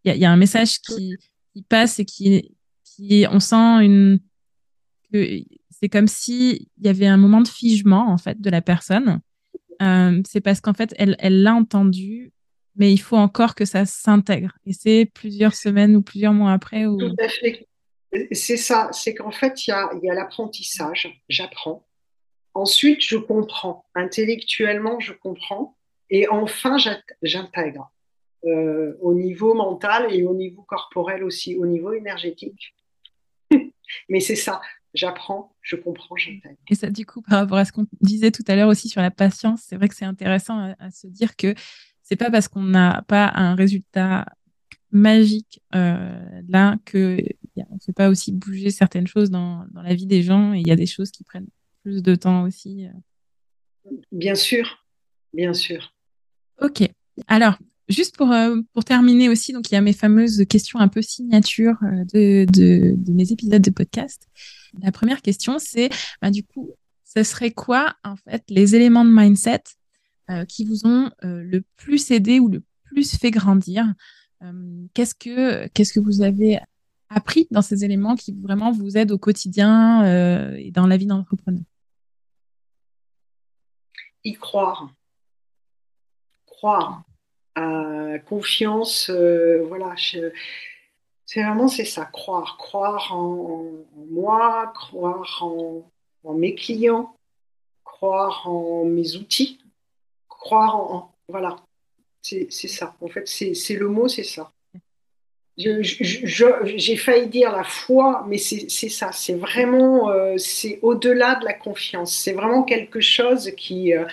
Il 0.05 0.17
y 0.17 0.25
a, 0.25 0.31
un 0.31 0.37
message 0.37 0.81
qui, 0.81 1.17
qui, 1.55 1.63
passe 1.63 1.99
et 1.99 2.05
qui, 2.05 2.55
on 3.31 3.41
sent 3.41 3.85
une, 3.85 4.21
que 5.13 5.41
c'est 5.71 5.89
comme 5.89 6.09
si 6.09 6.69
il 6.79 6.87
y 6.87 6.89
avait 6.89 7.07
un 7.07 7.17
moment 7.17 7.41
de 7.41 7.49
figement 7.49 8.09
en 8.11 8.19
fait 8.19 8.41
de 8.41 8.51
la 8.51 8.61
personne. 8.61 9.21
Euh, 9.83 10.21
c'est 10.27 10.41
parce 10.41 10.61
qu'en 10.61 10.75
fait, 10.75 10.95
elle, 10.99 11.17
l'a 11.43 11.55
entendu, 11.55 12.33
mais 12.77 12.93
il 12.93 12.99
faut 12.99 13.17
encore 13.17 13.55
que 13.55 13.65
ça 13.65 13.87
s'intègre. 13.87 14.53
Et 14.67 14.73
c'est 14.73 15.11
plusieurs 15.13 15.55
semaines 15.55 15.97
ou 15.97 16.03
plusieurs 16.03 16.35
mois 16.35 16.53
après. 16.53 16.85
Tout 16.85 17.17
à 17.19 17.29
fait. 17.29 17.67
C'est 18.33 18.57
ça, 18.57 18.91
c'est 18.93 19.15
qu'en 19.15 19.31
fait, 19.31 19.67
il 19.67 19.71
y 19.71 19.73
a, 19.73 19.89
y 20.03 20.11
a 20.11 20.15
l'apprentissage, 20.15 21.09
j'apprends. 21.29 21.87
Ensuite, 22.55 23.01
je 23.03 23.17
comprends. 23.17 23.85
Intellectuellement, 23.95 24.99
je 24.99 25.13
comprends. 25.13 25.77
Et 26.11 26.29
enfin, 26.29 26.77
j'intègre. 27.23 27.93
Euh, 28.47 28.97
au 29.01 29.13
niveau 29.13 29.53
mental 29.53 30.15
et 30.15 30.23
au 30.25 30.35
niveau 30.35 30.63
corporel 30.63 31.23
aussi, 31.23 31.57
au 31.57 31.67
niveau 31.67 31.93
énergétique. 31.93 32.75
Mais 34.09 34.21
c'est 34.21 34.37
ça, 34.37 34.61
j'apprends, 34.95 35.55
je 35.63 35.77
comprends, 35.77 36.17
j'intègre. 36.17 36.57
Et 36.69 36.75
ça, 36.75 36.91
du 36.91 37.07
coup, 37.07 37.23
par 37.23 37.41
rapport 37.41 37.59
à 37.59 37.65
ce 37.65 37.73
qu'on 37.73 37.87
disait 38.01 38.31
tout 38.31 38.45
à 38.49 38.57
l'heure 38.57 38.69
aussi 38.69 38.89
sur 38.89 39.01
la 39.01 39.11
patience, 39.11 39.63
c'est 39.67 39.77
vrai 39.77 39.89
que 39.89 39.95
c'est 39.95 40.05
intéressant 40.05 40.59
à, 40.59 40.75
à, 40.79 40.91
se 40.91 41.07
dire 41.07 41.37
que 41.37 41.55
c'est 42.03 42.17
pas 42.17 42.31
parce 42.31 42.49
qu'on 42.49 42.63
n'a 42.63 43.03
pas 43.07 43.31
un 43.35 43.55
résultat 43.55 44.27
magique 44.93 45.63
euh, 45.75 46.43
là 46.49 46.77
que 46.85 47.19
on 47.57 47.75
ne 47.75 47.81
fait 47.81 47.93
pas 47.93 48.09
aussi 48.09 48.33
bouger 48.33 48.71
certaines 48.71 49.07
choses 49.07 49.31
dans, 49.31 49.65
dans 49.71 49.83
la 49.83 49.95
vie 49.95 50.07
des 50.07 50.23
gens 50.23 50.55
et 50.55 50.61
il 50.61 50.67
y 50.67 50.73
a 50.73 50.77
des 50.77 50.87
choses 50.87 51.11
qui 51.11 51.25
prennent 51.25 51.49
plus 51.83 52.03
de 52.03 52.15
temps 52.15 52.43
aussi. 52.43 52.87
Euh. 52.87 53.93
Bien 54.13 54.35
sûr, 54.35 54.85
bien 55.33 55.55
sûr. 55.55 55.95
Ok. 56.61 56.83
Alors, 57.27 57.59
juste 57.91 58.17
pour, 58.17 58.33
euh, 58.33 58.57
pour 58.73 58.85
terminer 58.85 59.29
aussi, 59.29 59.53
donc 59.53 59.71
il 59.71 59.75
y 59.75 59.77
a 59.77 59.81
mes 59.81 59.93
fameuses 59.93 60.45
questions 60.49 60.79
un 60.79 60.89
peu 60.89 61.03
signature 61.03 61.77
euh, 61.83 62.05
de, 62.47 62.97
mes 63.11 63.33
épisodes 63.33 63.63
de 63.63 63.71
podcast. 63.71 64.27
La 64.83 64.93
première 64.93 65.21
question, 65.21 65.59
c'est 65.59 65.91
bah, 66.23 66.31
du 66.31 66.45
coup, 66.45 66.71
ce 67.05 67.23
serait 67.23 67.51
quoi 67.51 67.95
en 68.05 68.17
fait 68.17 68.43
les 68.49 68.75
éléments 68.75 69.05
de 69.05 69.11
mindset 69.13 69.63
qui 70.47 70.65
vous 70.65 70.87
ont 70.87 71.11
le 71.23 71.59
plus 71.77 72.13
aidé 72.13 72.39
ou 72.39 72.47
le 72.47 72.63
plus 72.85 73.17
fait 73.17 73.33
grandir? 73.33 73.85
Qu'est-ce 74.95 75.17
que 75.17 75.67
qu'est-ce 75.67 75.93
que 75.93 75.99
vous 75.99 76.23
avez 76.23 76.61
appris 77.11 77.49
dans 77.51 77.63
ces 77.63 77.85
éléments 77.85 78.15
qui 78.15 78.33
vraiment 78.33 78.71
vous 78.71 78.97
aident 78.97 79.11
au 79.11 79.19
quotidien 79.19 80.05
euh, 80.05 80.55
et 80.57 80.71
dans 80.71 80.87
la 80.87 80.97
vie 80.97 81.07
d'entrepreneur? 81.07 81.65
Y 84.25 84.35
croire. 84.35 84.95
Croire. 86.47 87.03
Confiance, 88.27 89.11
euh, 89.11 89.65
voilà. 89.69 89.95
C'est 91.27 91.43
vraiment 91.43 91.69
c'est 91.69 91.85
ça, 91.85 92.05
croire. 92.07 92.57
Croire 92.59 93.15
en, 93.15 93.65
moi, 94.11 94.73
croire 94.75 95.43
en, 95.43 95.85
mes 96.35 96.55
clients, 96.55 97.15
croire 97.85 98.49
en 98.49 98.85
mes 98.85 99.17
outils, 99.17 99.59
croire 100.29 100.77
en. 100.77 101.15
voilà. 101.29 101.57
C'est 102.23 102.51
ça. 102.51 102.95
En 103.01 103.09
fait, 103.09 103.27
c'est 103.27 103.75
le 103.77 103.89
mot, 103.89 104.07
c'est 104.07 104.25
ça 104.25 104.51
j'ai 105.57 106.97
failli 106.97 107.27
dire 107.29 107.53
la 107.53 107.65
foi, 107.65 108.25
mais 108.29 108.39
c'est 108.39 108.69
ça, 108.89 109.13
c'est 109.13 109.35
vraiment, 109.35 110.11
euh, 110.11 110.37
c'est 110.39 110.79
au-delà 110.83 111.37
de 111.37 111.45
la 111.45 111.53
confiance, 111.53 112.17
c'est 112.17 112.33
vraiment 112.33 112.63
quelque 112.63 113.01
chose 113.01 113.53
qui, 113.57 113.93
euh, 113.93 114.05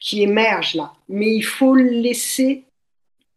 qui 0.00 0.22
émerge 0.22 0.74
là. 0.74 0.92
Mais 1.08 1.34
il 1.34 1.42
faut 1.42 1.74
laisser 1.74 2.64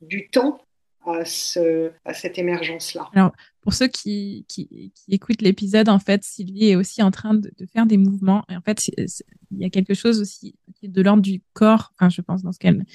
du 0.02 0.30
temps 0.30 0.62
à, 1.06 1.26
ce, 1.26 1.92
à 2.06 2.14
cette 2.14 2.38
émergence-là. 2.38 3.10
Alors, 3.14 3.32
pour 3.62 3.74
ceux 3.74 3.88
qui, 3.88 4.46
qui, 4.48 4.92
qui 4.96 5.14
écoutent 5.14 5.42
l'épisode, 5.42 5.90
en 5.90 6.00
fait, 6.00 6.24
Sylvie 6.24 6.70
est 6.70 6.76
aussi 6.76 7.02
en 7.02 7.12
train 7.12 7.34
de, 7.34 7.52
de 7.58 7.66
faire 7.66 7.86
des 7.86 7.98
mouvements. 7.98 8.44
Et 8.50 8.56
en 8.56 8.62
fait, 8.62 8.88
il 8.88 9.58
y 9.58 9.66
a 9.66 9.70
quelque 9.70 9.94
chose 9.94 10.20
aussi 10.22 10.56
qui 10.76 10.86
est 10.86 10.90
de 10.90 11.02
l'ordre 11.02 11.22
du 11.22 11.42
corps, 11.54 11.92
enfin, 11.96 12.10
je 12.10 12.22
pense, 12.22 12.44
dans 12.44 12.52
ce 12.52 12.60
qu'elle 12.60 12.86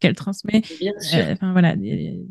qu'elle 0.00 0.14
transmet. 0.14 0.62
Bien 0.80 0.98
sûr. 1.00 1.18
Euh, 1.18 1.32
enfin, 1.32 1.52
voilà, 1.52 1.76
des, 1.76 2.24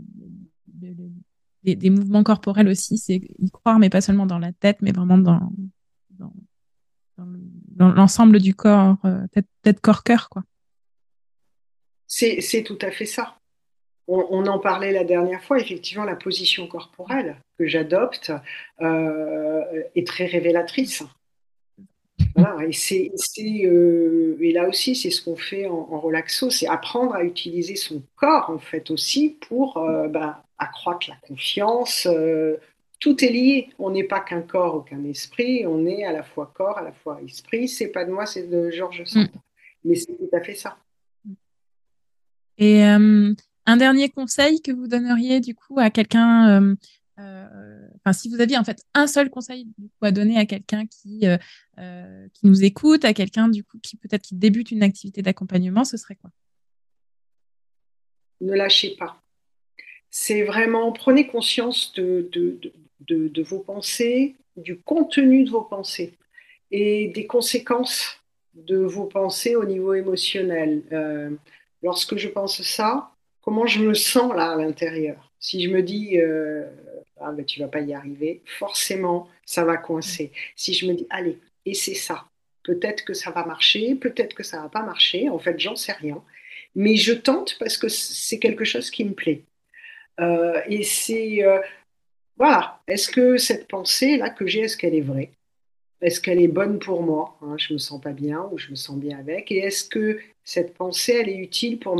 des, 1.63 1.89
mouvements 1.89 2.23
corporels 2.23 2.67
aussi, 2.67 2.97
c'est 2.97 3.21
y 3.38 3.51
croire, 3.51 3.77
mais 3.77 3.89
pas 3.89 4.01
seulement 4.01 4.25
dans 4.25 4.39
la 4.39 4.51
tête, 4.51 4.77
mais 4.82 4.91
vraiment 4.91 5.17
dans, 5.17 5.51
dans, 6.11 6.34
dans 7.17 7.91
l'ensemble 7.91 8.39
du 8.39 8.55
corps, 8.55 8.97
euh, 9.05 9.25
tête, 9.61 9.79
corps, 9.82 10.03
cœur, 10.03 10.29
quoi. 10.29 10.43
C'est 12.07 12.63
tout 12.65 12.77
à 12.82 12.91
fait 12.91 13.05
ça. 13.05 13.41
On, 14.14 14.28
on, 14.30 14.45
en 14.47 14.59
parlait 14.59 14.91
la 14.91 15.05
dernière 15.05 15.41
fois, 15.41 15.57
effectivement, 15.57 16.03
la 16.03 16.18
position 16.18 16.68
corporelle 16.68 17.38
que 17.57 17.66
j'adopte 17.66 18.34
euh, 18.82 19.64
est 19.95 20.05
très 20.05 20.26
révélatrice. 20.26 21.03
Voilà, 22.36 22.68
et, 22.68 22.74
c'est, 22.74 23.09
euh, 23.66 24.38
et 24.41 24.51
là 24.51 24.68
aussi, 24.68 24.95
c'est 24.95 25.12
ce 25.12 25.24
qu'on 25.24 25.38
fait 25.38 25.66
en, 25.66 25.88
en 25.91 25.99
relaxo, 26.01 26.49
c'est 26.49 26.68
apprendre 26.68 27.16
à 27.16 27.24
utiliser 27.24 27.78
son 27.78 28.03
corps, 28.18 28.49
en 28.49 28.59
fait, 28.59 28.91
aussi, 28.91 29.38
pour 29.47 29.78
euh, 29.78 30.09
bah, 30.09 30.43
accroître 30.57 31.09
la 31.09 31.16
confiance. 31.28 32.05
Tout 32.99 33.26
est 33.26 33.30
lié. 33.30 33.70
On 33.80 33.91
n'est 33.91 34.03
pas 34.03 34.20
qu'un 34.20 34.41
corps 34.41 34.76
ou 34.76 34.82
qu'un 34.82 35.05
esprit. 35.05 35.66
On 35.66 35.86
est 35.86 36.03
à 36.03 36.12
la 36.12 36.24
fois 36.24 36.51
corps, 36.53 36.78
à 36.78 36.84
la 36.84 36.91
fois 36.91 37.20
esprit. 37.26 37.70
C'est 37.70 37.88
pas 37.88 38.03
de 38.03 38.12
moi, 38.12 38.26
c'est 38.26 38.43
de 38.43 38.70
Georges 38.72 39.05
Sand. 39.05 39.24
Mm. 39.24 39.39
Mais 39.86 39.95
c'est 39.95 40.18
tout 40.18 40.30
à 40.34 40.41
fait 40.41 40.53
ça. 40.53 40.78
Et 42.57 42.86
euh, 42.86 43.34
un 43.66 43.78
dernier 43.78 44.09
conseil 44.09 44.62
que 44.62 44.72
vous 44.72 44.88
donneriez 44.88 45.39
du 45.39 45.55
coup 45.55 45.80
à 45.80 45.89
quelqu'un, 45.89 46.62
euh, 46.62 46.76
euh, 47.20 47.88
enfin 47.97 48.14
si 48.14 48.30
vous 48.30 48.41
aviez 48.41 48.57
en 48.57 48.64
fait 48.64 48.84
un 48.93 49.07
seul 49.07 49.30
conseil 49.30 49.68
à 50.01 50.12
donner 50.12 50.38
à 50.38 50.45
quelqu'un 50.45 50.86
qui 50.88 51.28
euh, 51.28 52.28
qui 52.34 52.45
nous 52.45 52.64
écoute, 52.64 53.05
à 53.05 53.14
quelqu'un 53.14 53.47
du 53.47 53.64
coup 53.64 53.80
qui 53.80 53.97
peut-être 53.97 54.24
qui 54.24 54.36
débute 54.36 54.72
une 54.72 54.84
activité 54.84 55.22
d'accompagnement, 55.22 55.84
ce 55.84 55.97
serait 55.97 56.16
quoi? 56.16 56.32
Ne 58.41 58.53
lâchez 58.55 58.95
pas 58.97 59.18
c'est 60.14 60.43
vraiment 60.43 60.91
prenez 60.91 61.28
conscience 61.28 61.93
de, 61.93 62.30
de, 62.34 62.59
de, 63.07 63.41
vos 63.43 63.59
pensées, 63.59 64.36
du 64.57 64.78
contenu 64.78 65.45
de 65.45 65.49
vos 65.49 65.62
pensées 65.62 66.14
et 66.70 67.07
des 67.07 67.26
conséquences 67.28 68.20
de 68.53 68.78
vos 68.78 69.05
pensées 69.05 69.55
au 69.55 69.64
niveau 69.64 69.93
émotionnel. 69.93 70.84
Lorsque 71.82 72.18
je 72.18 72.28
pense 72.28 72.62
ça, 72.62 73.12
comment 73.42 73.68
je 73.68 73.82
me 73.82 73.94
sens 73.94 74.34
là 74.36 74.52
à 74.52 74.56
l'intérieur 74.56 75.32
Si 75.39 75.64
je 75.64 75.70
me 75.70 75.82
dis 75.82 76.20
euh, 76.20 76.66
ah 77.20 77.32
ben 77.32 77.46
tu 77.46 77.60
vas 77.60 77.68
pas 77.68 77.82
y 77.82 77.94
arriver, 77.94 78.42
forcément 78.46 79.28
ça 79.46 79.64
va 79.66 79.78
coincer. 79.78 80.32
Si 80.56 80.74
je 80.74 80.88
me 80.88 80.94
dis 80.94 81.08
allez 81.10 81.39
et 81.66 81.74
c'est 81.74 81.96
ça, 81.96 82.26
peut-être 82.64 83.06
que 83.06 83.14
ça 83.14 83.32
va 83.32 83.46
marcher, 83.46 83.96
peut-être 83.96 84.34
que 84.34 84.44
ça 84.44 84.62
va 84.62 84.70
pas 84.70 84.84
marcher. 84.84 85.30
En 85.30 85.39
fait, 85.39 85.60
j'en 85.60 85.76
sais 85.76 85.94
rien, 85.94 86.24
mais 86.76 86.96
je 86.96 87.14
tente 87.14 87.58
parce 87.60 87.78
que 87.78 87.88
c'est 87.89 88.39
quelque 88.39 88.66
chose 88.66 88.89
qui 88.89 89.06
me 89.06 89.14
plaît. 89.14 89.44
Euh, 90.20 90.62
et 90.68 90.84
c'est 90.84 91.44
voilà. 92.38 92.82
Est-ce 92.88 93.10
que 93.10 93.38
cette 93.38 93.68
pensée 93.68 94.18
là 94.18 94.32
que 94.32 94.48
j'ai, 94.48 94.62
est-ce 94.62 94.76
qu'elle 94.76 94.96
est 94.96 95.02
vraie? 95.02 95.32
Est-ce 96.02 96.20
qu'elle 96.20 96.41
est 96.41 96.47
bonne 96.47 96.80
pour 96.80 97.04
moi 97.04 97.38
hein, 97.41 97.56
Je 97.58 97.74
me 97.74 97.78
sens 97.78 98.02
pas 98.02 98.14
bien 98.14 98.49
ou 98.52 98.58
je 98.58 98.72
me 98.72 98.76
sens 98.76 98.97
bien 98.97 99.20
avec? 99.20 99.52
Et 99.52 99.60
est-ce 99.60 99.88
que 99.88 100.20
cette 100.43 100.74
pensée, 100.74 101.18
elle 101.22 101.30
est 101.30 101.38
utile 101.38 101.80
pour 101.80 101.95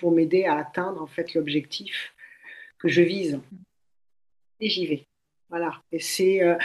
pour 0.00 0.10
m'aider 0.10 0.44
à 0.44 0.56
atteindre 0.56 1.02
en 1.02 1.06
fait 1.06 1.34
l'objectif 1.34 2.14
que 2.78 2.88
je 2.88 3.02
vise? 3.02 3.40
Et 4.60 4.70
j'y 4.70 4.86
vais. 4.86 5.06
Voilà. 5.50 5.82
Et 5.92 6.00
c'est 6.00 6.42
euh, 6.42 6.56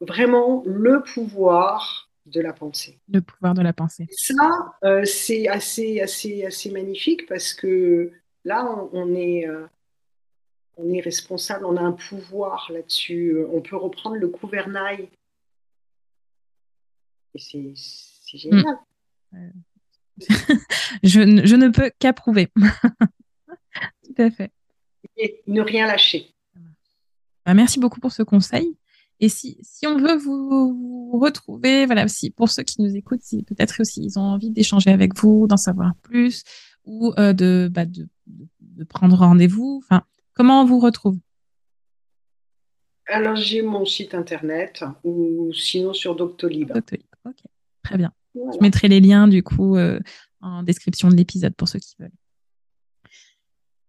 vraiment 0.00 0.62
le 0.66 1.02
pouvoir 1.02 2.10
de 2.26 2.40
la 2.42 2.52
pensée. 2.52 2.98
Le 3.08 3.22
pouvoir 3.22 3.54
de 3.54 3.62
la 3.62 3.72
pensée. 3.72 4.06
ça, 4.10 4.76
euh, 4.84 5.04
c'est 5.04 5.48
assez, 5.48 6.00
assez, 6.00 6.44
assez 6.44 6.70
magnifique 6.70 7.26
parce 7.26 7.54
que 7.54 8.12
là, 8.44 8.86
on, 8.92 9.14
est, 9.14 9.48
euh, 9.48 9.66
on 10.76 10.92
est 10.92 11.00
responsable, 11.00 11.64
on 11.64 11.76
a 11.76 11.80
un 11.80 11.92
pouvoir 11.92 12.70
là-dessus. 12.70 13.38
On 13.50 13.62
peut 13.62 13.76
reprendre 13.76 14.16
le 14.16 14.28
gouvernail 14.28 15.08
c'est 17.38 18.38
génial. 18.38 18.64
Mm. 19.32 19.50
je, 21.02 21.42
je, 21.44 21.56
ne 21.56 21.68
peux 21.68 21.90
qu'approuver. 21.98 22.48
Tout 22.56 24.14
à 24.22 24.30
fait. 24.30 24.50
Et 25.16 25.42
ne 25.46 25.60
rien 25.60 25.86
lâcher. 25.86 26.34
Bah, 27.44 27.54
merci 27.54 27.78
beaucoup 27.78 28.00
pour 28.00 28.12
ce 28.12 28.22
conseil. 28.22 28.76
Et 29.20 29.28
si, 29.28 29.58
si 29.62 29.86
on 29.86 29.96
veut 29.96 30.16
vous, 30.16 31.18
retrouver, 31.18 31.86
voilà, 31.86 32.06
si, 32.08 32.30
pour 32.30 32.50
ceux 32.50 32.64
qui 32.64 32.82
nous 32.82 32.94
écoutent, 32.96 33.22
si 33.22 33.42
peut-être 33.44 33.80
aussi 33.80 34.04
ils 34.04 34.18
ont 34.18 34.22
envie 34.22 34.50
d'échanger 34.50 34.90
avec 34.90 35.16
vous, 35.16 35.46
d'en 35.46 35.56
savoir 35.56 35.94
plus, 36.02 36.42
ou 36.84 37.14
euh, 37.18 37.32
de, 37.32 37.70
bah, 37.72 37.86
de, 37.86 38.08
de, 38.26 38.84
prendre 38.84 39.16
rendez-vous, 39.16 39.80
enfin, 39.82 40.02
comment 40.34 40.60
on 40.60 40.66
vous 40.66 40.80
retrouve? 40.80 41.18
Alors, 43.06 43.36
j'ai 43.36 43.62
mon 43.62 43.86
site 43.86 44.14
internet, 44.14 44.84
ou 45.04 45.52
sinon 45.54 45.94
sur 45.94 46.16
Doctolib. 46.16 46.72
Doctolib. 46.72 47.06
Ok, 47.26 47.42
très 47.82 47.98
bien. 47.98 48.12
Je 48.34 48.60
mettrai 48.60 48.88
les 48.88 49.00
liens 49.00 49.28
du 49.28 49.42
coup 49.42 49.76
euh, 49.76 49.98
en 50.40 50.62
description 50.62 51.08
de 51.08 51.16
l'épisode 51.16 51.54
pour 51.54 51.68
ceux 51.68 51.78
qui 51.78 51.94
veulent. 51.98 52.12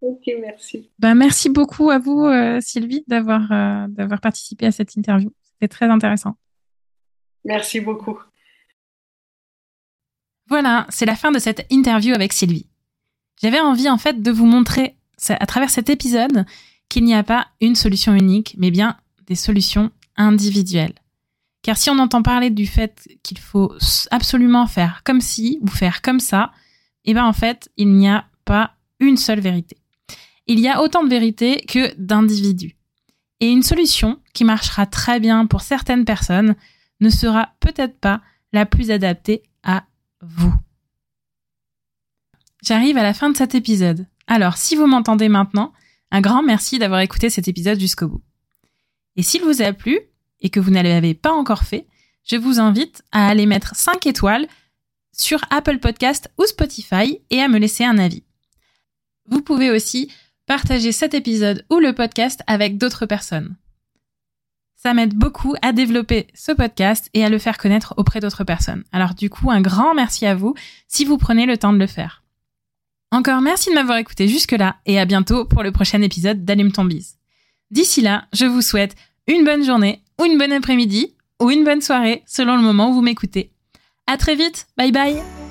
Ok, 0.01 0.29
merci. 0.39 0.89
Ben, 0.99 1.15
merci 1.15 1.49
beaucoup 1.49 1.89
à 1.89 1.99
vous, 1.99 2.23
euh, 2.23 2.59
Sylvie, 2.61 3.03
d'avoir 3.07 3.51
euh, 3.51 3.87
d'avoir 3.89 4.21
participé 4.21 4.67
à 4.67 4.71
cette 4.71 4.95
interview. 4.95 5.31
C'était 5.43 5.67
très 5.67 5.87
intéressant. 5.87 6.37
Merci 7.45 7.79
beaucoup. 7.79 8.19
Voilà, 10.47 10.85
c'est 10.89 11.05
la 11.05 11.15
fin 11.15 11.31
de 11.31 11.39
cette 11.39 11.65
interview 11.69 12.13
avec 12.13 12.31
Sylvie. 12.31 12.67
J'avais 13.41 13.59
envie 13.59 13.89
en 13.89 13.97
fait 13.97 14.21
de 14.21 14.31
vous 14.31 14.45
montrer 14.45 14.97
à 15.29 15.45
travers 15.45 15.69
cet 15.69 15.89
épisode 15.89 16.45
qu'il 16.89 17.03
n'y 17.03 17.13
a 17.13 17.23
pas 17.23 17.47
une 17.59 17.75
solution 17.75 18.13
unique, 18.13 18.55
mais 18.57 18.71
bien 18.71 18.97
des 19.25 19.35
solutions 19.35 19.91
individuelles. 20.15 20.95
Car 21.61 21.77
si 21.77 21.89
on 21.89 21.99
entend 21.99 22.21
parler 22.21 22.49
du 22.49 22.65
fait 22.65 23.09
qu'il 23.23 23.39
faut 23.39 23.73
absolument 24.11 24.67
faire 24.67 25.01
comme 25.03 25.21
ci 25.21 25.59
ou 25.61 25.67
faire 25.67 26.01
comme 26.01 26.19
ça, 26.19 26.51
eh 27.05 27.13
ben 27.13 27.25
en 27.25 27.33
fait, 27.33 27.69
il 27.77 27.93
n'y 27.93 28.07
a 28.07 28.25
pas 28.45 28.75
une 28.99 29.17
seule 29.17 29.39
vérité. 29.39 29.77
Il 30.47 30.59
y 30.59 30.69
a 30.69 30.81
autant 30.81 31.03
de 31.03 31.09
vérités 31.09 31.65
que 31.67 31.93
d'individus. 31.97 32.77
Et 33.39 33.49
une 33.49 33.63
solution 33.63 34.19
qui 34.33 34.43
marchera 34.43 34.85
très 34.85 35.19
bien 35.19 35.45
pour 35.45 35.61
certaines 35.61 36.05
personnes 36.05 36.55
ne 36.99 37.09
sera 37.09 37.49
peut-être 37.59 37.99
pas 37.99 38.21
la 38.53 38.65
plus 38.65 38.89
adaptée 38.89 39.43
à 39.63 39.83
vous. 40.21 40.53
J'arrive 42.63 42.97
à 42.97 43.03
la 43.03 43.13
fin 43.13 43.29
de 43.29 43.37
cet 43.37 43.53
épisode. 43.55 44.07
Alors, 44.25 44.57
si 44.57 44.75
vous 44.75 44.87
m'entendez 44.87 45.29
maintenant, 45.29 45.73
un 46.11 46.21
grand 46.21 46.41
merci 46.41 46.79
d'avoir 46.79 47.01
écouté 47.01 47.29
cet 47.29 47.47
épisode 47.47 47.79
jusqu'au 47.79 48.07
bout. 48.07 48.23
Et 49.15 49.23
s'il 49.23 49.43
vous 49.43 49.61
a 49.61 49.73
plu, 49.73 49.99
et 50.41 50.49
que 50.49 50.59
vous 50.59 50.71
ne 50.71 50.81
l'avez 50.81 51.13
pas 51.13 51.31
encore 51.31 51.63
fait, 51.63 51.87
je 52.23 52.35
vous 52.35 52.59
invite 52.59 53.03
à 53.11 53.27
aller 53.27 53.45
mettre 53.45 53.75
5 53.75 54.05
étoiles 54.05 54.47
sur 55.13 55.39
Apple 55.49 55.79
Podcast 55.79 56.29
ou 56.37 56.45
Spotify 56.45 57.19
et 57.29 57.41
à 57.41 57.47
me 57.47 57.57
laisser 57.57 57.83
un 57.83 57.97
avis. 57.97 58.23
Vous 59.29 59.41
pouvez 59.41 59.71
aussi 59.71 60.11
partager 60.45 60.91
cet 60.91 61.13
épisode 61.13 61.65
ou 61.69 61.79
le 61.79 61.93
podcast 61.93 62.41
avec 62.47 62.77
d'autres 62.77 63.05
personnes. 63.05 63.55
Ça 64.75 64.93
m'aide 64.93 65.15
beaucoup 65.15 65.55
à 65.61 65.73
développer 65.73 66.27
ce 66.33 66.51
podcast 66.51 67.09
et 67.13 67.25
à 67.25 67.29
le 67.29 67.39
faire 67.39 67.57
connaître 67.57 67.95
auprès 67.97 68.19
d'autres 68.19 68.43
personnes. 68.43 68.83
Alors 68.91 69.15
du 69.15 69.29
coup, 69.29 69.49
un 69.49 69.59
grand 69.59 69.95
merci 69.95 70.25
à 70.25 70.35
vous 70.35 70.53
si 70.87 71.03
vous 71.03 71.17
prenez 71.17 71.45
le 71.45 71.57
temps 71.57 71.73
de 71.73 71.79
le 71.79 71.87
faire. 71.87 72.23
Encore 73.11 73.41
merci 73.41 73.69
de 73.69 73.75
m'avoir 73.75 73.97
écouté 73.97 74.27
jusque-là 74.27 74.77
et 74.85 74.99
à 74.99 75.05
bientôt 75.05 75.45
pour 75.45 75.63
le 75.63 75.71
prochain 75.71 76.01
épisode 76.01 76.45
d'Allume 76.45 76.71
ton. 76.71 76.87
D'ici 77.71 78.01
là, 78.01 78.27
je 78.33 78.45
vous 78.45 78.61
souhaite 78.61 78.95
une 79.27 79.43
bonne 79.43 79.65
journée 79.65 80.03
ou 80.19 80.25
une 80.25 80.37
bonne 80.37 80.53
après-midi 80.53 81.13
ou 81.41 81.51
une 81.51 81.63
bonne 81.63 81.81
soirée 81.81 82.23
selon 82.25 82.55
le 82.55 82.61
moment 82.61 82.89
où 82.89 82.93
vous 82.93 83.01
m'écoutez. 83.01 83.51
À 84.07 84.17
très 84.17 84.35
vite. 84.35 84.67
Bye 84.77 84.91
bye. 84.91 85.46